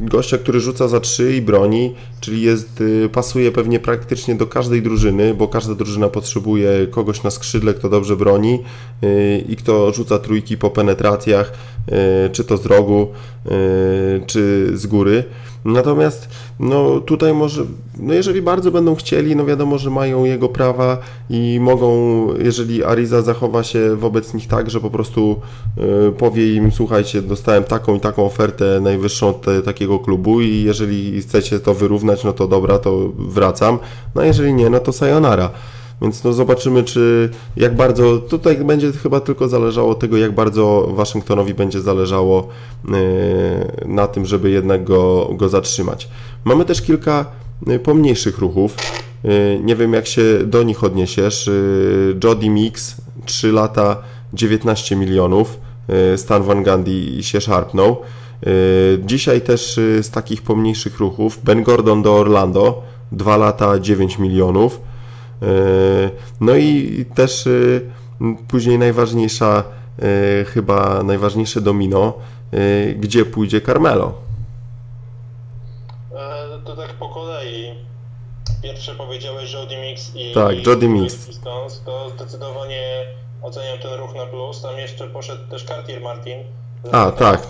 gościa, 0.00 0.38
który 0.38 0.60
rzuca 0.60 0.88
za 0.88 1.00
trzy 1.00 1.36
i 1.36 1.42
broni, 1.42 1.94
czyli 2.20 2.42
jest, 2.42 2.82
e, 3.04 3.08
pasuje 3.08 3.52
pewnie 3.52 3.80
praktycznie 3.80 4.34
do 4.34 4.46
każdej 4.46 4.82
drużyny, 4.82 5.34
bo 5.34 5.48
każda 5.48 5.74
drużyna 5.74 6.08
potrzebuje 6.08 6.86
kogoś 6.90 7.22
na 7.22 7.30
skrzydle, 7.30 7.74
kto 7.74 7.88
dobrze 7.88 8.16
broni 8.16 8.62
e, 9.02 9.38
i 9.38 9.56
kto 9.56 9.92
rzuca 9.92 10.18
trójki 10.18 10.56
po 10.56 10.70
penetracjach, 10.70 11.52
czy 12.32 12.44
to 12.44 12.56
z 12.56 12.66
rogu, 12.66 13.08
czy 14.26 14.70
z 14.74 14.86
góry. 14.86 15.24
Natomiast 15.64 16.28
no 16.60 17.00
tutaj 17.00 17.34
może, 17.34 17.62
no 17.98 18.14
jeżeli 18.14 18.42
bardzo 18.42 18.70
będą 18.70 18.94
chcieli, 18.94 19.36
no 19.36 19.44
wiadomo, 19.44 19.78
że 19.78 19.90
mają 19.90 20.24
jego 20.24 20.48
prawa 20.48 20.98
i 21.30 21.58
mogą, 21.60 22.26
jeżeli 22.38 22.84
Ariza 22.84 23.22
zachowa 23.22 23.62
się 23.62 23.96
wobec 23.96 24.34
nich 24.34 24.48
tak, 24.48 24.70
że 24.70 24.80
po 24.80 24.90
prostu 24.90 25.40
y, 26.08 26.12
powie 26.12 26.54
im, 26.54 26.72
słuchajcie, 26.72 27.22
dostałem 27.22 27.64
taką 27.64 27.94
i 27.94 28.00
taką 28.00 28.26
ofertę 28.26 28.80
najwyższą 28.80 29.34
te, 29.34 29.62
takiego 29.62 29.98
klubu 29.98 30.40
i 30.40 30.62
jeżeli 30.62 31.22
chcecie 31.22 31.60
to 31.60 31.74
wyrównać, 31.74 32.24
no 32.24 32.32
to 32.32 32.48
dobra, 32.48 32.78
to 32.78 33.08
wracam, 33.18 33.78
no 34.14 34.22
a 34.22 34.24
jeżeli 34.24 34.54
nie, 34.54 34.70
no 34.70 34.80
to 34.80 34.92
sayonara. 34.92 35.50
Więc 36.02 36.24
no 36.24 36.32
zobaczymy, 36.32 36.84
czy 36.84 37.30
jak 37.56 37.76
bardzo. 37.76 38.18
Tutaj 38.18 38.56
będzie 38.56 38.92
chyba 38.92 39.20
tylko 39.20 39.48
zależało 39.48 39.90
od 39.90 39.98
tego, 39.98 40.16
jak 40.16 40.34
bardzo 40.34 40.88
Waszyngtonowi 40.94 41.54
będzie 41.54 41.80
zależało 41.80 42.48
e, 42.88 43.86
na 43.86 44.06
tym, 44.06 44.26
żeby 44.26 44.50
jednak 44.50 44.84
go, 44.84 45.30
go 45.32 45.48
zatrzymać. 45.48 46.08
Mamy 46.44 46.64
też 46.64 46.82
kilka 46.82 47.24
e, 47.66 47.78
pomniejszych 47.78 48.38
ruchów. 48.38 48.76
E, 49.24 49.58
nie 49.58 49.76
wiem, 49.76 49.92
jak 49.92 50.06
się 50.06 50.22
do 50.46 50.62
nich 50.62 50.84
odniesiesz. 50.84 51.50
Jody 52.24 52.48
Mix, 52.48 52.96
3 53.24 53.52
lata, 53.52 53.96
19 54.32 54.96
milionów. 54.96 55.58
Stan 56.16 56.42
Van 56.42 56.64
Gundy 56.64 57.22
się 57.22 57.40
szarpnął. 57.40 57.96
Dzisiaj 59.04 59.40
też 59.40 59.80
z 60.02 60.10
takich 60.10 60.42
pomniejszych 60.42 60.98
ruchów 60.98 61.38
Ben 61.44 61.62
Gordon 61.62 62.02
do 62.02 62.14
Orlando, 62.14 62.82
2 63.12 63.36
lata, 63.36 63.78
9 63.78 64.18
milionów. 64.18 64.80
E, 65.42 66.10
no 66.40 66.56
i 66.56 67.04
też 67.14 67.46
e, 67.46 67.50
później 68.48 68.78
najważniejsza, 68.78 69.64
e, 69.98 70.44
chyba 70.44 71.02
najważniejsze 71.02 71.60
domino, 71.60 72.12
gdzie 72.96 73.24
pójdzie 73.24 73.60
Carmelo. 73.60 74.14
To 76.64 76.76
tak 76.76 76.92
po 76.92 77.08
kolei. 77.08 77.74
Pierwsze 78.62 78.94
powiedziałeś 78.94 79.52
Jody 79.52 79.76
Mix 79.76 80.12
i 80.14 80.32
tak, 80.34 80.66
Jody 80.66 80.88
Mix. 80.88 81.40
to 81.84 82.10
zdecydowanie 82.10 83.06
oceniam 83.42 83.78
ten 83.78 83.92
ruch 83.92 84.14
na 84.14 84.26
plus. 84.26 84.62
Tam 84.62 84.78
jeszcze 84.78 85.08
poszedł 85.08 85.50
też 85.50 85.64
Cartier 85.64 86.00
Martin. 86.00 86.38
A, 86.92 87.10
tak. 87.10 87.48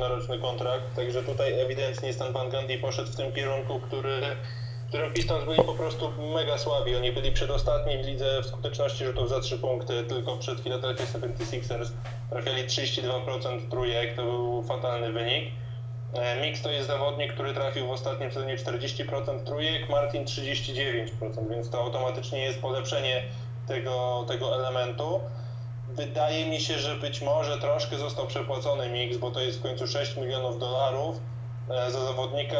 Na 0.00 0.08
roczny 0.08 0.38
kontrakt. 0.38 0.96
Także 0.96 1.22
tutaj 1.22 1.60
ewidentnie 1.60 2.12
Stan 2.12 2.32
Van 2.32 2.50
Gundy 2.50 2.78
poszedł 2.78 3.12
w 3.12 3.16
tym 3.16 3.32
kierunku, 3.32 3.80
który 3.80 4.20
którym 4.88 5.12
Pistons 5.12 5.44
byli 5.44 5.56
po 5.56 5.74
prostu 5.74 6.12
mega 6.34 6.58
słabi. 6.58 6.96
Oni 6.96 7.12
byli 7.12 7.32
przedostatni 7.32 7.98
w 7.98 8.06
lidze 8.06 8.42
w 8.42 8.46
skuteczności 8.46 9.04
rzutów 9.04 9.28
za 9.28 9.40
3 9.40 9.58
punkty, 9.58 10.04
tylko 10.04 10.36
przed 10.36 10.60
Philadelphia 10.60 11.04
76ers 11.04 11.90
trafiali 12.30 12.64
32% 12.64 13.68
trójek, 13.70 14.16
to 14.16 14.22
był 14.22 14.62
fatalny 14.62 15.12
wynik. 15.12 15.44
E, 16.14 16.40
Mix 16.40 16.62
to 16.62 16.70
jest 16.70 16.88
zawodnik, 16.88 17.32
który 17.32 17.54
trafił 17.54 17.86
w 17.86 17.90
ostatnim 17.90 18.32
sezonie 18.32 18.56
40% 18.56 19.44
trójek, 19.44 19.90
Martin 19.90 20.24
39%, 20.24 21.50
więc 21.50 21.70
to 21.70 21.78
automatycznie 21.78 22.38
jest 22.38 22.60
polepszenie 22.60 23.22
tego, 23.66 24.24
tego 24.28 24.54
elementu. 24.54 25.20
Wydaje 25.88 26.46
mi 26.46 26.60
się, 26.60 26.78
że 26.78 26.94
być 26.94 27.22
może 27.22 27.58
troszkę 27.58 27.98
został 27.98 28.26
przepłacony 28.26 28.88
Mix, 28.88 29.16
bo 29.16 29.30
to 29.30 29.40
jest 29.40 29.58
w 29.58 29.62
końcu 29.62 29.86
6 29.86 30.16
milionów 30.16 30.58
dolarów 30.58 31.20
za 31.68 32.04
zawodnika 32.04 32.56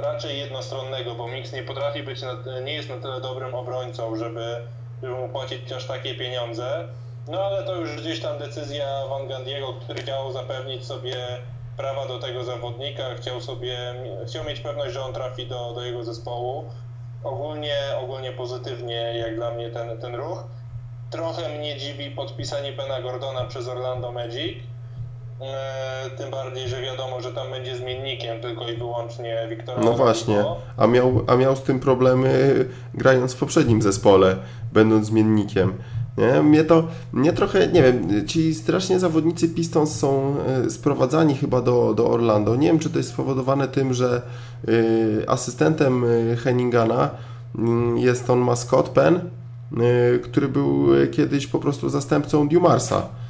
raczej 0.00 0.38
jednostronnego, 0.38 1.14
bo 1.14 1.28
Mix 1.28 1.52
nie 1.52 1.62
potrafi 1.62 2.02
być, 2.02 2.20
nie 2.64 2.72
jest 2.72 2.88
na 2.88 2.96
tyle 2.96 3.20
dobrym 3.20 3.54
obrońcą, 3.54 4.16
żeby, 4.16 4.56
żeby 5.02 5.14
mu 5.14 5.28
płacić 5.28 5.72
aż 5.72 5.86
takie 5.86 6.14
pieniądze. 6.14 6.88
No 7.28 7.44
ale 7.44 7.62
to 7.62 7.76
już 7.76 7.96
gdzieś 7.96 8.20
tam 8.20 8.38
decyzja 8.38 9.06
Van 9.06 9.28
Gandiego, 9.28 9.72
który 9.72 10.02
chciał 10.02 10.32
zapewnić 10.32 10.84
sobie 10.86 11.16
prawa 11.76 12.06
do 12.06 12.18
tego 12.18 12.44
zawodnika, 12.44 13.14
chciał 13.14 13.40
sobie, 13.40 13.94
chciał 14.26 14.44
mieć 14.44 14.60
pewność, 14.60 14.94
że 14.94 15.02
on 15.02 15.12
trafi 15.12 15.46
do, 15.46 15.72
do 15.72 15.84
jego 15.84 16.04
zespołu. 16.04 16.64
Ogólnie, 17.24 17.76
ogólnie 18.00 18.32
pozytywnie 18.32 18.94
jak 18.94 19.36
dla 19.36 19.50
mnie 19.50 19.70
ten, 19.70 19.98
ten 19.98 20.14
ruch. 20.14 20.44
Trochę 21.10 21.48
mnie 21.48 21.76
dziwi 21.76 22.10
podpisanie 22.10 22.72
Bena 22.72 23.00
Gordona 23.00 23.44
przez 23.44 23.68
Orlando 23.68 24.12
Magic, 24.12 24.58
E, 24.58 24.71
tym 26.18 26.30
bardziej, 26.30 26.68
że 26.68 26.82
wiadomo, 26.82 27.20
że 27.20 27.32
tam 27.32 27.50
będzie 27.50 27.76
zmiennikiem 27.76 28.40
tylko 28.40 28.68
i 28.68 28.76
wyłącznie 28.76 29.46
Wiktora. 29.50 29.82
No 29.82 29.92
właśnie, 29.92 30.44
a 30.76 30.86
miał, 30.86 31.24
a 31.26 31.36
miał 31.36 31.56
z 31.56 31.62
tym 31.62 31.80
problemy 31.80 32.54
grając 32.94 33.34
w 33.34 33.38
poprzednim 33.38 33.82
zespole, 33.82 34.36
będąc 34.72 35.06
zmiennikiem. 35.06 35.72
Nie? 36.18 36.42
Mnie 36.42 36.64
to, 36.64 36.84
mnie 37.12 37.32
trochę, 37.32 37.66
nie 37.66 37.82
wiem, 37.82 38.26
ci 38.26 38.54
strasznie 38.54 38.98
zawodnicy 38.98 39.48
Pistons 39.48 39.98
są 39.98 40.36
e, 40.66 40.70
sprowadzani 40.70 41.34
chyba 41.34 41.60
do, 41.60 41.94
do 41.94 42.10
Orlando. 42.10 42.56
Nie 42.56 42.66
wiem, 42.66 42.78
czy 42.78 42.90
to 42.90 42.98
jest 42.98 43.10
spowodowane 43.10 43.68
tym, 43.68 43.94
że 43.94 44.22
y, 44.68 45.24
asystentem 45.28 46.04
Henningana 46.44 47.10
y, 47.94 48.00
jest 48.00 48.30
on 48.30 48.38
Mascot 48.38 48.88
Penn, 48.88 49.16
y, 49.16 50.18
który 50.18 50.48
był 50.48 50.86
kiedyś 51.12 51.46
po 51.46 51.58
prostu 51.58 51.88
zastępcą 51.88 52.48
Dumarsa. 52.48 53.21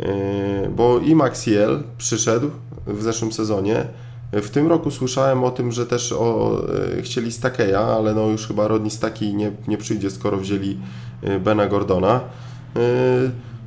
Yy, 0.00 0.70
bo 0.76 0.98
i 0.98 1.14
Maxiel 1.14 1.82
przyszedł 1.98 2.50
w 2.86 3.02
zeszłym 3.02 3.32
sezonie. 3.32 3.86
W 4.32 4.50
tym 4.50 4.66
roku 4.66 4.90
słyszałem 4.90 5.44
o 5.44 5.50
tym, 5.50 5.72
że 5.72 5.86
też 5.86 6.12
o, 6.12 6.58
yy, 6.96 7.02
chcieli 7.02 7.32
Stakeya, 7.32 7.74
ale 7.74 8.14
no 8.14 8.26
już 8.26 8.46
chyba 8.46 8.68
Rodney 8.68 8.90
Staki 8.90 9.34
nie, 9.34 9.52
nie 9.68 9.78
przyjdzie, 9.78 10.10
skoro 10.10 10.36
wzięli 10.36 10.78
yy, 11.22 11.40
Bena 11.40 11.66
Gordona. 11.66 12.20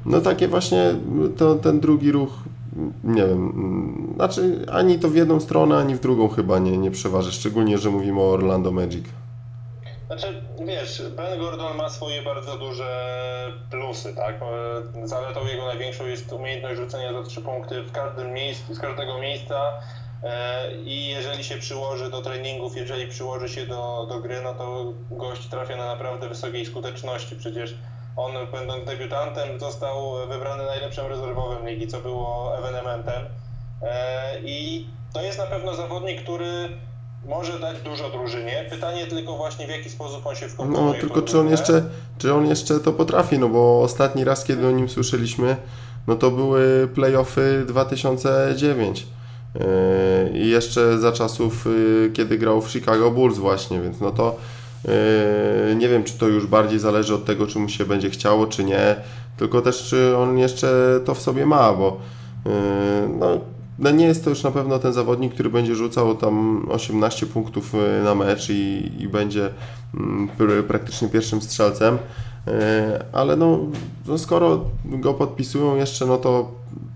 No 0.05 0.21
takie 0.21 0.47
właśnie 0.47 0.95
to, 1.37 1.55
ten 1.55 1.79
drugi 1.79 2.11
ruch, 2.11 2.29
nie 3.03 3.27
wiem, 3.27 4.13
znaczy 4.15 4.65
ani 4.71 4.99
to 4.99 5.09
w 5.09 5.15
jedną 5.15 5.39
stronę, 5.39 5.77
ani 5.77 5.95
w 5.95 5.99
drugą 5.99 6.27
chyba 6.27 6.59
nie, 6.59 6.77
nie 6.77 6.91
przeważy, 6.91 7.31
szczególnie, 7.31 7.77
że 7.77 7.89
mówimy 7.89 8.21
o 8.21 8.31
Orlando 8.31 8.71
Magic. 8.71 9.05
Znaczy, 10.07 10.41
wiesz, 10.65 11.01
Ben 11.15 11.39
Gordon 11.39 11.77
ma 11.77 11.89
swoje 11.89 12.21
bardzo 12.21 12.57
duże 12.57 13.13
plusy, 13.71 14.15
tak? 14.15 14.39
Zaletą 15.03 15.47
jego 15.47 15.65
największą 15.65 16.05
jest 16.05 16.33
umiejętność 16.33 16.77
rzucenia 16.77 17.13
za 17.13 17.23
trzy 17.23 17.41
punkty 17.41 17.81
w 17.81 17.91
każdym 17.91 18.33
miejscu, 18.33 18.73
z 18.73 18.79
każdego 18.79 19.17
miejsca. 19.17 19.79
i 20.85 21.07
jeżeli 21.07 21.43
się 21.43 21.57
przyłoży 21.57 22.11
do 22.11 22.21
treningów, 22.21 22.77
jeżeli 22.77 23.07
przyłoży 23.07 23.49
się 23.49 23.67
do, 23.67 24.05
do 24.09 24.19
gry, 24.19 24.41
no 24.41 24.53
to 24.53 24.93
gość 25.11 25.47
trafia 25.47 25.75
na 25.75 25.85
naprawdę 25.85 26.29
wysokiej 26.29 26.65
skuteczności. 26.65 27.35
Przecież 27.35 27.75
on, 28.15 28.33
będąc 28.51 28.85
debiutantem, 28.85 29.59
został 29.59 30.27
wybrany 30.27 30.65
najlepszym 30.65 31.07
rezerwowym 31.07 31.67
ligi, 31.67 31.87
co 31.87 31.99
było 31.99 32.57
ewenementem. 32.57 33.25
I 34.43 34.87
to 35.13 35.21
jest 35.21 35.37
na 35.37 35.45
pewno 35.45 35.75
zawodnik, 35.75 36.23
który 36.23 36.69
może 37.25 37.59
dać 37.59 37.81
dużo 37.81 38.09
drużynie. 38.09 38.65
Pytanie 38.69 39.07
tylko 39.07 39.37
właśnie 39.37 39.67
w 39.67 39.69
jaki 39.69 39.89
sposób 39.89 40.27
on 40.27 40.35
się 40.35 40.47
wkomponuje. 40.47 40.93
No 40.93 40.99
tylko 40.99 41.21
czy 41.21 41.39
on 41.39 41.49
jeszcze, 41.49 41.83
czy 42.17 42.33
on 42.33 42.47
jeszcze 42.47 42.79
to 42.79 42.93
potrafi, 42.93 43.39
no 43.39 43.49
bo 43.49 43.81
ostatni 43.81 44.23
raz 44.23 44.43
kiedy 44.43 44.67
o 44.67 44.71
nim 44.71 44.89
słyszeliśmy, 44.89 45.55
no 46.07 46.15
to 46.15 46.31
były 46.31 46.87
playoffy 46.95 47.63
2009. 47.67 49.07
Yy, 49.55 50.39
I 50.39 50.49
jeszcze 50.49 50.99
za 50.99 51.11
czasów, 51.11 51.65
yy, 51.65 52.11
kiedy 52.13 52.37
grał 52.37 52.61
w 52.61 52.71
Chicago 52.71 53.11
Bulls 53.11 53.37
właśnie, 53.37 53.81
więc 53.81 53.99
no 53.99 54.11
to 54.11 54.35
yy, 54.85 55.75
nie 55.75 55.89
wiem, 55.89 56.03
czy 56.03 56.17
to 56.17 56.27
już 56.27 56.47
bardziej 56.47 56.79
zależy 56.79 57.15
od 57.15 57.25
tego, 57.25 57.47
czy 57.47 57.59
mu 57.59 57.69
się 57.69 57.85
będzie 57.85 58.09
chciało, 58.09 58.47
czy 58.47 58.63
nie, 58.63 58.95
tylko 59.37 59.61
też, 59.61 59.83
czy 59.83 60.17
on 60.17 60.37
jeszcze 60.37 60.99
to 61.05 61.15
w 61.15 61.21
sobie 61.21 61.45
ma, 61.45 61.73
bo 61.73 61.99
no, 63.19 63.39
no 63.79 63.91
nie 63.91 64.05
jest 64.05 64.23
to 64.23 64.29
już 64.29 64.43
na 64.43 64.51
pewno 64.51 64.79
ten 64.79 64.93
zawodnik, 64.93 65.33
który 65.33 65.49
będzie 65.49 65.75
rzucał 65.75 66.15
tam 66.15 66.65
18 66.69 67.25
punktów 67.25 67.75
y, 67.75 68.03
na 68.03 68.15
mecz 68.15 68.49
i, 68.49 68.91
i 68.99 69.07
będzie 69.07 69.49
mm, 69.93 70.29
praktycznie 70.67 71.07
pierwszym 71.07 71.41
strzelcem, 71.41 71.95
y, 71.95 71.99
ale 73.11 73.35
no, 73.35 73.59
no 74.05 74.17
skoro 74.17 74.65
go 74.85 75.13
podpisują 75.13 75.75
jeszcze, 75.75 76.05
no 76.05 76.17
to 76.17 76.51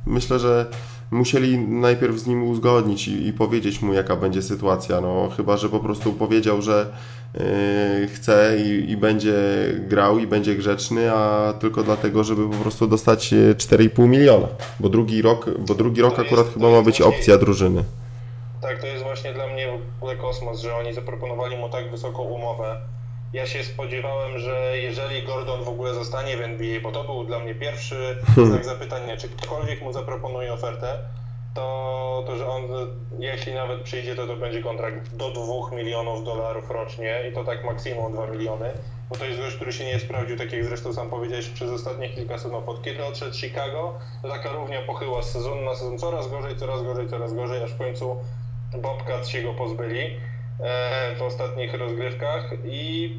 myślę, 0.05 0.39
że 0.39 0.65
musieli 1.11 1.59
najpierw 1.59 2.19
z 2.19 2.27
nim 2.27 2.43
uzgodnić 2.43 3.07
i, 3.07 3.27
i, 3.27 3.33
powiedzieć 3.33 3.81
mu, 3.81 3.93
jaka 3.93 4.15
będzie 4.15 4.41
sytuacja. 4.41 5.01
No, 5.01 5.29
chyba, 5.37 5.57
że 5.57 5.69
po 5.69 5.79
prostu 5.79 6.13
powiedział, 6.13 6.61
że 6.61 6.91
chce 8.13 8.57
i, 8.57 8.91
i, 8.91 8.97
będzie 8.97 9.33
grał 9.79 10.19
i 10.19 10.27
będzie 10.27 10.55
grzeczny, 10.55 11.11
a 11.11 11.53
tylko 11.59 11.83
dlatego, 11.83 12.23
żeby 12.23 12.49
po 12.49 12.57
prostu 12.57 12.87
dostać 12.87 13.33
4,5 13.33 14.07
miliona. 14.07 14.47
Bo 14.79 14.89
drugi 14.89 15.21
rok, 15.21 15.49
bo 15.59 15.75
drugi 15.75 16.01
rok 16.01 16.19
akurat 16.19 16.45
jest, 16.45 16.53
chyba 16.53 16.69
ma 16.69 16.81
być 16.81 17.01
opcja 17.01 17.37
drużyny. 17.37 17.83
Tak, 18.61 18.81
to 18.81 18.87
jest 18.87 19.03
właśnie 19.03 19.33
dla 19.33 19.47
mnie 19.47 19.67
w 19.99 20.03
ogóle 20.03 20.15
kosmos, 20.15 20.61
że 20.61 20.75
oni 20.75 20.93
zaproponowali 20.93 21.57
mu 21.57 21.69
tak 21.69 21.91
wysoką 21.91 22.23
umowę 22.23 22.77
ja 23.33 23.45
się 23.45 23.63
spodziewałem, 23.63 24.39
że 24.39 24.77
jeżeli 24.77 25.23
Gordon 25.23 25.63
w 25.63 25.67
ogóle 25.67 25.93
zostanie 25.93 26.37
w 26.37 26.41
NBA, 26.41 26.81
bo 26.81 26.91
to 26.91 27.03
był 27.03 27.23
dla 27.23 27.39
mnie 27.39 27.55
pierwszy 27.55 28.17
znak 28.37 28.65
zapytania, 28.75 29.17
czy 29.17 29.29
ktokolwiek 29.29 29.81
mu 29.81 29.93
zaproponuje 29.93 30.53
ofertę, 30.53 30.99
to, 31.57 32.23
to 32.27 32.37
że 32.37 32.47
on, 32.47 32.63
jeśli 33.19 33.53
nawet 33.53 33.81
przyjdzie, 33.81 34.15
to 34.15 34.27
to 34.27 34.35
będzie 34.35 34.63
kontrakt 34.63 35.15
do 35.15 35.31
2 35.31 35.75
milionów 35.75 36.25
dolarów 36.25 36.69
rocznie 36.71 37.23
i 37.29 37.33
to 37.33 37.43
tak 37.43 37.65
maksimum 37.65 38.13
2 38.13 38.27
miliony, 38.27 38.73
bo 39.09 39.15
to 39.15 39.25
jest 39.25 39.39
gość, 39.39 39.55
który 39.55 39.73
się 39.73 39.85
nie 39.85 39.99
sprawdził, 39.99 40.37
tak 40.37 40.53
jak 40.53 40.65
zresztą 40.65 40.93
sam 40.93 41.09
powiedziałeś, 41.09 41.49
przez 41.49 41.71
ostatnie 41.71 42.09
kilka 42.09 42.37
sezonów. 42.37 42.69
Od 42.69 42.83
kiedy 42.83 43.05
odszedł 43.05 43.35
Chicago, 43.35 43.99
to 44.21 44.29
taka 44.29 44.51
równia 44.51 44.81
pochyła 44.81 45.21
z 45.21 45.31
sezonu 45.31 45.61
na 45.61 45.75
sezon, 45.75 45.97
coraz 45.97 46.29
gorzej, 46.29 46.57
coraz 46.57 46.83
gorzej, 46.83 47.09
coraz 47.09 47.33
gorzej, 47.33 47.63
aż 47.63 47.71
w 47.71 47.77
końcu 47.77 48.17
Bobcats 48.81 49.27
się 49.27 49.41
go 49.41 49.53
pozbyli. 49.53 50.17
E, 50.59 51.15
w 51.15 51.21
ostatnich 51.21 51.73
rozgrywkach 51.73 52.53
i 52.65 53.13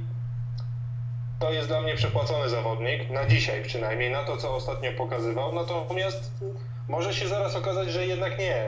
to 1.39 1.53
jest 1.53 1.69
dla 1.69 1.81
mnie 1.81 1.95
przepłacony 1.95 2.49
zawodnik, 2.49 3.11
na 3.11 3.27
dzisiaj 3.27 3.63
przynajmniej, 3.63 4.11
na 4.11 4.25
to 4.25 4.37
co 4.37 4.55
ostatnio 4.55 4.93
pokazywał, 4.93 5.53
natomiast 5.53 6.33
może 6.89 7.15
się 7.15 7.29
zaraz 7.29 7.57
okazać, 7.57 7.91
że 7.91 8.07
jednak 8.07 8.39
nie. 8.39 8.67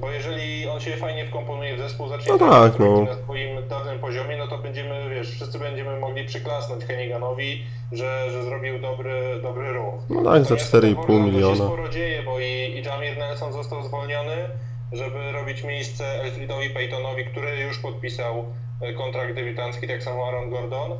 Bo 0.00 0.10
jeżeli 0.10 0.68
on 0.68 0.80
się 0.80 0.96
fajnie 0.96 1.26
wkomponuje 1.26 1.76
w 1.76 1.78
zespół, 1.78 2.08
zacznie 2.08 2.32
no 2.32 2.38
tak, 2.38 2.78
no. 2.78 3.02
na 3.02 3.14
swoim 3.14 3.68
dawnym 3.68 3.98
poziomie, 3.98 4.36
no 4.36 4.48
to 4.48 4.58
będziemy, 4.58 5.10
wiesz, 5.10 5.30
wszyscy 5.30 5.58
będziemy 5.58 6.00
mogli 6.00 6.24
przyklasnąć 6.24 6.84
Henniganowi, 6.84 7.64
że, 7.92 8.30
że 8.30 8.44
zrobił 8.44 8.78
dobry, 8.78 9.40
dobry 9.42 9.72
ruch. 9.72 9.94
No 10.10 10.22
tak, 10.32 10.44
za 10.44 10.54
4,5 10.54 11.24
miliona. 11.24 11.56
To 11.56 11.62
się 11.62 11.66
sporo 11.66 11.88
dzieje, 11.88 12.22
bo 12.22 12.40
i, 12.40 12.44
i 12.44 12.82
Jamir 12.82 13.18
Nelson 13.18 13.52
został 13.52 13.82
zwolniony, 13.82 14.36
żeby 14.92 15.32
robić 15.32 15.64
miejsce 15.64 16.22
Elfridowi 16.22 16.70
Paytonowi, 16.70 17.24
który 17.24 17.56
już 17.56 17.78
podpisał 17.78 18.44
e, 18.80 18.92
kontrakt 18.92 19.34
debiutancki, 19.34 19.88
tak 19.88 20.02
samo 20.02 20.26
Aaron 20.26 20.50
Gordon. 20.50 20.98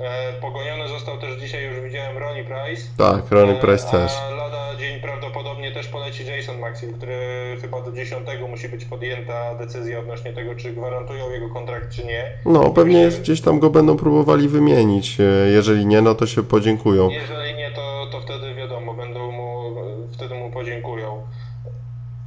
E, 0.00 0.32
pogoniony 0.40 0.88
został 0.88 1.18
też 1.18 1.40
dzisiaj, 1.40 1.64
już 1.64 1.80
widziałem, 1.80 2.18
Ronnie 2.18 2.44
Price. 2.44 2.82
Tak, 2.98 3.30
Ronnie 3.30 3.54
Price 3.54 3.90
też. 3.90 4.12
A 4.12 4.30
lada 4.30 4.76
dzień 4.78 5.00
prawdopodobnie 5.00 5.72
też 5.72 5.88
poleci 5.88 6.26
Jason 6.26 6.58
Maxim, 6.58 6.94
który 6.94 7.16
chyba 7.60 7.80
do 7.80 7.92
10 7.92 8.26
musi 8.48 8.68
być 8.68 8.84
podjęta 8.84 9.54
decyzja 9.54 9.98
odnośnie 9.98 10.32
tego, 10.32 10.54
czy 10.54 10.72
gwarantują 10.72 11.30
jego 11.30 11.48
kontrakt, 11.48 11.92
czy 11.92 12.06
nie. 12.06 12.32
No, 12.46 12.70
pewnie 12.70 13.08
gdzieś 13.08 13.40
tam 13.40 13.58
go 13.58 13.70
będą 13.70 13.96
próbowali 13.96 14.48
wymienić. 14.48 15.20
E, 15.20 15.22
jeżeli 15.50 15.86
nie, 15.86 16.02
no 16.02 16.14
to 16.14 16.26
się 16.26 16.42
podziękują. 16.42 17.10
Jeżeli 17.10 17.54
nie, 17.54 17.70
to, 17.70 18.06
to 18.12 18.20
wtedy 18.20 18.54
wiadomo, 18.54 18.94
będą 18.94 19.32
mu, 19.32 19.74
wtedy 20.12 20.34
mu 20.34 20.50
podziękują. 20.50 21.22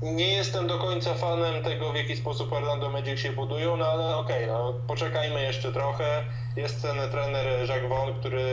Nie 0.01 0.33
jestem 0.33 0.67
do 0.67 0.77
końca 0.77 1.13
fanem 1.13 1.63
tego, 1.63 1.91
w 1.91 1.95
jaki 1.95 2.17
sposób 2.17 2.53
Orlando 2.53 2.89
Magic 2.89 3.19
się 3.19 3.31
budują, 3.31 3.77
no 3.77 3.85
ale 3.85 4.15
okej, 4.17 4.43
okay, 4.43 4.47
no, 4.47 4.73
poczekajmy 4.87 5.41
jeszcze 5.41 5.71
trochę. 5.71 6.23
Jest 6.55 6.81
ten 6.81 7.09
trener 7.11 7.69
Jacques 7.69 7.89
Vaughn, 7.89 8.19
który 8.19 8.45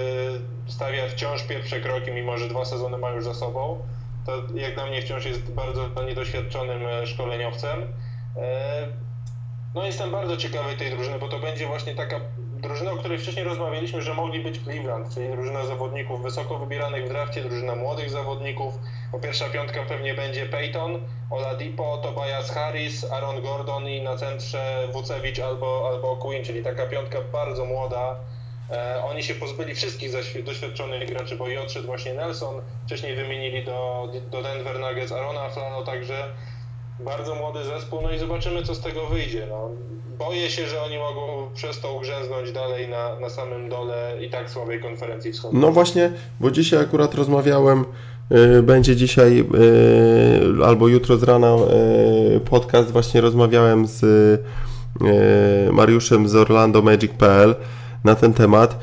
stawia 0.66 1.08
wciąż 1.08 1.42
pierwsze 1.42 1.80
kroki, 1.80 2.12
mimo 2.12 2.38
że 2.38 2.48
dwa 2.48 2.64
sezony 2.64 2.98
ma 2.98 3.10
już 3.10 3.24
za 3.24 3.34
sobą. 3.34 3.78
To 4.26 4.32
jak 4.54 4.74
dla 4.74 4.86
mnie 4.86 5.02
wciąż 5.02 5.24
jest 5.24 5.52
bardzo 5.52 6.04
niedoświadczonym 6.06 6.86
e, 6.86 7.06
szkoleniowcem. 7.06 7.82
E, 8.36 8.88
no 9.74 9.86
jestem 9.86 10.10
bardzo 10.10 10.36
ciekawy 10.36 10.76
tej 10.76 10.90
drużyny, 10.90 11.18
bo 11.18 11.28
to 11.28 11.38
będzie 11.38 11.66
właśnie 11.66 11.94
taka 11.94 12.20
drużyna, 12.64 12.92
o 12.92 12.96
której 12.96 13.18
wcześniej 13.18 13.44
rozmawialiśmy, 13.44 14.02
że 14.02 14.14
mogli 14.14 14.40
być 14.40 14.60
Cleveland, 14.62 15.14
czyli 15.14 15.28
drużyna 15.28 15.66
zawodników 15.66 16.22
wysoko 16.22 16.58
wybieranych 16.58 17.04
w 17.04 17.08
drafcie, 17.08 17.42
drużyna 17.42 17.74
młodych 17.74 18.10
zawodników. 18.10 18.74
Po 19.12 19.18
pierwsza 19.18 19.48
piątka 19.48 19.82
pewnie 19.82 20.14
będzie 20.14 20.46
Peyton, 20.46 21.00
Oladipo, 21.30 21.98
Tobias 21.98 22.50
Harris, 22.50 23.12
Aaron 23.12 23.42
Gordon 23.42 23.88
i 23.88 24.02
na 24.02 24.16
centrze 24.16 24.88
Wucewicz 24.92 25.38
albo, 25.38 25.88
albo 25.92 26.16
Quinn, 26.16 26.44
czyli 26.44 26.62
taka 26.62 26.86
piątka 26.86 27.18
bardzo 27.32 27.64
młoda. 27.64 28.16
E, 28.70 29.04
oni 29.04 29.22
się 29.22 29.34
pozbyli 29.34 29.74
wszystkich 29.74 30.10
doświadczonych 30.44 31.08
graczy, 31.08 31.36
bo 31.36 31.48
i 31.48 31.56
odszedł 31.58 31.86
właśnie 31.86 32.14
Nelson, 32.14 32.62
wcześniej 32.86 33.14
wymienili 33.14 33.64
do, 33.64 34.08
do 34.30 34.42
Denver 34.42 34.78
Nuggets 34.78 35.12
Arona 35.12 35.48
Flano, 35.48 35.82
także 35.82 36.34
bardzo 37.00 37.34
młody 37.34 37.64
zespół, 37.64 37.98
no 38.02 38.12
i 38.12 38.18
zobaczymy, 38.18 38.62
co 38.62 38.74
z 38.74 38.80
tego 38.80 39.06
wyjdzie. 39.06 39.46
No, 39.50 39.70
boję 40.18 40.50
się, 40.50 40.66
że 40.66 40.82
oni 40.82 40.98
mogą 40.98 41.54
przez 41.54 41.80
to 41.80 41.94
ugrzęznąć 41.94 42.52
dalej 42.52 42.88
na, 42.88 43.20
na 43.20 43.30
samym 43.30 43.68
dole 43.68 44.16
i 44.20 44.30
tak 44.30 44.50
słabej 44.50 44.80
konferencji 44.80 45.32
wschodniej. 45.32 45.62
No 45.62 45.72
właśnie, 45.72 46.12
bo 46.40 46.50
dzisiaj 46.50 46.80
akurat 46.80 47.14
rozmawiałem, 47.14 47.84
y, 48.58 48.62
będzie 48.62 48.96
dzisiaj 48.96 49.40
y, 49.40 50.64
albo 50.64 50.88
jutro 50.88 51.16
z 51.16 51.22
rana 51.22 51.56
y, 52.36 52.40
podcast, 52.40 52.90
właśnie 52.90 53.20
rozmawiałem 53.20 53.86
z 53.86 54.04
Mariuszem 55.72 56.28
z 56.28 56.34
Orlando 56.34 56.82
Magic.pl 56.82 57.54
na 58.04 58.14
ten 58.14 58.32
temat 58.32 58.78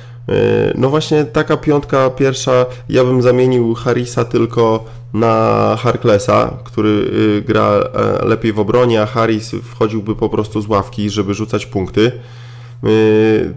no 0.76 0.90
właśnie 0.90 1.26
taka 1.26 1.58
piątka 1.58 2.10
pierwsza, 2.10 2.66
ja 2.90 3.04
bym 3.04 3.22
zamienił 3.22 3.74
Harrisa 3.74 4.26
tylko 4.26 4.86
na 5.14 5.76
Harklessa, 5.80 6.58
który 6.64 6.90
y, 6.90 7.44
gra 7.48 7.70
e, 7.70 8.26
lepiej 8.26 8.54
w 8.54 8.60
obronie, 8.60 9.02
a 9.02 9.06
Harris 9.06 9.52
wchodziłby 9.64 10.16
po 10.16 10.30
prostu 10.30 10.62
z 10.62 10.68
ławki, 10.68 11.10
żeby 11.10 11.34
rzucać 11.34 11.66
punkty. 11.66 12.12
E, 12.84 12.88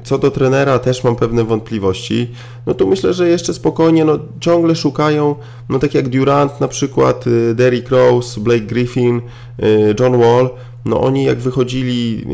co 0.04 0.18
do 0.18 0.30
trenera 0.30 0.78
też 0.78 1.04
mam 1.04 1.16
pewne 1.16 1.44
wątpliwości. 1.44 2.30
No 2.66 2.74
tu 2.74 2.86
myślę, 2.86 3.14
że 3.14 3.28
jeszcze 3.28 3.54
spokojnie, 3.54 4.04
no 4.04 4.18
ciągle 4.40 4.76
szukają, 4.76 5.34
no 5.68 5.78
tak 5.78 5.94
jak 5.94 6.08
Durant 6.08 6.60
na 6.60 6.68
przykład, 6.68 7.26
y, 7.26 7.54
Derrick 7.54 7.90
Rose, 7.90 8.40
Blake 8.40 8.60
Griffin, 8.60 9.20
y, 9.62 9.94
John 10.00 10.20
Wall, 10.20 10.50
no 10.84 11.00
oni 11.00 11.24
jak 11.24 11.38
wychodzili 11.38 12.26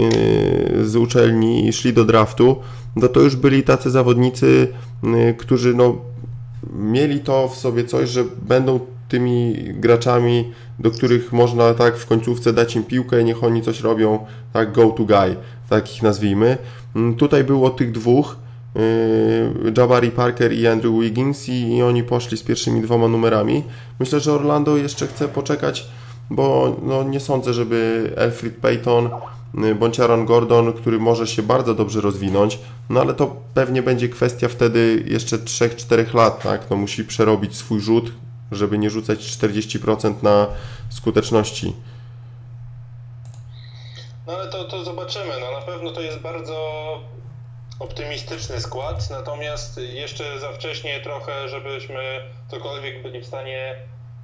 z 0.83 0.97
uczelni 0.97 1.69
i 1.69 1.73
szli 1.73 1.93
do 1.93 2.05
draftu, 2.05 2.57
no 2.97 3.09
to 3.09 3.21
już 3.21 3.37
byli 3.37 3.63
tacy 3.63 3.91
zawodnicy, 3.91 4.69
y, 5.05 5.35
którzy 5.39 5.75
no, 5.75 5.97
mieli 6.73 7.21
to 7.21 7.49
w 7.49 7.57
sobie 7.57 7.85
coś, 7.85 8.09
że 8.09 8.25
będą 8.43 8.81
tymi 9.11 9.55
graczami, 9.75 10.53
do 10.79 10.91
których 10.91 11.33
można 11.33 11.75
tak 11.75 11.97
w 11.97 12.07
końcówce 12.07 12.53
dać 12.53 12.77
im 12.77 12.85
piłkę, 12.85 13.25
niech 13.25 13.45
oni 13.45 13.63
coś 13.63 13.81
robią, 13.81 14.27
tak 14.53 14.73
go 14.73 14.91
to 14.91 15.05
guy, 15.05 15.37
tak 15.69 15.97
ich 15.97 16.03
nazwijmy. 16.03 16.59
Mm, 16.97 17.15
tutaj 17.15 17.45
było 17.45 17.71
tych 17.71 17.93
dwóch, 17.93 18.37
y, 18.77 19.73
Jabari 19.77 20.11
Parker 20.11 20.53
i 20.53 20.67
Andrew 20.67 21.01
Wiggins 21.01 21.49
i, 21.49 21.83
oni 21.83 22.03
poszli 22.03 22.37
z 22.37 22.43
pierwszymi 22.43 22.81
dwoma 22.81 23.09
numerami. 23.09 23.63
Myślę, 24.01 24.21
że 24.21 24.33
Orlando 24.33 24.77
jeszcze 24.77 25.07
chce 25.07 25.29
poczekać, 25.29 25.89
bo 26.31 26.77
no, 26.83 27.03
nie 27.03 27.21
sądzę, 27.21 27.55
żeby 27.55 28.13
Elfrid 28.17 28.57
Payton 28.57 29.11
Y, 29.59 29.75
bądź 29.75 30.01
Aaron 30.01 30.27
Gordon, 30.27 30.73
który 30.73 30.99
może 30.99 31.27
się 31.27 31.43
bardzo 31.43 31.75
dobrze 31.75 32.01
rozwinąć, 32.01 32.59
no 32.91 33.01
ale 33.01 33.15
to 33.15 33.37
pewnie 33.55 33.83
będzie 33.83 34.09
kwestia 34.09 34.49
wtedy 34.49 35.05
jeszcze 35.07 35.39
3-4 35.39 36.15
lat, 36.15 36.43
tak? 36.43 36.71
No 36.71 36.77
musi 36.77 37.05
przerobić 37.05 37.57
swój 37.57 37.81
rzut, 37.81 38.13
żeby 38.53 38.79
nie 38.79 38.91
rzucać 38.91 39.19
40% 39.19 40.23
na 40.23 40.47
skuteczności. 40.91 41.75
to, 44.51 44.65
to 44.65 44.85
zobaczymy. 44.85 45.33
No 45.41 45.61
na 45.61 45.67
pewno 45.67 45.91
to 45.91 46.01
jest 46.01 46.19
bardzo 46.19 46.61
optymistyczny 47.79 48.61
skład, 48.61 49.11
natomiast 49.11 49.81
jeszcze 49.93 50.41
za 50.41 50.53
wcześnie 50.53 51.01
trochę, 51.01 51.49
żebyśmy 51.49 52.21
cokolwiek 52.49 53.03
byli 53.03 53.21
w 53.21 53.27
stanie 53.27 53.75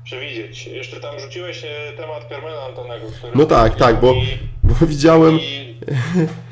przewidzieć. 0.05 0.67
Jeszcze 0.67 1.01
tam 1.01 1.21
rzuciłeś 1.21 1.65
e, 1.65 1.93
temat 1.97 2.29
Carmela 2.29 2.67
Antonego. 2.67 3.07
No 3.35 3.47
tak, 3.47 3.77
tak, 3.77 4.01
bo, 4.01 4.15
bo 4.67 4.87
widziałem... 4.87 5.39
i 5.41 5.81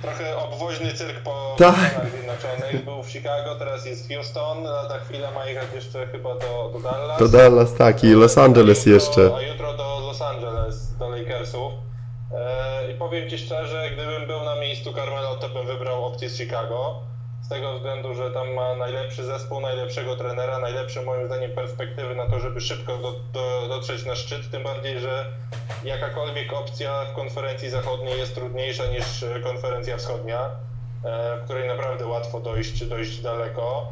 trochę 0.02 0.36
obwoźny 0.36 0.92
cyrk 0.94 1.22
po 1.22 1.54
Tak. 1.58 1.74
Stanach 1.76 2.10
Zjednoczonych. 2.10 2.84
Był 2.84 3.02
w 3.02 3.10
Chicago, 3.10 3.54
teraz 3.58 3.86
jest 3.86 4.08
w 4.08 4.14
Houston, 4.14 4.62
lada 4.62 4.98
chwila 4.98 5.30
ma 5.30 5.46
jechać 5.46 5.68
jeszcze 5.74 6.06
chyba 6.06 6.34
do, 6.34 6.70
do 6.72 6.80
Dallas. 6.80 7.18
To 7.18 7.28
Dallas, 7.28 7.74
tak, 7.74 8.04
i 8.04 8.12
Los 8.12 8.38
Angeles 8.38 8.78
jutro- 8.86 8.92
jeszcze. 8.94 9.30
A 9.36 9.42
jutro 9.42 9.72
do 9.76 10.00
Los 10.00 10.22
Angeles, 10.22 10.96
do 10.98 11.08
Lakersów. 11.08 11.72
E, 12.34 12.92
I 12.92 12.94
powiem 12.94 13.30
Ci 13.30 13.38
szczerze, 13.38 13.90
gdybym 13.96 14.26
był 14.26 14.44
na 14.44 14.56
miejscu 14.56 14.92
Carmelo, 14.92 15.34
to 15.36 15.48
bym 15.48 15.66
wybrał 15.66 16.04
opcję 16.04 16.28
z 16.30 16.36
Chicago. 16.38 17.00
Tego 17.54 17.74
względu, 17.74 18.14
że 18.14 18.30
tam 18.30 18.52
ma 18.54 18.74
najlepszy 18.74 19.24
zespół, 19.24 19.60
najlepszego 19.60 20.16
trenera, 20.16 20.58
najlepsze 20.58 21.02
moim 21.02 21.26
zdaniem 21.26 21.50
perspektywy 21.50 22.14
na 22.14 22.26
to, 22.26 22.40
żeby 22.40 22.60
szybko 22.60 22.98
do, 22.98 23.12
do, 23.32 23.68
dotrzeć 23.68 24.06
na 24.06 24.14
szczyt. 24.16 24.50
Tym 24.50 24.62
bardziej, 24.62 25.00
że 25.00 25.26
jakakolwiek 25.84 26.52
opcja 26.52 27.04
w 27.04 27.14
konferencji 27.14 27.70
zachodniej 27.70 28.18
jest 28.18 28.34
trudniejsza 28.34 28.86
niż 28.86 29.24
konferencja 29.44 29.96
wschodnia, 29.96 30.50
e, 31.04 31.36
w 31.36 31.44
której 31.44 31.68
naprawdę 31.68 32.06
łatwo 32.06 32.40
dojść, 32.40 32.84
dojść 32.84 33.20
daleko. 33.20 33.88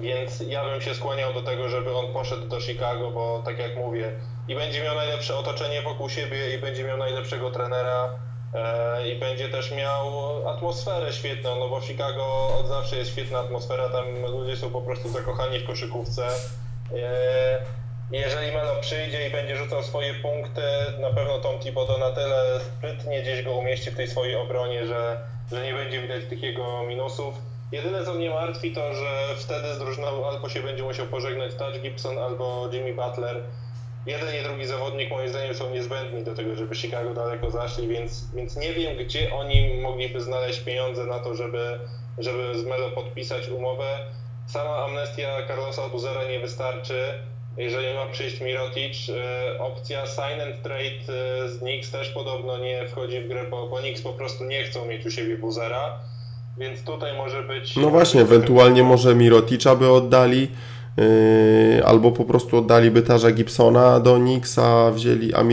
Więc 0.00 0.40
ja 0.40 0.64
bym 0.64 0.80
się 0.80 0.94
skłaniał 0.94 1.32
do 1.34 1.42
tego, 1.42 1.68
żeby 1.68 1.96
on 1.96 2.12
poszedł 2.12 2.48
do 2.48 2.60
Chicago, 2.60 3.10
bo 3.10 3.42
tak 3.44 3.58
jak 3.58 3.76
mówię, 3.76 4.12
i 4.48 4.54
będzie 4.54 4.84
miał 4.84 4.96
najlepsze 4.96 5.36
otoczenie 5.36 5.82
wokół 5.82 6.08
siebie, 6.08 6.54
i 6.54 6.58
będzie 6.58 6.84
miał 6.84 6.98
najlepszego 6.98 7.50
trenera, 7.50 8.18
i 9.06 9.16
będzie 9.16 9.48
też 9.48 9.72
miał 9.72 10.08
atmosferę 10.48 11.12
świetną, 11.12 11.56
no 11.58 11.68
bo 11.68 11.80
w 11.80 11.84
Chicago 11.84 12.48
od 12.60 12.66
zawsze 12.66 12.96
jest 12.96 13.10
świetna 13.10 13.38
atmosfera, 13.38 13.88
tam 13.88 14.22
ludzie 14.22 14.56
są 14.56 14.70
po 14.70 14.80
prostu 14.80 15.08
zakochani 15.08 15.58
w 15.58 15.66
koszykówce. 15.66 16.26
E, 16.96 17.58
jeżeli 18.12 18.52
Melo 18.52 18.80
przyjdzie 18.80 19.28
i 19.28 19.30
będzie 19.30 19.56
rzucał 19.56 19.82
swoje 19.82 20.14
punkty, 20.14 20.62
na 21.00 21.10
pewno 21.10 21.38
Tom 21.38 21.58
Thibodeau 21.58 21.98
na 21.98 22.10
tyle 22.10 22.60
sprytnie 22.60 23.22
gdzieś 23.22 23.42
go 23.42 23.52
umieści 23.52 23.90
w 23.90 23.96
tej 23.96 24.08
swojej 24.08 24.36
obronie, 24.36 24.86
że, 24.86 25.20
że 25.52 25.62
nie 25.62 25.74
będzie 25.74 26.02
widać 26.02 26.24
tych 26.24 26.42
jego 26.42 26.82
minusów. 26.82 27.34
Jedyne 27.72 28.04
co 28.04 28.14
mnie 28.14 28.30
martwi 28.30 28.72
to, 28.72 28.94
że 28.94 29.34
wtedy 29.36 29.74
z 29.74 29.78
drużyną 29.78 30.28
albo 30.28 30.48
się 30.48 30.60
będzie 30.62 30.82
musiał 30.82 31.06
pożegnać 31.06 31.54
Touch 31.54 31.80
Gibson 31.80 32.18
albo 32.18 32.68
Jimmy 32.72 32.94
Butler. 32.94 33.42
Jeden 34.08 34.28
i 34.40 34.42
drugi 34.42 34.66
zawodnik 34.66 35.10
moim 35.10 35.28
zdaniem 35.28 35.54
są 35.54 35.70
niezbędni 35.70 36.24
do 36.24 36.34
tego, 36.34 36.56
żeby 36.56 36.74
Chicago 36.74 37.14
daleko 37.14 37.50
zaszli, 37.50 37.88
więc, 37.88 38.34
więc 38.34 38.56
nie 38.56 38.72
wiem 38.72 38.96
gdzie 38.96 39.34
oni 39.34 39.80
mogliby 39.82 40.20
znaleźć 40.20 40.60
pieniądze 40.60 41.04
na 41.04 41.18
to, 41.18 41.34
żeby, 41.34 41.78
żeby 42.18 42.58
z 42.58 42.64
Melo 42.64 42.90
podpisać 42.90 43.48
umowę. 43.48 43.98
Sama 44.46 44.76
amnestia 44.76 45.28
Carlosa 45.48 45.88
Buzera 45.88 46.24
nie 46.24 46.40
wystarczy. 46.40 46.94
Jeżeli 47.56 47.94
ma 47.94 48.06
przyjść 48.06 48.40
Mirotic, 48.40 49.10
e, 49.10 49.60
opcja 49.60 50.06
sign 50.06 50.40
and 50.40 50.62
trade 50.62 51.18
e, 51.44 51.48
z 51.48 51.58
Knicks 51.58 51.90
też 51.90 52.08
podobno 52.08 52.58
nie 52.58 52.88
wchodzi 52.88 53.20
w 53.20 53.28
grę, 53.28 53.44
bo, 53.50 53.66
bo 53.66 53.76
Knicks 53.76 54.02
po 54.02 54.12
prostu 54.12 54.44
nie 54.44 54.64
chcą 54.64 54.86
mieć 54.86 55.06
u 55.06 55.10
siebie 55.10 55.38
Buzera, 55.38 55.98
więc 56.58 56.84
tutaj 56.84 57.16
może 57.16 57.42
być... 57.42 57.76
No 57.76 57.90
właśnie, 57.90 58.20
ewentualnie 58.20 58.82
może 58.82 59.14
Miroticza 59.14 59.74
by 59.74 59.90
oddali, 59.90 60.48
albo 61.84 62.12
po 62.12 62.24
prostu 62.24 62.56
oddaliby 62.56 63.02
Tarza 63.02 63.30
Gibsona 63.30 64.00
do 64.00 64.18
Nixa, 64.18 64.90
wzięli, 64.90 65.34
a 65.34 65.44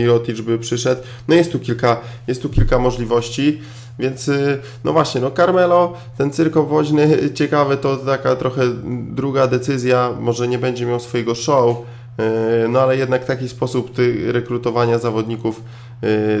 by 0.42 0.58
przyszedł. 0.58 1.02
No 1.28 1.34
jest 1.34 1.52
tu 1.52 1.58
kilka, 1.58 2.00
jest 2.28 2.42
tu 2.42 2.48
kilka 2.48 2.78
możliwości. 2.78 3.60
Więc 3.98 4.26
yy, 4.26 4.58
no 4.84 4.92
właśnie, 4.92 5.20
no 5.20 5.30
Carmelo, 5.30 5.92
ten 6.18 6.30
cyrk 6.30 6.56
obwoźny, 6.56 7.18
ciekawy, 7.34 7.76
to 7.76 7.96
taka 7.96 8.36
trochę 8.36 8.62
druga 9.10 9.46
decyzja, 9.46 10.10
może 10.20 10.48
nie 10.48 10.58
będzie 10.58 10.86
miał 10.86 11.00
swojego 11.00 11.34
show, 11.34 11.76
yy, 12.18 12.68
no 12.68 12.80
ale 12.80 12.96
jednak 12.96 13.24
taki 13.24 13.48
sposób 13.48 13.90
rekrutowania 14.26 14.98
zawodników 14.98 15.56
yy, 15.60 15.85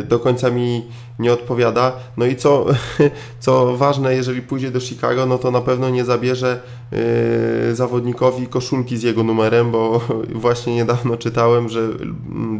do 0.08 0.18
końca 0.18 0.50
mi 0.50 0.84
nie 1.18 1.32
odpowiada. 1.32 1.92
No 2.16 2.26
i 2.26 2.36
co, 2.36 2.66
co 3.40 3.76
ważne, 3.76 4.14
jeżeli 4.14 4.42
pójdzie 4.42 4.70
do 4.70 4.80
Chicago, 4.80 5.26
no 5.26 5.38
to 5.38 5.50
na 5.50 5.60
pewno 5.60 5.90
nie 5.90 6.04
zabierze 6.04 6.60
yy, 6.92 7.74
zawodnikowi 7.74 8.46
koszulki 8.46 8.96
z 8.96 9.02
jego 9.02 9.22
numerem, 9.22 9.70
bo 9.70 10.00
właśnie 10.34 10.74
niedawno 10.74 11.16
czytałem, 11.16 11.68
że 11.68 11.88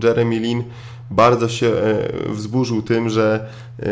Jeremy 0.03 0.39
Lin 0.39 0.65
bardzo 1.11 1.49
się 1.49 1.67
e, 1.67 2.09
wzburzył 2.29 2.83
tym, 2.83 3.09
że 3.09 3.47
e, 3.79 3.87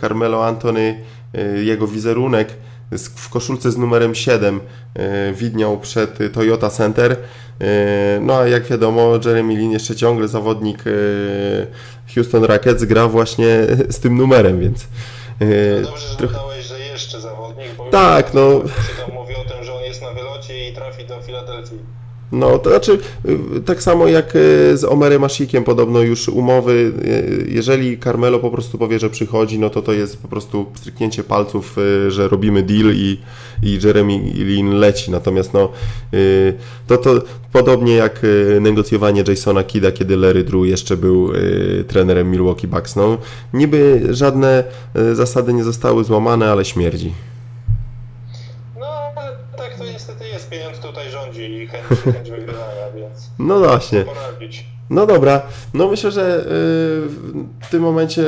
Carmelo 0.00 0.46
Anthony, 0.46 1.04
e, 1.34 1.44
jego 1.64 1.86
wizerunek 1.86 2.54
w 3.16 3.28
koszulce 3.28 3.70
z 3.72 3.76
numerem 3.76 4.14
7 4.14 4.60
e, 4.94 5.32
widniał 5.32 5.78
przed 5.80 6.18
Toyota 6.32 6.70
Center. 6.70 7.12
E, 7.60 8.18
No 8.20 8.36
a 8.38 8.48
jak 8.48 8.64
wiadomo, 8.64 9.12
Jeremy 9.24 9.54
Lin 9.56 9.70
jeszcze 9.72 9.96
ciągle 9.96 10.28
zawodnik 10.28 10.84
e, 10.86 10.90
Houston 12.14 12.44
Rockets 12.44 12.84
gra 12.84 13.08
właśnie 13.08 13.46
z 13.88 14.00
tym 14.00 14.16
numerem, 14.16 14.60
więc 14.60 14.86
No 15.40 15.88
dobrze, 15.90 16.08
że 16.08 16.16
trochę- 16.16 16.34
dodałeś, 16.34 16.64
że 16.64 16.78
jeszcze 16.78 17.20
zawodnik, 17.20 17.74
bo 17.76 17.84
Tak, 17.90 18.34
no. 18.34 18.50
się 18.50 19.02
tam 19.06 19.14
mówi 19.14 19.34
o 19.34 19.44
tym, 19.54 19.64
że 19.64 19.74
on 19.74 19.82
jest 19.82 20.02
na 20.02 20.12
wylocie 20.12 20.68
i 20.70 20.74
trafi 20.74 21.06
do 21.06 21.20
Filadelfii. 21.22 21.78
No, 22.32 22.58
to 22.58 22.70
znaczy, 22.70 22.98
y, 23.56 23.60
tak 23.60 23.82
samo 23.82 24.08
jak 24.08 24.36
y, 24.36 24.76
z 24.76 24.84
Omerem 24.84 25.24
Asikiem, 25.24 25.64
podobno 25.64 26.00
już 26.00 26.28
umowy, 26.28 26.72
y, 26.72 27.46
jeżeli 27.48 27.98
Carmelo 27.98 28.38
po 28.38 28.50
prostu 28.50 28.78
powie, 28.78 28.98
że 28.98 29.10
przychodzi, 29.10 29.58
no 29.58 29.70
to 29.70 29.82
to 29.82 29.92
jest 29.92 30.22
po 30.22 30.28
prostu 30.28 30.66
stryknięcie 30.74 31.24
palców, 31.24 31.76
że 32.08 32.28
robimy 32.28 32.62
deal 32.62 32.92
i, 32.94 33.20
i 33.62 33.78
Jeremy 33.84 34.18
Lin 34.34 34.70
leci. 34.70 35.10
Natomiast 35.10 35.54
no, 35.54 35.68
to, 36.86 36.96
to 36.96 37.22
podobnie 37.52 37.94
jak 37.94 38.20
negocjowanie 38.60 39.24
Jasona 39.28 39.64
Kida, 39.64 39.92
kiedy 39.92 40.16
Larry 40.16 40.44
Drew 40.44 40.66
jeszcze 40.66 40.96
był 40.96 41.32
trenerem 41.88 42.30
Milwaukee 42.30 42.66
Bucks. 42.66 42.96
No, 42.96 43.18
niby 43.52 44.06
żadne 44.10 44.64
zasady 45.12 45.52
nie 45.52 45.64
zostały 45.64 46.04
złamane, 46.04 46.50
ale 46.50 46.64
śmierdzi. 46.64 47.12
No, 48.80 48.86
ale 49.16 49.30
tak 49.56 49.78
to 49.78 49.84
niestety 49.84 50.24
jest. 50.50 50.62
Pieniądz 50.62 50.78
tutaj 50.78 51.10
rządzi 51.10 51.52
i 51.52 51.66
chęć, 51.66 51.84
chęć 52.14 52.30
wygrywania, 52.30 52.92
więc 52.96 53.30
No 53.38 53.58
właśnie. 53.58 54.04
No 54.90 55.06
dobra, 55.06 55.42
no 55.74 55.88
myślę, 55.88 56.10
że 56.10 56.40
y, 56.40 56.44
w 57.60 57.70
tym 57.70 57.82
momencie 57.82 58.22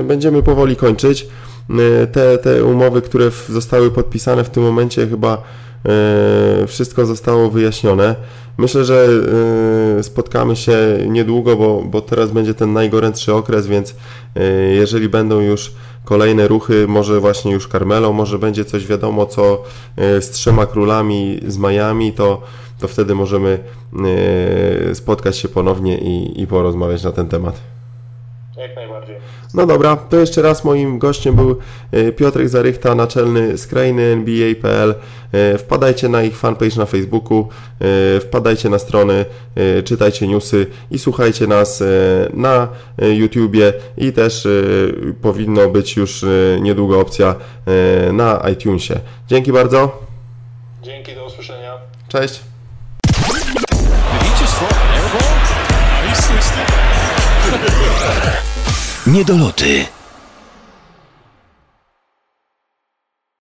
y, 0.00 0.02
będziemy 0.02 0.42
powoli 0.42 0.76
kończyć. 0.76 1.26
Y, 1.70 2.06
Te, 2.06 2.38
te 2.38 2.64
umowy, 2.64 3.02
które 3.02 3.30
zostały 3.48 3.90
podpisane 3.90 4.44
w 4.44 4.50
tym 4.50 4.62
momencie, 4.62 5.06
chyba 5.06 5.42
wszystko 6.66 7.06
zostało 7.06 7.50
wyjaśnione. 7.50 8.14
Myślę, 8.58 8.84
że 8.84 9.08
spotkamy 10.02 10.56
się 10.56 10.76
niedługo, 11.08 11.56
bo, 11.56 11.82
bo 11.82 12.00
teraz 12.00 12.30
będzie 12.30 12.54
ten 12.54 12.72
najgorętszy 12.72 13.34
okres, 13.34 13.66
więc 13.66 13.94
jeżeli 14.74 15.08
będą 15.08 15.40
już 15.40 15.72
kolejne 16.04 16.48
ruchy, 16.48 16.86
może 16.88 17.20
właśnie 17.20 17.52
już 17.52 17.68
Carmelo, 17.68 18.12
może 18.12 18.38
będzie 18.38 18.64
coś 18.64 18.86
wiadomo, 18.86 19.26
co 19.26 19.62
y, 20.18 20.22
z 20.22 20.30
trzema 20.30 20.66
królami 20.66 21.40
z 21.46 21.58
Miami, 21.58 22.12
to, 22.12 22.42
to 22.78 22.88
wtedy 22.88 23.14
możemy 23.14 23.58
y, 24.90 24.94
spotkać 24.94 25.36
się 25.36 25.48
ponownie 25.48 25.98
i, 25.98 26.42
i 26.42 26.46
porozmawiać 26.46 27.04
na 27.04 27.12
ten 27.12 27.28
temat. 27.28 27.73
Jak 28.56 28.76
najbardziej. 28.76 29.16
No 29.54 29.66
dobra, 29.66 29.96
to 29.96 30.16
jeszcze 30.16 30.42
raz 30.42 30.64
moim 30.64 30.98
gościem 30.98 31.34
był 31.36 31.58
e, 31.92 32.12
Piotrek 32.12 32.48
Zarychta, 32.48 32.94
naczelny 32.94 33.58
skrajny 33.58 34.02
NBA.pl. 34.02 34.94
E, 35.32 35.58
Wpadajcie 35.58 36.08
na 36.08 36.22
ich 36.22 36.36
fanpage 36.36 36.76
na 36.76 36.86
Facebooku, 36.86 37.48
e, 38.16 38.20
wpadajcie 38.20 38.68
na 38.68 38.78
strony, 38.78 39.24
czytajcie 39.84 40.28
newsy 40.28 40.66
i 40.90 40.98
słuchajcie 40.98 41.46
nas 41.46 41.82
na 42.34 42.68
YouTubie 43.18 43.72
i 43.96 44.12
też 44.12 44.48
powinno 45.22 45.68
być 45.68 45.96
już 45.96 46.24
niedługo 46.60 47.00
opcja 47.00 47.34
na 48.12 48.42
iTunesie. 48.52 49.00
Dzięki 49.28 49.52
bardzo, 49.52 50.02
Dzięki, 50.82 51.14
do 51.14 51.26
usłyszenia. 51.26 51.74
cześć. 52.08 52.53
Niedoloty. 59.06 59.86